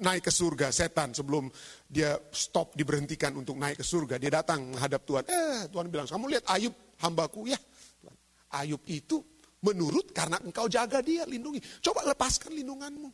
naik 0.00 0.26
ke 0.26 0.32
surga, 0.32 0.72
setan 0.72 1.12
sebelum 1.12 1.46
dia 1.86 2.16
stop 2.32 2.74
diberhentikan 2.74 3.36
untuk 3.36 3.60
naik 3.60 3.80
ke 3.80 3.86
surga. 3.86 4.16
Dia 4.16 4.40
datang 4.40 4.72
menghadap 4.74 5.04
Tuhan. 5.04 5.24
Eh 5.28 5.60
Tuhan 5.68 5.86
bilang, 5.92 6.08
kamu 6.08 6.26
lihat 6.36 6.44
Ayub 6.48 6.74
hambaku 7.04 7.52
ya. 7.52 7.60
Ayub 8.50 8.82
itu 8.88 9.22
menurut 9.62 10.10
karena 10.10 10.40
engkau 10.40 10.66
jaga 10.66 11.04
dia, 11.04 11.28
lindungi. 11.28 11.60
Coba 11.84 12.02
lepaskan 12.08 12.56
lindunganmu. 12.56 13.08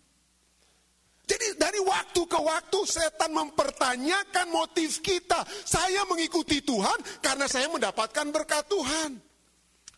Jadi 1.26 1.58
dari 1.58 1.82
waktu 1.82 2.22
ke 2.22 2.38
waktu 2.38 2.78
setan 2.86 3.34
mempertanyakan 3.34 4.46
motif 4.46 5.02
kita. 5.02 5.42
Saya 5.66 6.06
mengikuti 6.06 6.62
Tuhan 6.62 7.18
karena 7.18 7.50
saya 7.50 7.66
mendapatkan 7.66 8.30
berkat 8.30 8.62
Tuhan. 8.70 9.18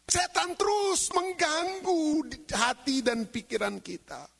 Setan 0.08 0.56
terus 0.56 1.12
mengganggu 1.12 2.32
hati 2.48 3.04
dan 3.04 3.28
pikiran 3.28 3.76
kita. 3.84 4.37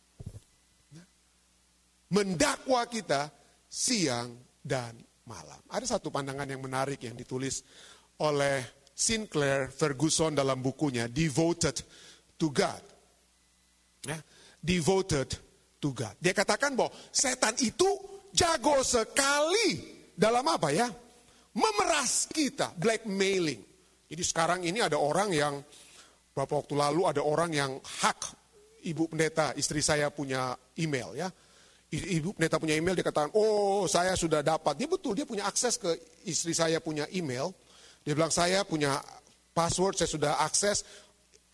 Mendakwa 2.09 2.88
kita 2.88 3.28
siang 3.68 4.32
dan 4.64 4.96
malam. 5.28 5.61
Ada 5.68 5.98
satu 5.98 6.09
pandangan 6.09 6.48
yang 6.48 6.64
menarik 6.64 7.04
yang 7.04 7.12
ditulis 7.12 7.61
oleh 8.24 8.64
Sinclair 8.96 9.68
Ferguson 9.70 10.34
dalam 10.34 10.59
bukunya 10.59 11.06
Devoted 11.06 11.76
to 12.40 12.48
God. 12.50 12.82
Ya, 14.09 14.18
devoted 14.62 15.28
to 15.82 15.90
God. 15.94 16.14
Dia 16.22 16.34
katakan 16.34 16.74
bahwa 16.74 16.90
setan 17.11 17.54
itu 17.62 17.86
jago 18.30 18.82
sekali 18.82 19.98
dalam 20.14 20.46
apa 20.46 20.70
ya? 20.70 20.86
Memeras 21.59 22.30
kita, 22.30 22.74
blackmailing. 22.78 23.62
Jadi 24.09 24.22
sekarang 24.22 24.62
ini 24.62 24.78
ada 24.78 24.96
orang 24.96 25.34
yang, 25.34 25.54
beberapa 26.32 26.62
waktu 26.62 26.74
lalu 26.78 27.02
ada 27.11 27.22
orang 27.26 27.50
yang 27.50 27.72
hak 27.82 28.20
ibu 28.86 29.11
pendeta, 29.11 29.52
istri 29.59 29.82
saya 29.82 30.09
punya 30.14 30.54
email 30.78 31.18
ya. 31.18 31.28
Ibu 31.89 32.36
pendeta 32.36 32.61
punya 32.61 32.76
email, 32.76 32.93
dia 32.93 33.07
katakan, 33.07 33.32
oh 33.32 33.89
saya 33.89 34.12
sudah 34.12 34.45
dapat. 34.45 34.76
Dia 34.76 34.89
betul, 34.89 35.16
dia 35.16 35.24
punya 35.24 35.49
akses 35.49 35.80
ke 35.80 35.89
istri 36.28 36.53
saya 36.53 36.84
punya 36.84 37.09
email. 37.16 37.49
Dia 38.05 38.12
bilang, 38.12 38.28
saya 38.28 38.61
punya 38.68 39.01
password, 39.57 39.97
saya 39.97 40.11
sudah 40.12 40.32
akses 40.45 40.84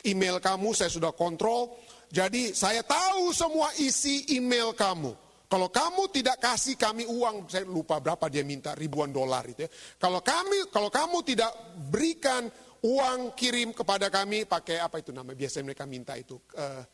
email 0.03 0.43
kamu, 0.43 0.75
saya 0.75 0.91
sudah 0.91 1.15
kontrol. 1.15 1.79
Jadi 2.11 2.51
saya 2.51 2.83
tahu 2.83 3.31
semua 3.31 3.71
isi 3.79 4.35
email 4.35 4.75
kamu. 4.75 5.15
Kalau 5.47 5.71
kamu 5.71 6.11
tidak 6.11 6.43
kasih 6.43 6.75
kami 6.75 7.07
uang, 7.07 7.47
saya 7.47 7.63
lupa 7.63 8.03
berapa 8.03 8.27
dia 8.27 8.43
minta 8.43 8.75
ribuan 8.75 9.15
dolar 9.15 9.47
itu 9.47 9.63
ya. 9.63 9.71
Kalau 10.03 10.19
kami, 10.19 10.67
kalau 10.75 10.91
kamu 10.91 11.23
tidak 11.23 11.51
berikan 11.95 12.51
uang 12.85 13.33
kirim 13.39 13.71
kepada 13.71 14.11
kami 14.11 14.45
pakai 14.45 14.83
apa 14.83 15.01
itu 15.01 15.09
nama 15.15 15.33
biasanya 15.33 15.73
mereka 15.73 15.89
minta 15.89 16.13
itu 16.21 16.37
uh, 16.59 16.85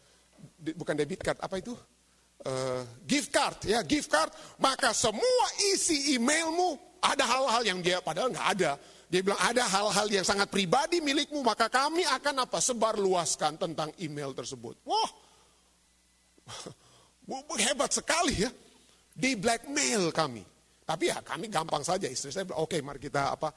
bukan 0.79 0.95
debit 0.95 1.19
card 1.19 1.43
apa 1.43 1.59
itu 1.59 1.75
uh, 2.47 2.83
gift 3.05 3.31
card 3.35 3.59
ya 3.67 3.83
gift 3.85 4.09
card. 4.09 4.33
Maka 4.61 4.95
semua 4.97 5.47
isi 5.75 6.17
emailmu 6.17 6.79
ada 7.01 7.25
hal-hal 7.25 7.63
yang 7.65 7.81
dia 7.81 8.01
padahal 8.01 8.33
nggak 8.33 8.49
ada. 8.59 8.73
Dia 9.11 9.27
bilang 9.27 9.43
ada 9.43 9.67
hal-hal 9.67 10.07
yang 10.07 10.23
sangat 10.23 10.47
pribadi 10.47 11.03
milikmu 11.03 11.43
maka 11.43 11.67
kami 11.67 12.07
akan 12.07 12.47
apa 12.47 12.63
sebar 12.63 12.95
luaskan 12.95 13.59
tentang 13.59 13.91
email 13.99 14.31
tersebut. 14.31 14.79
Wah. 14.87 15.11
Hebat 17.67 17.91
sekali 17.91 18.47
ya. 18.47 18.51
Di 19.11 19.35
blackmail 19.35 20.15
kami. 20.15 20.47
Tapi 20.87 21.05
ya 21.11 21.19
kami 21.23 21.51
gampang 21.51 21.83
saja. 21.83 22.07
Istri 22.07 22.31
saya 22.31 22.47
oke 22.55 22.71
okay, 22.71 22.81
mari 22.83 23.03
kita 23.03 23.35
apa 23.35 23.51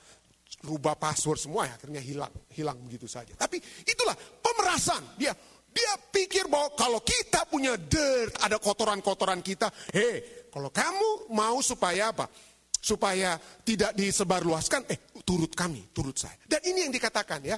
rubah 0.65 0.97
password 0.97 1.37
semua. 1.37 1.69
Ya 1.69 1.77
akhirnya 1.77 2.01
hilang 2.01 2.33
hilang 2.53 2.77
begitu 2.81 3.05
saja. 3.05 3.33
Tapi 3.37 3.61
itulah 3.85 4.17
pemerasan 4.41 5.01
dia 5.17 5.33
dia 5.73 5.93
pikir 6.13 6.45
bahwa 6.47 6.71
kalau 6.77 7.01
kita 7.01 7.49
punya 7.49 7.73
dirt 7.75 8.37
ada 8.45 8.61
kotoran-kotoran 8.61 9.41
kita, 9.41 9.67
hei 9.91 10.47
kalau 10.53 10.69
kamu 10.69 11.33
mau 11.33 11.57
supaya 11.65 12.13
apa? 12.13 12.29
Supaya 12.77 13.41
tidak 13.65 13.97
disebarluaskan, 13.97 14.85
eh 14.91 15.09
turut 15.25 15.49
kami, 15.57 15.89
turut 15.89 16.13
saya. 16.13 16.37
Dan 16.45 16.61
ini 16.69 16.85
yang 16.85 16.93
dikatakan 16.93 17.41
ya. 17.41 17.57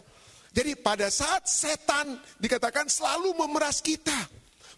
Jadi 0.55 0.79
pada 0.79 1.11
saat 1.11 1.43
setan 1.51 2.15
dikatakan 2.39 2.87
selalu 2.87 3.35
memeras 3.35 3.83
kita. 3.83 4.15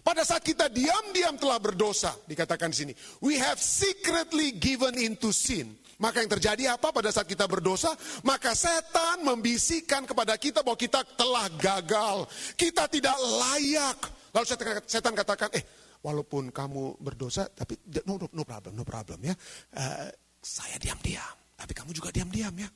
Pada 0.02 0.24
saat 0.24 0.42
kita 0.42 0.72
diam-diam 0.72 1.36
telah 1.36 1.60
berdosa, 1.60 2.16
dikatakan 2.26 2.72
di 2.72 2.78
sini, 2.80 2.94
we 3.20 3.36
have 3.36 3.60
secretly 3.60 4.56
given 4.56 4.96
into 4.98 5.30
sin. 5.36 5.76
Maka 5.98 6.22
yang 6.22 6.30
terjadi 6.30 6.78
apa 6.78 6.94
pada 6.94 7.10
saat 7.10 7.26
kita 7.26 7.50
berdosa? 7.50 7.90
Maka 8.22 8.54
setan 8.54 9.26
membisikkan 9.26 10.06
kepada 10.06 10.38
kita 10.38 10.62
bahwa 10.62 10.78
kita 10.78 11.02
telah 11.18 11.50
gagal. 11.58 12.30
Kita 12.54 12.86
tidak 12.86 13.18
layak. 13.18 13.98
Lalu 14.30 14.46
setan, 14.86 15.18
katakan, 15.18 15.50
eh 15.58 15.66
walaupun 16.06 16.54
kamu 16.54 17.02
berdosa, 17.02 17.50
tapi 17.50 17.82
no, 18.06 18.22
no, 18.22 18.30
no 18.30 18.44
problem, 18.46 18.78
no 18.78 18.86
problem 18.86 19.26
ya. 19.26 19.34
Uh, 19.74 20.14
saya 20.38 20.78
diam-diam, 20.78 21.36
tapi 21.58 21.74
kamu 21.74 21.90
juga 21.98 22.14
diam-diam 22.14 22.54
ya. 22.54 22.70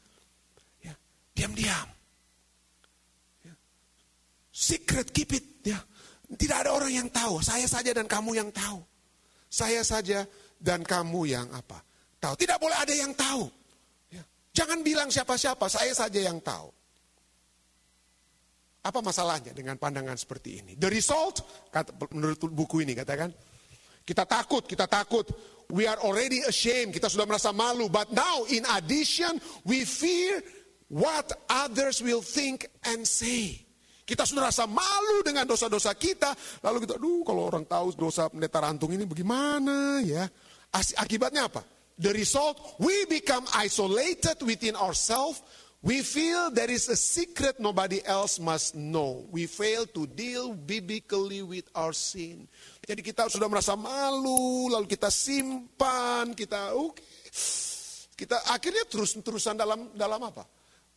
ya 0.81 0.93
diam-diam. 1.37 1.87
Ya. 3.45 3.53
Secret 4.49 5.13
keep 5.13 5.29
it 5.37 5.45
ya. 5.61 5.77
Tidak 6.25 6.57
ada 6.57 6.73
orang 6.73 6.89
yang 6.89 7.09
tahu, 7.13 7.37
saya 7.45 7.69
saja 7.69 7.93
dan 7.93 8.09
kamu 8.09 8.33
yang 8.33 8.49
tahu. 8.49 8.81
Saya 9.51 9.85
saja 9.85 10.25
dan 10.57 10.81
kamu 10.81 11.29
yang 11.29 11.45
apa? 11.53 11.90
Tahu. 12.21 12.33
Tidak 12.37 12.57
boleh 12.61 12.77
ada 12.77 12.93
yang 12.93 13.11
tahu. 13.17 13.49
Ya. 14.13 14.23
Jangan 14.53 14.85
bilang 14.85 15.09
siapa-siapa, 15.09 15.65
saya 15.65 15.91
saja 15.97 16.21
yang 16.21 16.37
tahu. 16.37 16.69
Apa 18.81 19.01
masalahnya 19.01 19.53
dengan 19.53 19.77
pandangan 19.77 20.17
seperti 20.17 20.61
ini? 20.61 20.73
The 20.77 20.89
result, 20.89 21.41
menurut 22.13 22.41
buku 22.49 22.81
ini 22.85 22.97
katakan, 22.97 23.29
kita 24.05 24.25
takut, 24.25 24.65
kita 24.65 24.85
takut. 24.89 25.25
we 25.71 25.87
are 25.87 25.97
already 26.03 26.43
ashamed, 26.45 26.93
kita 26.93 27.07
sudah 27.07 27.23
merasa 27.25 27.55
malu. 27.55 27.87
But 27.87 28.11
now 28.11 28.43
in 28.51 28.67
addition, 28.75 29.39
we 29.63 29.87
fear 29.87 30.43
what 30.91 31.31
others 31.47 32.03
will 32.03 32.21
think 32.21 32.67
and 32.85 33.07
say. 33.07 33.63
Kita 34.03 34.27
sudah 34.27 34.51
rasa 34.51 34.67
malu 34.67 35.23
dengan 35.23 35.47
dosa-dosa 35.47 35.95
kita. 35.95 36.35
Lalu 36.67 36.83
kita, 36.83 36.99
aduh 36.99 37.23
kalau 37.23 37.47
orang 37.47 37.63
tahu 37.63 37.95
dosa 37.95 38.27
pendeta 38.27 38.59
rantung 38.59 38.91
ini 38.91 39.07
bagaimana 39.07 40.03
ya. 40.03 40.27
Akibatnya 40.99 41.47
apa? 41.47 41.63
The 41.97 42.13
result, 42.13 42.77
we 42.79 43.05
become 43.05 43.45
isolated 43.55 44.41
within 44.41 44.75
ourselves. 44.75 45.41
We 45.81 46.05
feel 46.05 46.53
there 46.53 46.69
is 46.69 46.89
a 46.89 46.95
secret 46.95 47.57
nobody 47.57 48.05
else 48.05 48.37
must 48.37 48.77
know. 48.77 49.25
We 49.33 49.49
fail 49.49 49.89
to 49.97 50.05
deal 50.05 50.53
biblically 50.53 51.41
with 51.41 51.65
our 51.73 51.89
sin. 51.89 52.45
Jadi 52.85 53.01
kita 53.01 53.25
sudah 53.33 53.49
merasa 53.49 53.73
malu, 53.73 54.69
lalu 54.69 54.85
kita 54.85 55.09
simpan, 55.09 56.37
kita 56.37 56.77
oke. 56.77 57.01
Okay. 57.01 57.05
Kita 58.13 58.37
akhirnya 58.53 58.85
terus-terusan 58.85 59.57
dalam 59.57 59.89
dalam 59.97 60.21
apa? 60.21 60.45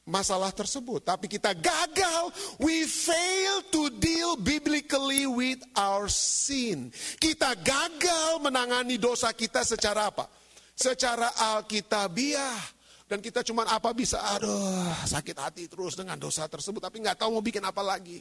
masalah 0.04 0.52
tersebut. 0.52 1.00
Tapi 1.04 1.26
kita 1.26 1.56
gagal, 1.56 2.28
we 2.60 2.84
fail 2.84 3.64
to 3.72 3.88
deal 3.96 4.36
biblically 4.36 5.24
with 5.24 5.60
our 5.76 6.12
sin. 6.12 6.92
Kita 7.16 7.56
gagal 7.56 8.44
menangani 8.44 9.00
dosa 9.00 9.32
kita 9.32 9.64
secara 9.64 10.12
apa? 10.12 10.28
Secara 10.74 11.32
alkitabiah. 11.56 12.58
Dan 13.04 13.20
kita 13.20 13.44
cuma 13.44 13.68
apa 13.68 13.92
bisa, 13.92 14.16
aduh 14.16 14.88
sakit 15.04 15.36
hati 15.36 15.68
terus 15.68 15.92
dengan 15.94 16.16
dosa 16.16 16.48
tersebut. 16.48 16.80
Tapi 16.80 17.04
nggak 17.04 17.20
tahu 17.20 17.36
mau 17.36 17.44
bikin 17.44 17.62
apa 17.62 17.84
lagi. 17.84 18.18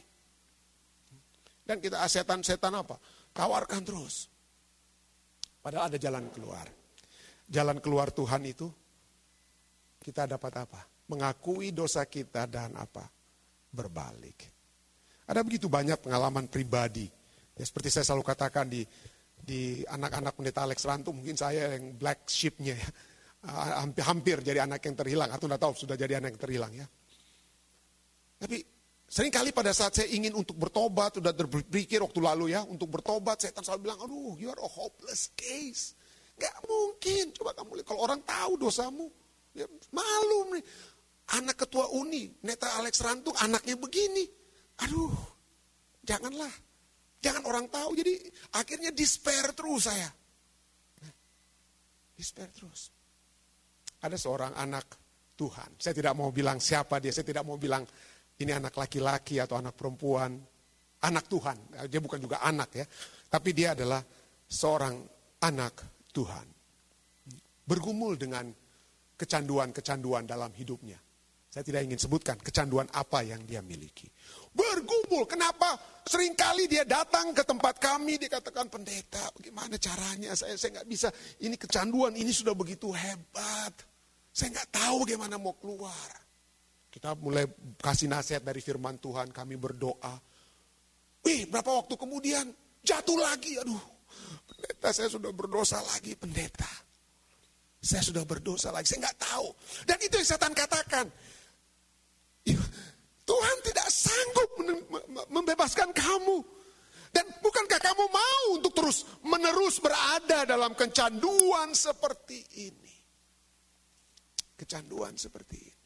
Dan 1.64 1.80
kita 1.80 1.98
setan-setan 2.04 2.72
apa? 2.76 3.00
Tawarkan 3.32 3.80
terus. 3.82 4.28
Padahal 5.64 5.88
ada 5.88 5.96
jalan 5.96 6.28
keluar. 6.28 6.68
Jalan 7.48 7.80
keluar 7.80 8.12
Tuhan 8.12 8.44
itu, 8.44 8.68
kita 10.04 10.28
dapat 10.28 10.52
apa? 10.68 10.94
mengakui 11.08 11.72
dosa 11.74 12.04
kita 12.08 12.48
dan 12.48 12.72
apa? 12.76 13.04
Berbalik. 13.74 14.38
Ada 15.24 15.40
begitu 15.40 15.66
banyak 15.68 16.00
pengalaman 16.04 16.48
pribadi. 16.48 17.08
Ya, 17.54 17.64
seperti 17.64 17.88
saya 17.90 18.04
selalu 18.06 18.24
katakan 18.26 18.66
di 18.68 18.84
di 19.44 19.84
anak-anak 19.84 20.32
pendeta 20.32 20.64
Alex 20.64 20.88
Rantu, 20.88 21.12
mungkin 21.12 21.36
saya 21.36 21.76
yang 21.76 22.00
black 22.00 22.24
sheep-nya 22.24 22.72
ya. 22.72 22.88
Ah, 23.44 23.84
hampir, 23.84 24.00
hampir 24.08 24.36
jadi 24.40 24.64
anak 24.64 24.80
yang 24.88 24.96
terhilang, 24.96 25.28
atau 25.28 25.44
tidak 25.44 25.60
tahu 25.60 25.72
sudah 25.76 25.96
jadi 26.00 26.16
anak 26.16 26.32
yang 26.32 26.42
terhilang 26.48 26.72
ya. 26.72 26.88
Tapi 28.40 28.56
sering 29.04 29.28
kali 29.28 29.52
pada 29.52 29.76
saat 29.76 29.92
saya 29.92 30.08
ingin 30.08 30.32
untuk 30.32 30.56
bertobat, 30.56 31.20
sudah 31.20 31.36
berpikir 31.36 32.00
waktu 32.00 32.24
lalu 32.24 32.56
ya, 32.56 32.64
untuk 32.64 32.88
bertobat, 32.88 33.44
saya 33.44 33.52
selalu 33.60 33.84
bilang, 33.84 34.00
aduh 34.00 34.32
you 34.40 34.48
are 34.48 34.56
a 34.64 34.70
hopeless 34.70 35.28
case. 35.36 35.92
Gak 36.40 36.56
mungkin, 36.64 37.36
coba 37.36 37.52
kamu 37.52 37.84
lihat, 37.84 37.86
kalau 37.86 38.00
orang 38.00 38.24
tahu 38.24 38.56
dosamu, 38.56 39.12
ya, 39.52 39.68
malu 39.92 40.56
nih 40.56 40.64
anak 41.36 41.68
ketua 41.68 41.92
uni, 41.92 42.32
Neta 42.48 42.80
Alex 42.80 43.04
Rantung, 43.04 43.36
anaknya 43.44 43.76
begini. 43.76 44.24
Aduh, 44.88 45.12
janganlah. 46.00 46.63
Jangan 47.24 47.42
orang 47.48 47.72
tahu, 47.72 47.96
jadi 47.96 48.20
akhirnya 48.60 48.92
despair 48.92 49.56
terus 49.56 49.88
saya. 49.88 50.12
Despair 52.12 52.52
terus. 52.52 52.92
Ada 54.04 54.20
seorang 54.20 54.52
anak 54.52 55.00
Tuhan, 55.32 55.80
saya 55.80 55.96
tidak 55.96 56.12
mau 56.12 56.28
bilang 56.28 56.60
siapa 56.60 57.00
dia, 57.00 57.16
saya 57.16 57.24
tidak 57.24 57.48
mau 57.48 57.56
bilang 57.56 57.80
ini 58.36 58.52
anak 58.52 58.76
laki-laki 58.76 59.40
atau 59.40 59.56
anak 59.56 59.72
perempuan, 59.72 60.36
anak 61.00 61.24
Tuhan. 61.24 61.88
Dia 61.88 62.00
bukan 62.04 62.20
juga 62.20 62.44
anak 62.44 62.70
ya, 62.76 62.84
tapi 63.32 63.56
dia 63.56 63.72
adalah 63.72 64.04
seorang 64.44 65.00
anak 65.40 66.04
Tuhan. 66.12 66.46
Bergumul 67.64 68.20
dengan 68.20 68.52
kecanduan-kecanduan 69.16 70.28
dalam 70.28 70.52
hidupnya. 70.52 71.00
Saya 71.48 71.64
tidak 71.64 71.88
ingin 71.88 71.96
sebutkan 71.96 72.36
kecanduan 72.36 72.84
apa 72.92 73.24
yang 73.24 73.40
dia 73.48 73.64
miliki. 73.64 74.10
Bergumul, 74.54 75.26
kenapa? 75.26 75.74
Seringkali 76.06 76.70
dia 76.70 76.86
datang 76.86 77.34
ke 77.34 77.42
tempat 77.42 77.74
kami, 77.82 78.14
dia 78.22 78.30
katakan, 78.30 78.70
pendeta, 78.70 79.26
bagaimana 79.34 79.74
caranya? 79.74 80.30
Saya 80.38 80.54
saya 80.54 80.80
nggak 80.80 80.88
bisa, 80.88 81.08
ini 81.42 81.58
kecanduan, 81.58 82.14
ini 82.14 82.30
sudah 82.30 82.54
begitu 82.54 82.94
hebat. 82.94 83.74
Saya 84.30 84.54
nggak 84.54 84.70
tahu 84.70 85.02
bagaimana 85.02 85.34
mau 85.42 85.58
keluar. 85.58 86.10
Kita 86.86 87.18
mulai 87.18 87.50
kasih 87.82 88.06
nasihat 88.06 88.46
dari 88.46 88.62
firman 88.62 89.02
Tuhan, 89.02 89.34
kami 89.34 89.58
berdoa. 89.58 90.14
Wih, 91.26 91.50
berapa 91.50 91.82
waktu 91.82 91.98
kemudian 91.98 92.46
jatuh 92.86 93.18
lagi, 93.18 93.58
aduh. 93.58 93.82
Pendeta, 94.46 94.88
saya 94.94 95.10
sudah 95.10 95.32
berdosa 95.34 95.82
lagi, 95.82 96.14
pendeta. 96.14 96.70
Saya 97.82 98.00
sudah 98.06 98.22
berdosa 98.22 98.70
lagi, 98.70 98.86
saya 98.94 99.10
nggak 99.10 99.18
tahu. 99.18 99.48
Dan 99.82 99.98
itu 99.98 100.14
yang 100.20 100.28
setan 100.28 100.54
katakan. 100.54 101.10
Tuhan 103.24 103.56
tidak 103.64 103.88
sanggup 103.88 104.50
membebaskan 105.32 105.90
kamu. 105.96 106.44
Dan 107.14 107.24
bukankah 107.40 107.78
kamu 107.78 108.04
mau 108.10 108.44
untuk 108.58 108.74
terus 108.74 109.06
menerus 109.22 109.78
berada 109.78 110.42
dalam 110.44 110.74
kecanduan 110.74 111.70
seperti 111.72 112.42
ini? 112.68 112.96
Kecanduan 114.58 115.14
seperti 115.14 115.56
ini. 115.56 115.84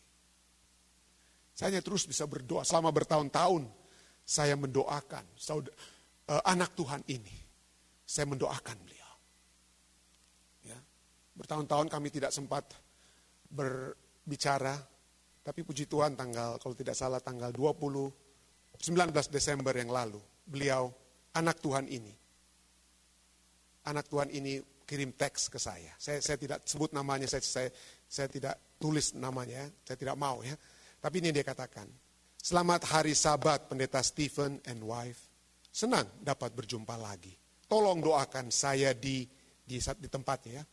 Saya 1.53 1.75
hanya 1.75 1.83
terus 1.83 2.09
bisa 2.09 2.25
berdoa 2.25 2.65
selama 2.65 2.95
bertahun-tahun. 2.95 3.67
Saya 4.25 4.57
mendoakan 4.57 5.25
saudara, 5.37 5.75
uh, 6.33 6.43
anak 6.49 6.73
Tuhan 6.79 7.05
ini. 7.13 7.37
Saya 8.09 8.25
mendoakan 8.25 8.77
beliau. 8.81 9.13
Ya. 10.65 10.79
Bertahun-tahun 11.37 11.93
kami 11.93 12.09
tidak 12.09 12.33
sempat 12.33 12.73
berbicara 13.53 14.81
tapi 15.49 15.65
puji 15.65 15.89
Tuhan 15.89 16.13
tanggal, 16.13 16.61
kalau 16.61 16.77
tidak 16.77 16.93
salah 16.93 17.25
tanggal 17.25 17.49
20, 17.49 17.81
19 17.81 19.33
Desember 19.33 19.73
yang 19.73 19.89
lalu, 19.89 20.21
beliau, 20.45 20.93
anak 21.33 21.57
Tuhan 21.65 21.89
ini, 21.89 22.13
anak 23.89 24.13
Tuhan 24.13 24.29
ini 24.29 24.61
kirim 24.85 25.17
teks 25.17 25.49
ke 25.49 25.57
saya. 25.57 25.97
Saya, 25.97 26.21
saya 26.21 26.37
tidak 26.37 26.69
sebut 26.69 26.93
namanya, 26.93 27.25
saya, 27.25 27.41
saya, 27.41 27.73
saya 28.05 28.29
tidak 28.29 28.61
tulis 28.77 29.17
namanya, 29.17 29.73
saya 29.89 29.97
tidak 29.97 30.21
mau 30.21 30.45
ya. 30.45 30.53
Tapi 31.01 31.25
ini 31.25 31.33
dia 31.33 31.49
katakan, 31.49 31.89
selamat 32.37 32.85
hari 32.85 33.17
sabat 33.17 33.73
pendeta 33.73 34.05
Stephen 34.05 34.61
and 34.69 34.85
wife. 34.85 35.33
Senang 35.73 36.13
dapat 36.21 36.53
berjumpa 36.53 36.93
lagi. 37.01 37.33
Tolong 37.65 38.05
doakan 38.05 38.53
saya 38.53 38.93
di 38.93 39.25
di, 39.65 39.81
di 39.81 40.09
tempatnya 40.13 40.61
ya. 40.61 40.65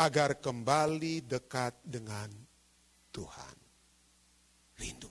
Agar 0.00 0.40
kembali 0.40 1.28
dekat 1.28 1.76
dengan 1.84 2.32
Tuhan. 3.12 3.63
Rindu. 4.78 5.10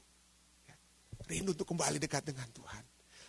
Rindu 1.28 1.52
untuk 1.56 1.68
kembali 1.70 1.98
dekat 2.02 2.28
dengan 2.28 2.48
Tuhan. 2.52 2.84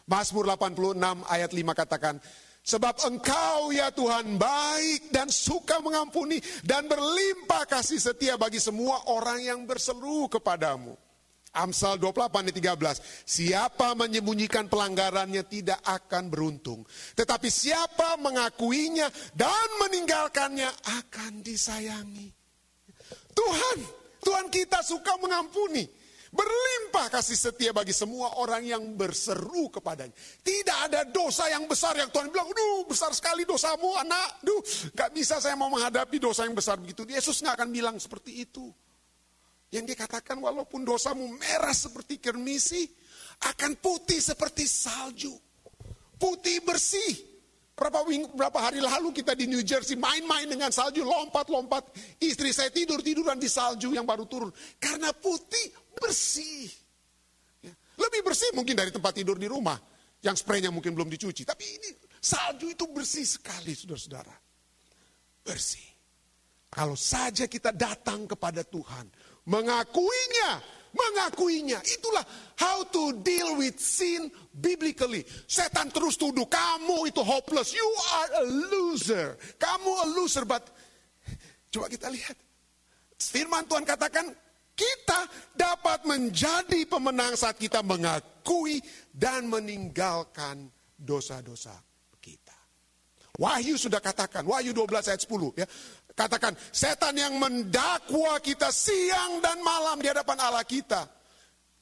Mazmur 0.05 0.45
86 0.45 1.25
ayat 1.25 1.51
5 1.51 1.81
katakan, 1.81 2.17
Sebab 2.65 2.97
engkau 3.05 3.77
ya 3.77 3.93
Tuhan 3.93 4.41
baik 4.41 5.13
dan 5.13 5.29
suka 5.29 5.85
mengampuni 5.85 6.41
dan 6.65 6.89
berlimpah 6.89 7.69
kasih 7.69 8.01
setia 8.01 8.41
bagi 8.41 8.57
semua 8.57 9.05
orang 9.13 9.45
yang 9.45 9.61
berseru 9.69 10.33
kepadamu. 10.33 10.97
Amsal 11.55 12.01
28 12.03 12.51
ayat 12.51 12.57
13. 12.99 13.29
Siapa 13.29 13.95
menyembunyikan 13.95 14.67
pelanggarannya 14.67 15.45
tidak 15.47 15.79
akan 15.87 16.33
beruntung. 16.33 16.83
Tetapi 17.15 17.47
siapa 17.47 18.17
mengakuinya 18.19 19.07
dan 19.37 19.69
meninggalkannya 19.85 20.67
akan 21.05 21.45
disayangi. 21.45 22.33
Tuhan, 23.37 23.79
Tuhan 24.25 24.47
kita 24.51 24.83
suka 24.83 25.15
mengampuni. 25.21 25.85
Berlimpah 26.35 27.15
kasih 27.15 27.39
setia 27.39 27.71
bagi 27.71 27.95
semua 27.95 28.43
orang 28.43 28.67
yang 28.67 28.83
berseru 28.99 29.71
kepadanya. 29.71 30.11
Tidak 30.43 30.79
ada 30.91 31.07
dosa 31.07 31.47
yang 31.47 31.71
besar 31.71 31.95
yang 31.95 32.11
Tuhan 32.11 32.27
bilang, 32.35 32.51
duh 32.51 32.91
besar 32.91 33.15
sekali 33.15 33.47
dosamu 33.47 33.95
anak. 33.95 34.43
Duh 34.43 34.59
gak 34.91 35.15
bisa 35.15 35.39
saya 35.39 35.55
mau 35.55 35.71
menghadapi 35.71 36.19
dosa 36.19 36.43
yang 36.43 36.59
besar 36.59 36.75
begitu. 36.83 37.07
Yesus 37.07 37.39
gak 37.39 37.63
akan 37.63 37.71
bilang 37.71 37.97
seperti 38.03 38.43
itu. 38.43 38.67
Yang 39.71 39.95
dikatakan 39.95 40.43
walaupun 40.43 40.83
dosamu 40.83 41.31
merah 41.39 41.75
seperti 41.75 42.19
kermisi, 42.19 42.83
akan 43.47 43.79
putih 43.79 44.19
seperti 44.19 44.67
salju. 44.67 45.35
Putih 46.19 46.67
bersih. 46.67 47.35
Berapa, 47.75 48.07
berapa 48.39 48.59
hari 48.71 48.79
lalu 48.79 49.11
kita 49.11 49.35
di 49.35 49.51
New 49.51 49.59
Jersey 49.67 49.99
main-main 49.99 50.47
dengan 50.47 50.71
salju, 50.71 51.03
lompat-lompat. 51.03 51.91
Istri 52.23 52.51
saya 52.55 52.71
tidur-tiduran 52.71 53.35
di 53.35 53.51
salju 53.51 53.91
yang 53.91 54.07
baru 54.07 54.31
turun. 54.31 54.55
Karena 54.79 55.11
putih 55.11 55.75
bersih. 55.99 56.69
Ya. 57.65 57.73
Lebih 57.99 58.21
bersih 58.27 58.51
mungkin 58.53 58.75
dari 58.75 58.91
tempat 58.91 59.15
tidur 59.17 59.39
di 59.39 59.49
rumah. 59.49 59.79
Yang 60.25 60.41
spraynya 60.45 60.73
mungkin 60.73 60.97
belum 60.97 61.09
dicuci. 61.13 61.45
Tapi 61.45 61.65
ini 61.65 61.91
salju 62.17 62.73
itu 62.73 62.89
bersih 62.89 63.25
sekali 63.29 63.77
saudara-saudara. 63.77 64.35
Bersih. 65.45 65.85
Kalau 66.73 66.97
saja 66.97 67.45
kita 67.47 67.71
datang 67.71 68.25
kepada 68.25 68.65
Tuhan. 68.65 69.07
Mengakuinya. 69.47 70.59
Mengakuinya. 70.95 71.83
Itulah 71.85 72.25
how 72.57 72.87
to 72.89 73.21
deal 73.21 73.61
with 73.61 73.77
sin 73.77 74.33
biblically. 74.55 75.23
Setan 75.45 75.93
terus 75.93 76.17
tuduh 76.17 76.49
kamu 76.49 77.13
itu 77.13 77.21
hopeless. 77.21 77.77
You 77.77 77.89
are 78.17 78.31
a 78.41 78.45
loser. 78.47 79.37
Kamu 79.61 79.91
a 79.91 80.07
loser 80.17 80.49
but 80.49 80.65
Coba 81.75 81.91
kita 81.91 82.07
lihat. 82.07 82.39
Firman 83.19 83.67
Tuhan 83.67 83.83
katakan 83.83 84.31
kita 84.75 85.31
dapat 85.55 86.03
menjadi 86.05 86.83
pemenang 86.87 87.39
saat 87.39 87.55
kita 87.59 87.81
mengakui 87.87 88.83
dan 89.15 89.47
meninggalkan 89.47 90.69
dosa-dosa 90.99 91.75
kita. 92.19 92.55
Wahyu 93.39 93.75
sudah 93.79 93.99
katakan, 93.99 94.47
Wahyu 94.47 94.75
12 94.75 95.11
ayat 95.11 95.23
10 95.23 95.55
ya. 95.59 95.67
Katakan, 96.15 96.55
setan 96.71 97.19
yang 97.19 97.35
mendakwa 97.43 98.39
kita 98.39 98.71
siang 98.71 99.43
dan 99.43 99.59
malam 99.67 99.99
di 99.99 100.07
hadapan 100.07 100.39
Allah 100.39 100.63
kita. 100.63 101.11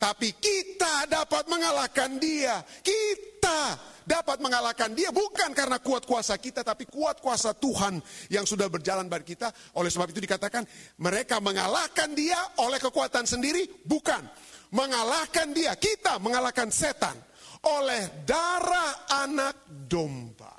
Tapi 0.00 0.32
kita 0.40 1.04
dapat 1.06 1.44
mengalahkan 1.52 2.16
dia. 2.16 2.64
Kita 2.80 3.91
dapat 4.04 4.38
mengalahkan 4.38 4.92
dia 4.92 5.10
bukan 5.10 5.52
karena 5.52 5.78
kuat 5.78 6.06
kuasa 6.06 6.38
kita 6.38 6.62
tapi 6.66 6.86
kuat 6.86 7.18
kuasa 7.22 7.54
Tuhan 7.56 7.98
yang 8.28 8.46
sudah 8.46 8.66
berjalan 8.68 9.06
bagi 9.06 9.34
kita. 9.34 9.52
Oleh 9.78 9.90
sebab 9.90 10.10
itu 10.10 10.20
dikatakan 10.22 10.66
mereka 11.00 11.38
mengalahkan 11.38 12.12
dia 12.12 12.38
oleh 12.62 12.78
kekuatan 12.78 13.24
sendiri 13.24 13.84
bukan. 13.86 14.22
Mengalahkan 14.72 15.52
dia, 15.52 15.76
kita 15.76 16.16
mengalahkan 16.16 16.72
setan 16.72 17.12
oleh 17.68 18.24
darah 18.24 19.04
anak 19.20 19.68
domba. 19.68 20.56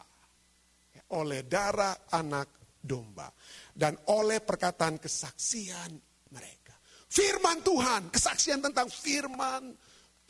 Oleh 1.17 1.45
darah 1.49 2.09
anak 2.13 2.77
domba 2.77 3.29
dan 3.73 3.97
oleh 4.13 4.37
perkataan 4.43 5.01
kesaksian 5.01 5.97
mereka. 6.29 6.77
Firman 7.09 7.61
Tuhan, 7.65 8.09
kesaksian 8.13 8.61
tentang 8.61 8.89
firman 8.89 9.73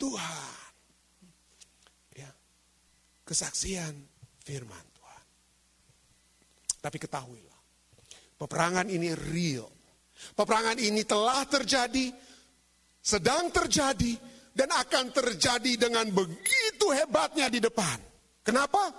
Tuhan. 0.00 0.63
Kesaksian 3.24 3.94
firman 4.44 4.84
Tuhan. 4.92 5.24
Tapi 6.84 6.96
ketahuilah, 7.00 7.60
peperangan 8.36 8.86
ini 8.92 9.16
real. 9.16 9.68
Peperangan 10.36 10.76
ini 10.76 11.02
telah 11.08 11.48
terjadi, 11.48 12.12
sedang 13.00 13.48
terjadi, 13.48 14.14
dan 14.54 14.70
akan 14.70 15.10
terjadi 15.10 15.88
dengan 15.88 16.06
begitu 16.12 16.92
hebatnya 16.94 17.50
di 17.50 17.58
depan. 17.58 17.98
Kenapa? 18.44 18.92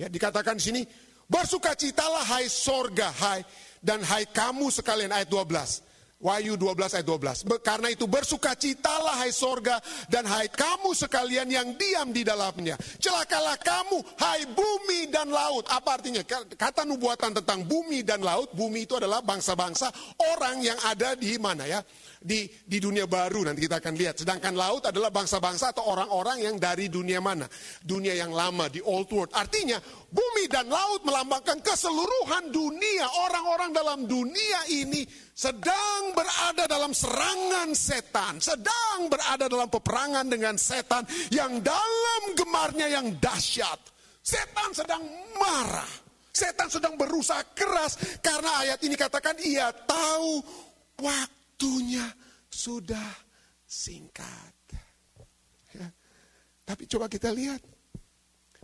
Ya 0.00 0.08
dikatakan 0.08 0.56
di 0.56 0.64
sini, 0.64 0.82
bersukacitalah 1.28 2.24
hai 2.24 2.46
sorga, 2.48 3.12
hai 3.12 3.44
dan 3.82 4.00
hai 4.06 4.24
kamu 4.30 4.72
sekalian 4.72 5.12
ayat 5.12 5.28
12 5.28 5.89
Wahyu 6.20 6.60
12 6.60 7.00
ayat 7.00 7.06
12. 7.08 7.64
Karena 7.64 7.88
itu 7.88 8.04
bersukacitalah 8.04 9.24
hai 9.24 9.32
sorga 9.32 9.80
dan 10.12 10.28
hai 10.28 10.52
kamu 10.52 10.92
sekalian 10.92 11.48
yang 11.48 11.72
diam 11.80 12.12
di 12.12 12.20
dalamnya. 12.20 12.76
Celakalah 13.00 13.56
kamu 13.56 14.04
hai 14.20 14.44
bumi 14.52 15.08
dan 15.08 15.32
laut. 15.32 15.64
Apa 15.72 15.96
artinya? 15.96 16.20
Kata 16.60 16.84
nubuatan 16.84 17.40
tentang 17.40 17.64
bumi 17.64 18.04
dan 18.04 18.20
laut. 18.20 18.52
Bumi 18.52 18.84
itu 18.84 19.00
adalah 19.00 19.24
bangsa-bangsa 19.24 19.88
orang 20.36 20.60
yang 20.60 20.76
ada 20.84 21.16
di 21.16 21.40
mana 21.40 21.64
ya? 21.64 21.80
Di, 22.20 22.44
di 22.68 22.76
dunia 22.76 23.08
baru 23.08 23.48
nanti 23.48 23.64
kita 23.64 23.80
akan 23.80 23.96
lihat. 23.96 24.20
Sedangkan 24.20 24.52
laut 24.52 24.84
adalah 24.84 25.08
bangsa-bangsa 25.08 25.72
atau 25.72 25.88
orang-orang 25.88 26.44
yang 26.44 26.60
dari 26.60 26.92
dunia 26.92 27.16
mana? 27.16 27.48
Dunia 27.80 28.12
yang 28.12 28.28
lama, 28.28 28.68
di 28.68 28.84
old 28.84 29.08
world. 29.08 29.32
Artinya 29.32 29.80
bumi 30.12 30.44
dan 30.52 30.68
laut 30.68 31.00
melambangkan 31.00 31.64
keseluruhan 31.64 32.52
dunia. 32.52 33.08
Orang-orang 33.24 33.72
dalam 33.72 34.04
dunia 34.04 34.68
ini 34.68 35.00
sedang 35.32 36.12
berada 36.12 36.68
dalam 36.68 36.92
serangan 36.92 37.72
setan, 37.72 38.36
sedang 38.36 39.08
berada 39.08 39.48
dalam 39.48 39.72
peperangan 39.72 40.28
dengan 40.28 40.60
setan 40.60 41.08
yang 41.32 41.64
dalam 41.64 42.22
gemarnya 42.36 43.00
yang 43.00 43.16
dahsyat. 43.16 43.80
Setan 44.20 44.76
sedang 44.76 45.00
marah, 45.40 45.88
setan 46.36 46.68
sedang 46.68 47.00
berusaha 47.00 47.40
keras 47.56 48.20
karena 48.20 48.60
ayat 48.60 48.78
ini 48.84 48.92
katakan 48.92 49.40
ia 49.40 49.72
tahu 49.72 50.44
waktunya 51.60 52.08
sudah 52.48 53.12
singkat. 53.68 54.56
Ya. 55.76 55.92
Tapi 56.64 56.88
coba 56.88 57.04
kita 57.04 57.28
lihat, 57.36 57.60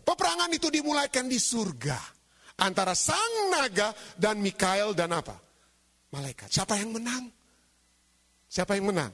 peperangan 0.00 0.48
itu 0.56 0.72
dimulaikan 0.72 1.28
di 1.28 1.36
surga 1.36 2.00
antara 2.56 2.96
sang 2.96 3.52
naga 3.52 3.92
dan 4.16 4.40
Mikael 4.40 4.96
dan 4.96 5.12
apa? 5.12 5.36
malaikat. 6.08 6.48
Siapa 6.48 6.80
yang 6.80 6.96
menang? 6.96 7.28
Siapa 8.48 8.80
yang 8.80 8.88
menang? 8.88 9.12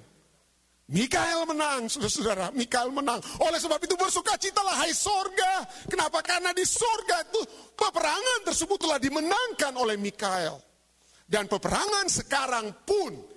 Mikael 0.86 1.42
menang, 1.42 1.90
saudara-saudara. 1.90 2.54
Mikael 2.54 2.94
menang. 2.94 3.18
Oleh 3.42 3.58
sebab 3.58 3.82
itu 3.82 3.98
bersukacitalah 3.98 4.78
hai 4.86 4.94
sorga. 4.94 5.66
Kenapa? 5.90 6.22
Karena 6.22 6.54
di 6.54 6.62
sorga 6.62 7.26
itu 7.26 7.42
peperangan 7.74 8.46
tersebut 8.46 8.78
telah 8.78 9.02
dimenangkan 9.02 9.74
oleh 9.74 9.98
Mikael. 9.98 10.62
Dan 11.26 11.50
peperangan 11.50 12.06
sekarang 12.06 12.86
pun 12.86 13.31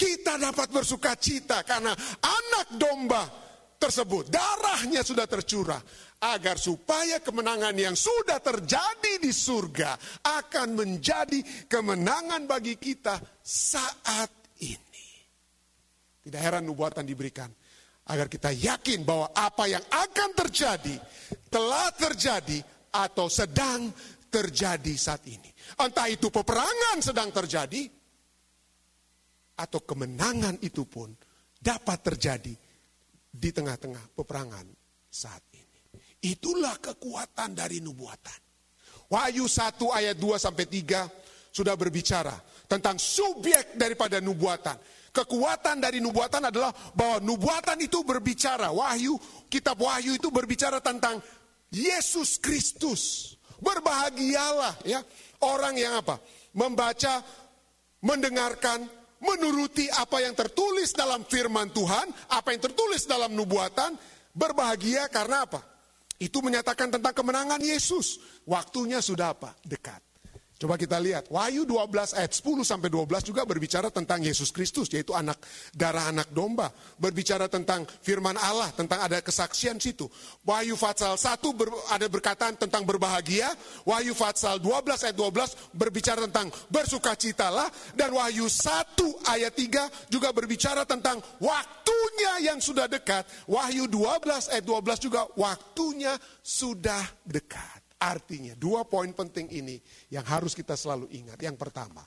kita 0.00 0.40
dapat 0.40 0.72
bersukacita 0.72 1.60
karena 1.68 1.92
anak 2.24 2.80
domba 2.80 3.28
tersebut 3.76 4.32
darahnya 4.32 5.04
sudah 5.04 5.28
tercurah 5.28 5.80
agar 6.24 6.56
supaya 6.56 7.20
kemenangan 7.20 7.76
yang 7.76 7.92
sudah 7.92 8.40
terjadi 8.40 9.20
di 9.20 9.28
surga 9.28 9.96
akan 10.24 10.72
menjadi 10.72 11.68
kemenangan 11.68 12.48
bagi 12.48 12.80
kita 12.80 13.20
saat 13.44 14.32
ini. 14.64 15.08
Tidak 16.24 16.40
heran 16.40 16.64
nubuatan 16.64 17.04
diberikan 17.04 17.48
agar 18.08 18.28
kita 18.28 18.56
yakin 18.56 19.04
bahwa 19.04 19.32
apa 19.36 19.68
yang 19.68 19.84
akan 19.84 20.30
terjadi 20.32 20.96
telah 21.52 21.92
terjadi 21.92 22.60
atau 22.92 23.28
sedang 23.28 23.92
terjadi 24.32 24.94
saat 24.96 25.24
ini. 25.28 25.48
Entah 25.76 26.08
itu 26.08 26.28
peperangan 26.28 27.00
sedang 27.00 27.32
terjadi 27.32 27.99
atau 29.60 29.84
kemenangan 29.84 30.56
itu 30.64 30.88
pun 30.88 31.12
dapat 31.60 32.00
terjadi 32.00 32.54
di 33.30 33.50
tengah-tengah 33.52 34.16
peperangan 34.16 34.64
saat 35.12 35.50
Itulah 36.20 36.76
kekuatan 36.76 37.56
dari 37.56 37.80
nubuatan. 37.80 38.40
Wahyu 39.08 39.48
1 39.48 39.80
ayat 39.88 40.16
2 40.20 40.36
sampai 40.36 40.68
3 40.68 41.08
sudah 41.50 41.74
berbicara 41.74 42.36
tentang 42.68 43.00
subjek 43.00 43.74
daripada 43.74 44.20
nubuatan. 44.20 44.76
Kekuatan 45.10 45.82
dari 45.82 45.98
nubuatan 45.98 46.52
adalah 46.52 46.70
bahwa 46.94 47.18
nubuatan 47.24 47.74
itu 47.82 48.06
berbicara, 48.06 48.70
wahyu, 48.70 49.18
kitab 49.50 49.80
wahyu 49.82 50.14
itu 50.14 50.30
berbicara 50.30 50.78
tentang 50.78 51.18
Yesus 51.72 52.38
Kristus. 52.38 53.34
Berbahagialah 53.58 54.86
ya 54.86 55.02
orang 55.42 55.74
yang 55.74 55.98
apa? 55.98 56.20
Membaca, 56.54 57.24
mendengarkan, 58.04 58.86
menuruti 59.20 59.86
apa 59.92 60.24
yang 60.24 60.34
tertulis 60.34 60.96
dalam 60.96 61.22
firman 61.28 61.68
Tuhan, 61.70 62.10
apa 62.32 62.52
yang 62.52 62.60
tertulis 62.64 63.04
dalam 63.04 63.36
nubuatan, 63.36 63.94
berbahagia 64.32 65.06
karena 65.12 65.44
apa? 65.44 65.60
Itu 66.20 66.44
menyatakan 66.44 66.92
tentang 66.92 67.16
kemenangan 67.16 67.60
Yesus. 67.64 68.20
Waktunya 68.44 69.00
sudah 69.00 69.32
apa? 69.32 69.56
Dekat. 69.64 70.09
Coba 70.60 70.76
kita 70.76 71.00
lihat, 71.00 71.32
Wahyu 71.32 71.64
12 71.64 72.20
ayat 72.20 72.36
10 72.36 72.68
sampai 72.68 72.92
12 72.92 73.32
juga 73.32 73.48
berbicara 73.48 73.88
tentang 73.88 74.20
Yesus 74.20 74.52
Kristus, 74.52 74.92
yaitu 74.92 75.16
anak 75.16 75.40
darah 75.72 76.12
anak 76.12 76.28
domba. 76.36 76.68
Berbicara 77.00 77.48
tentang 77.48 77.88
firman 78.04 78.36
Allah, 78.36 78.68
tentang 78.76 79.00
ada 79.00 79.24
kesaksian 79.24 79.80
situ. 79.80 80.04
Wahyu 80.44 80.76
Fatsal 80.76 81.16
1 81.16 81.56
ber, 81.56 81.72
ada 81.88 82.04
berkataan 82.12 82.60
tentang 82.60 82.84
berbahagia, 82.84 83.48
Wahyu 83.88 84.12
Fatsal 84.12 84.60
12 84.60 85.08
ayat 85.08 85.16
12 85.16 85.72
berbicara 85.72 86.28
tentang 86.28 86.52
bersukacitalah, 86.68 87.72
dan 87.96 88.12
Wahyu 88.12 88.44
1 88.44 89.00
ayat 89.32 89.56
3 89.56 90.12
juga 90.12 90.28
berbicara 90.28 90.84
tentang 90.84 91.24
waktunya 91.40 92.52
yang 92.52 92.60
sudah 92.60 92.84
dekat. 92.84 93.24
Wahyu 93.48 93.88
12 93.88 94.52
ayat 94.52 94.64
12 94.68 95.08
juga 95.08 95.24
waktunya 95.40 96.20
sudah 96.44 97.00
dekat. 97.24 97.79
Artinya 98.00 98.56
dua 98.56 98.88
poin 98.88 99.12
penting 99.12 99.52
ini 99.52 99.76
yang 100.08 100.24
harus 100.24 100.56
kita 100.56 100.72
selalu 100.72 101.12
ingat. 101.12 101.36
Yang 101.36 101.60
pertama, 101.60 102.00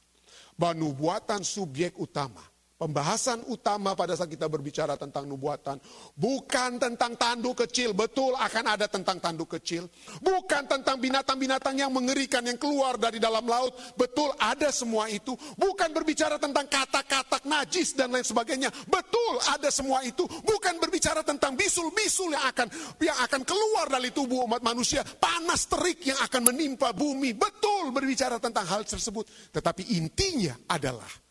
bahwa 0.58 0.74
nubuatan 0.74 1.46
subjek 1.46 1.94
utama 2.02 2.42
Pembahasan 2.84 3.48
utama 3.48 3.96
pada 3.96 4.12
saat 4.12 4.28
kita 4.28 4.52
berbicara 4.52 5.00
tentang 5.00 5.24
nubuatan 5.24 5.80
bukan 6.20 6.76
tentang 6.76 7.16
tanduk 7.16 7.64
kecil, 7.64 7.96
betul 7.96 8.36
akan 8.36 8.76
ada 8.76 8.92
tentang 8.92 9.24
tanduk 9.24 9.56
kecil. 9.56 9.88
Bukan 10.20 10.68
tentang 10.68 11.00
binatang-binatang 11.00 11.80
yang 11.80 11.96
mengerikan 11.96 12.44
yang 12.44 12.60
keluar 12.60 13.00
dari 13.00 13.24
dalam 13.24 13.48
laut, 13.48 13.72
betul 13.96 14.36
ada 14.36 14.68
semua 14.68 15.08
itu. 15.08 15.32
Bukan 15.56 15.96
berbicara 15.96 16.36
tentang 16.36 16.68
kata-kata 16.68 17.48
najis 17.48 17.96
dan 17.96 18.12
lain 18.12 18.28
sebagainya, 18.28 18.68
betul 18.92 19.40
ada 19.48 19.72
semua 19.72 20.04
itu. 20.04 20.28
Bukan 20.28 20.76
berbicara 20.84 21.24
tentang 21.24 21.56
bisul-bisul 21.56 22.36
yang 22.36 22.52
akan 22.52 22.68
yang 23.00 23.16
akan 23.24 23.48
keluar 23.48 23.88
dari 23.88 24.12
tubuh 24.12 24.44
umat 24.44 24.60
manusia, 24.60 25.08
panas 25.08 25.72
terik 25.72 26.04
yang 26.04 26.20
akan 26.20 26.52
menimpa 26.52 26.92
bumi, 26.92 27.32
betul 27.32 27.96
berbicara 27.96 28.44
tentang 28.44 28.68
hal 28.68 28.84
tersebut. 28.84 29.24
Tetapi 29.56 29.96
intinya 29.96 30.52
adalah 30.68 31.23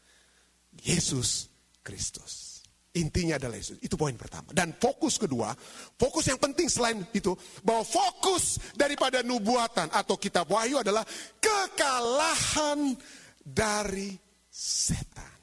Yesus 0.80 1.52
Kristus. 1.84 2.64
Intinya 2.92 3.40
adalah 3.40 3.56
Yesus. 3.56 3.80
Itu 3.80 3.96
poin 3.96 4.12
pertama. 4.20 4.52
Dan 4.52 4.76
fokus 4.76 5.16
kedua, 5.16 5.56
fokus 5.96 6.28
yang 6.28 6.36
penting 6.36 6.68
selain 6.68 7.00
itu, 7.16 7.32
bahwa 7.64 7.88
fokus 7.88 8.60
daripada 8.76 9.24
nubuatan 9.24 9.88
atau 9.88 10.20
kitab 10.20 10.52
wahyu 10.52 10.84
adalah 10.84 11.00
kekalahan 11.40 12.92
dari 13.40 14.12
setan. 14.52 15.40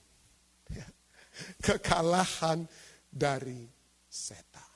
Kekalahan 1.66 2.70
dari 3.10 3.66
setan. 4.06 4.70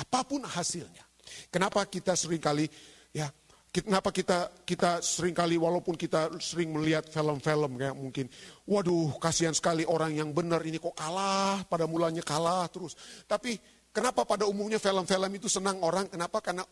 Apa 0.00 0.24
pun 0.24 0.40
hasilnya. 0.40 1.04
Kenapa 1.52 1.84
kita 1.84 2.16
sering 2.16 2.40
kali 2.40 2.64
ya 3.12 3.28
Kenapa 3.74 4.14
kita 4.14 4.62
kita 4.62 5.02
sering 5.02 5.34
kali 5.34 5.58
walaupun 5.58 5.98
kita 5.98 6.38
sering 6.38 6.70
melihat 6.78 7.10
film-film 7.10 7.74
kayak 7.74 7.98
mungkin, 7.98 8.30
waduh 8.70 9.18
kasihan 9.18 9.50
sekali 9.50 9.82
orang 9.82 10.14
yang 10.14 10.30
benar 10.30 10.62
ini 10.62 10.78
kok 10.78 10.94
kalah, 10.94 11.66
pada 11.66 11.82
mulanya 11.90 12.22
kalah 12.22 12.70
terus. 12.70 12.94
Tapi 13.26 13.58
kenapa 13.90 14.22
pada 14.22 14.46
umumnya 14.46 14.78
film-film 14.78 15.26
itu 15.34 15.50
senang 15.50 15.82
orang? 15.82 16.06
Kenapa? 16.06 16.38
Karena 16.38 16.62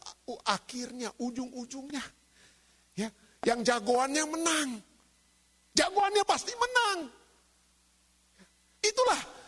akhirnya 0.47 1.11
ujung-ujungnya 1.19 2.05
ya 2.95 3.11
yang 3.51 3.67
jagoannya 3.67 4.23
menang. 4.23 4.71
Jagoannya 5.75 6.23
pasti 6.23 6.55
menang. 6.55 7.11
Itulah 8.79 9.41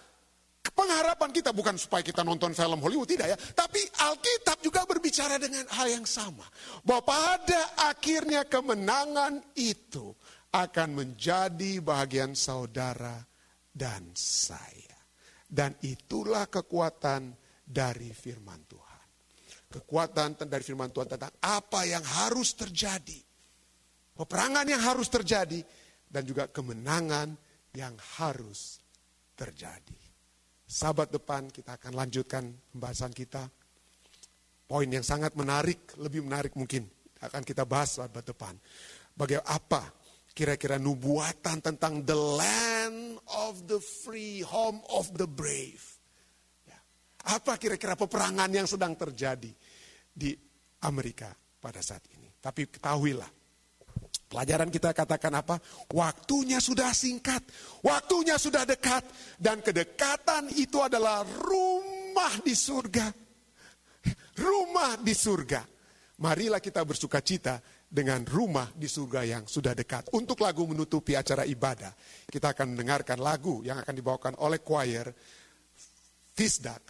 pengharapan 0.74 1.30
kita 1.30 1.54
bukan 1.54 1.78
supaya 1.78 2.02
kita 2.02 2.26
nonton 2.26 2.52
film 2.52 2.82
Hollywood 2.82 3.08
tidak 3.08 3.32
ya, 3.32 3.38
tapi 3.38 3.80
Alkitab 3.80 4.58
juga 4.60 4.82
berbicara 4.84 5.38
dengan 5.38 5.64
hal 5.70 5.88
yang 5.88 6.04
sama. 6.04 6.44
Bahwa 6.82 7.06
pada 7.06 7.78
akhirnya 7.88 8.44
kemenangan 8.44 9.54
itu 9.54 10.12
akan 10.54 10.88
menjadi 10.94 11.80
bagian 11.80 12.34
saudara 12.34 13.22
dan 13.70 14.12
saya. 14.14 14.98
Dan 15.46 15.78
itulah 15.86 16.50
kekuatan 16.50 17.34
dari 17.62 18.10
firman 18.10 18.66
Tuhan. 18.66 19.06
Kekuatan 19.70 20.46
dari 20.46 20.62
firman 20.62 20.90
Tuhan 20.90 21.08
tentang 21.10 21.34
apa 21.42 21.86
yang 21.86 22.02
harus 22.02 22.54
terjadi. 22.58 23.18
Peperangan 24.14 24.66
yang 24.66 24.82
harus 24.82 25.10
terjadi 25.10 25.58
dan 26.06 26.22
juga 26.22 26.46
kemenangan 26.46 27.34
yang 27.74 27.98
harus 28.18 28.78
terjadi. 29.34 30.03
Sahabat 30.64 31.12
depan 31.12 31.52
kita 31.52 31.76
akan 31.76 31.92
lanjutkan 31.92 32.48
pembahasan 32.72 33.12
kita. 33.12 33.44
Poin 34.64 34.88
yang 34.88 35.04
sangat 35.04 35.36
menarik, 35.36 35.92
lebih 36.00 36.24
menarik 36.24 36.56
mungkin 36.56 36.88
akan 37.20 37.44
kita 37.44 37.68
bahas 37.68 38.00
sahabat 38.00 38.24
depan. 38.24 38.56
Bagaimana 39.14 39.46
apa 39.48 39.82
kira-kira 40.34 40.82
nubuatan 40.82 41.62
tentang 41.62 42.02
the 42.02 42.16
land 42.16 43.22
of 43.46 43.64
the 43.70 43.78
free, 43.78 44.42
home 44.42 44.82
of 44.90 45.14
the 45.14 45.28
brave. 45.28 45.84
Ya. 46.66 46.76
Apa 47.38 47.54
kira-kira 47.56 47.94
peperangan 47.94 48.50
yang 48.50 48.66
sedang 48.66 48.98
terjadi 48.98 49.52
di 50.10 50.34
Amerika 50.82 51.30
pada 51.62 51.78
saat 51.80 52.02
ini. 52.18 52.28
Tapi 52.42 52.68
ketahuilah, 52.68 53.30
Pelajaran 54.34 54.66
kita 54.66 54.90
katakan 54.90 55.30
apa? 55.30 55.62
Waktunya 55.94 56.58
sudah 56.58 56.90
singkat, 56.90 57.46
waktunya 57.86 58.34
sudah 58.34 58.66
dekat, 58.66 59.06
dan 59.38 59.62
kedekatan 59.62 60.50
itu 60.58 60.82
adalah 60.82 61.22
rumah 61.22 62.42
di 62.42 62.50
surga. 62.50 63.14
Rumah 64.34 64.98
di 64.98 65.14
surga. 65.14 65.62
Marilah 66.18 66.58
kita 66.58 66.82
bersuka 66.82 67.22
cita 67.22 67.62
dengan 67.86 68.26
rumah 68.26 68.74
di 68.74 68.90
surga 68.90 69.22
yang 69.22 69.42
sudah 69.46 69.70
dekat. 69.70 70.10
Untuk 70.18 70.42
lagu 70.42 70.66
menutupi 70.66 71.14
acara 71.14 71.46
ibadah, 71.46 71.94
kita 72.26 72.58
akan 72.58 72.74
mendengarkan 72.74 73.22
lagu 73.22 73.62
yang 73.62 73.78
akan 73.78 73.94
dibawakan 73.94 74.34
oleh 74.42 74.58
choir 74.66 75.14
Fisdak 76.34 76.82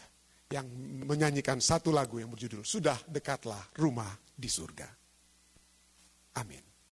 yang 0.48 0.64
menyanyikan 1.04 1.60
satu 1.60 1.92
lagu 1.92 2.16
yang 2.16 2.32
berjudul 2.32 2.64
Sudah 2.64 2.96
Dekatlah 3.04 3.76
Rumah 3.76 4.32
di 4.32 4.48
Surga. 4.48 4.88
Amin. 6.40 6.73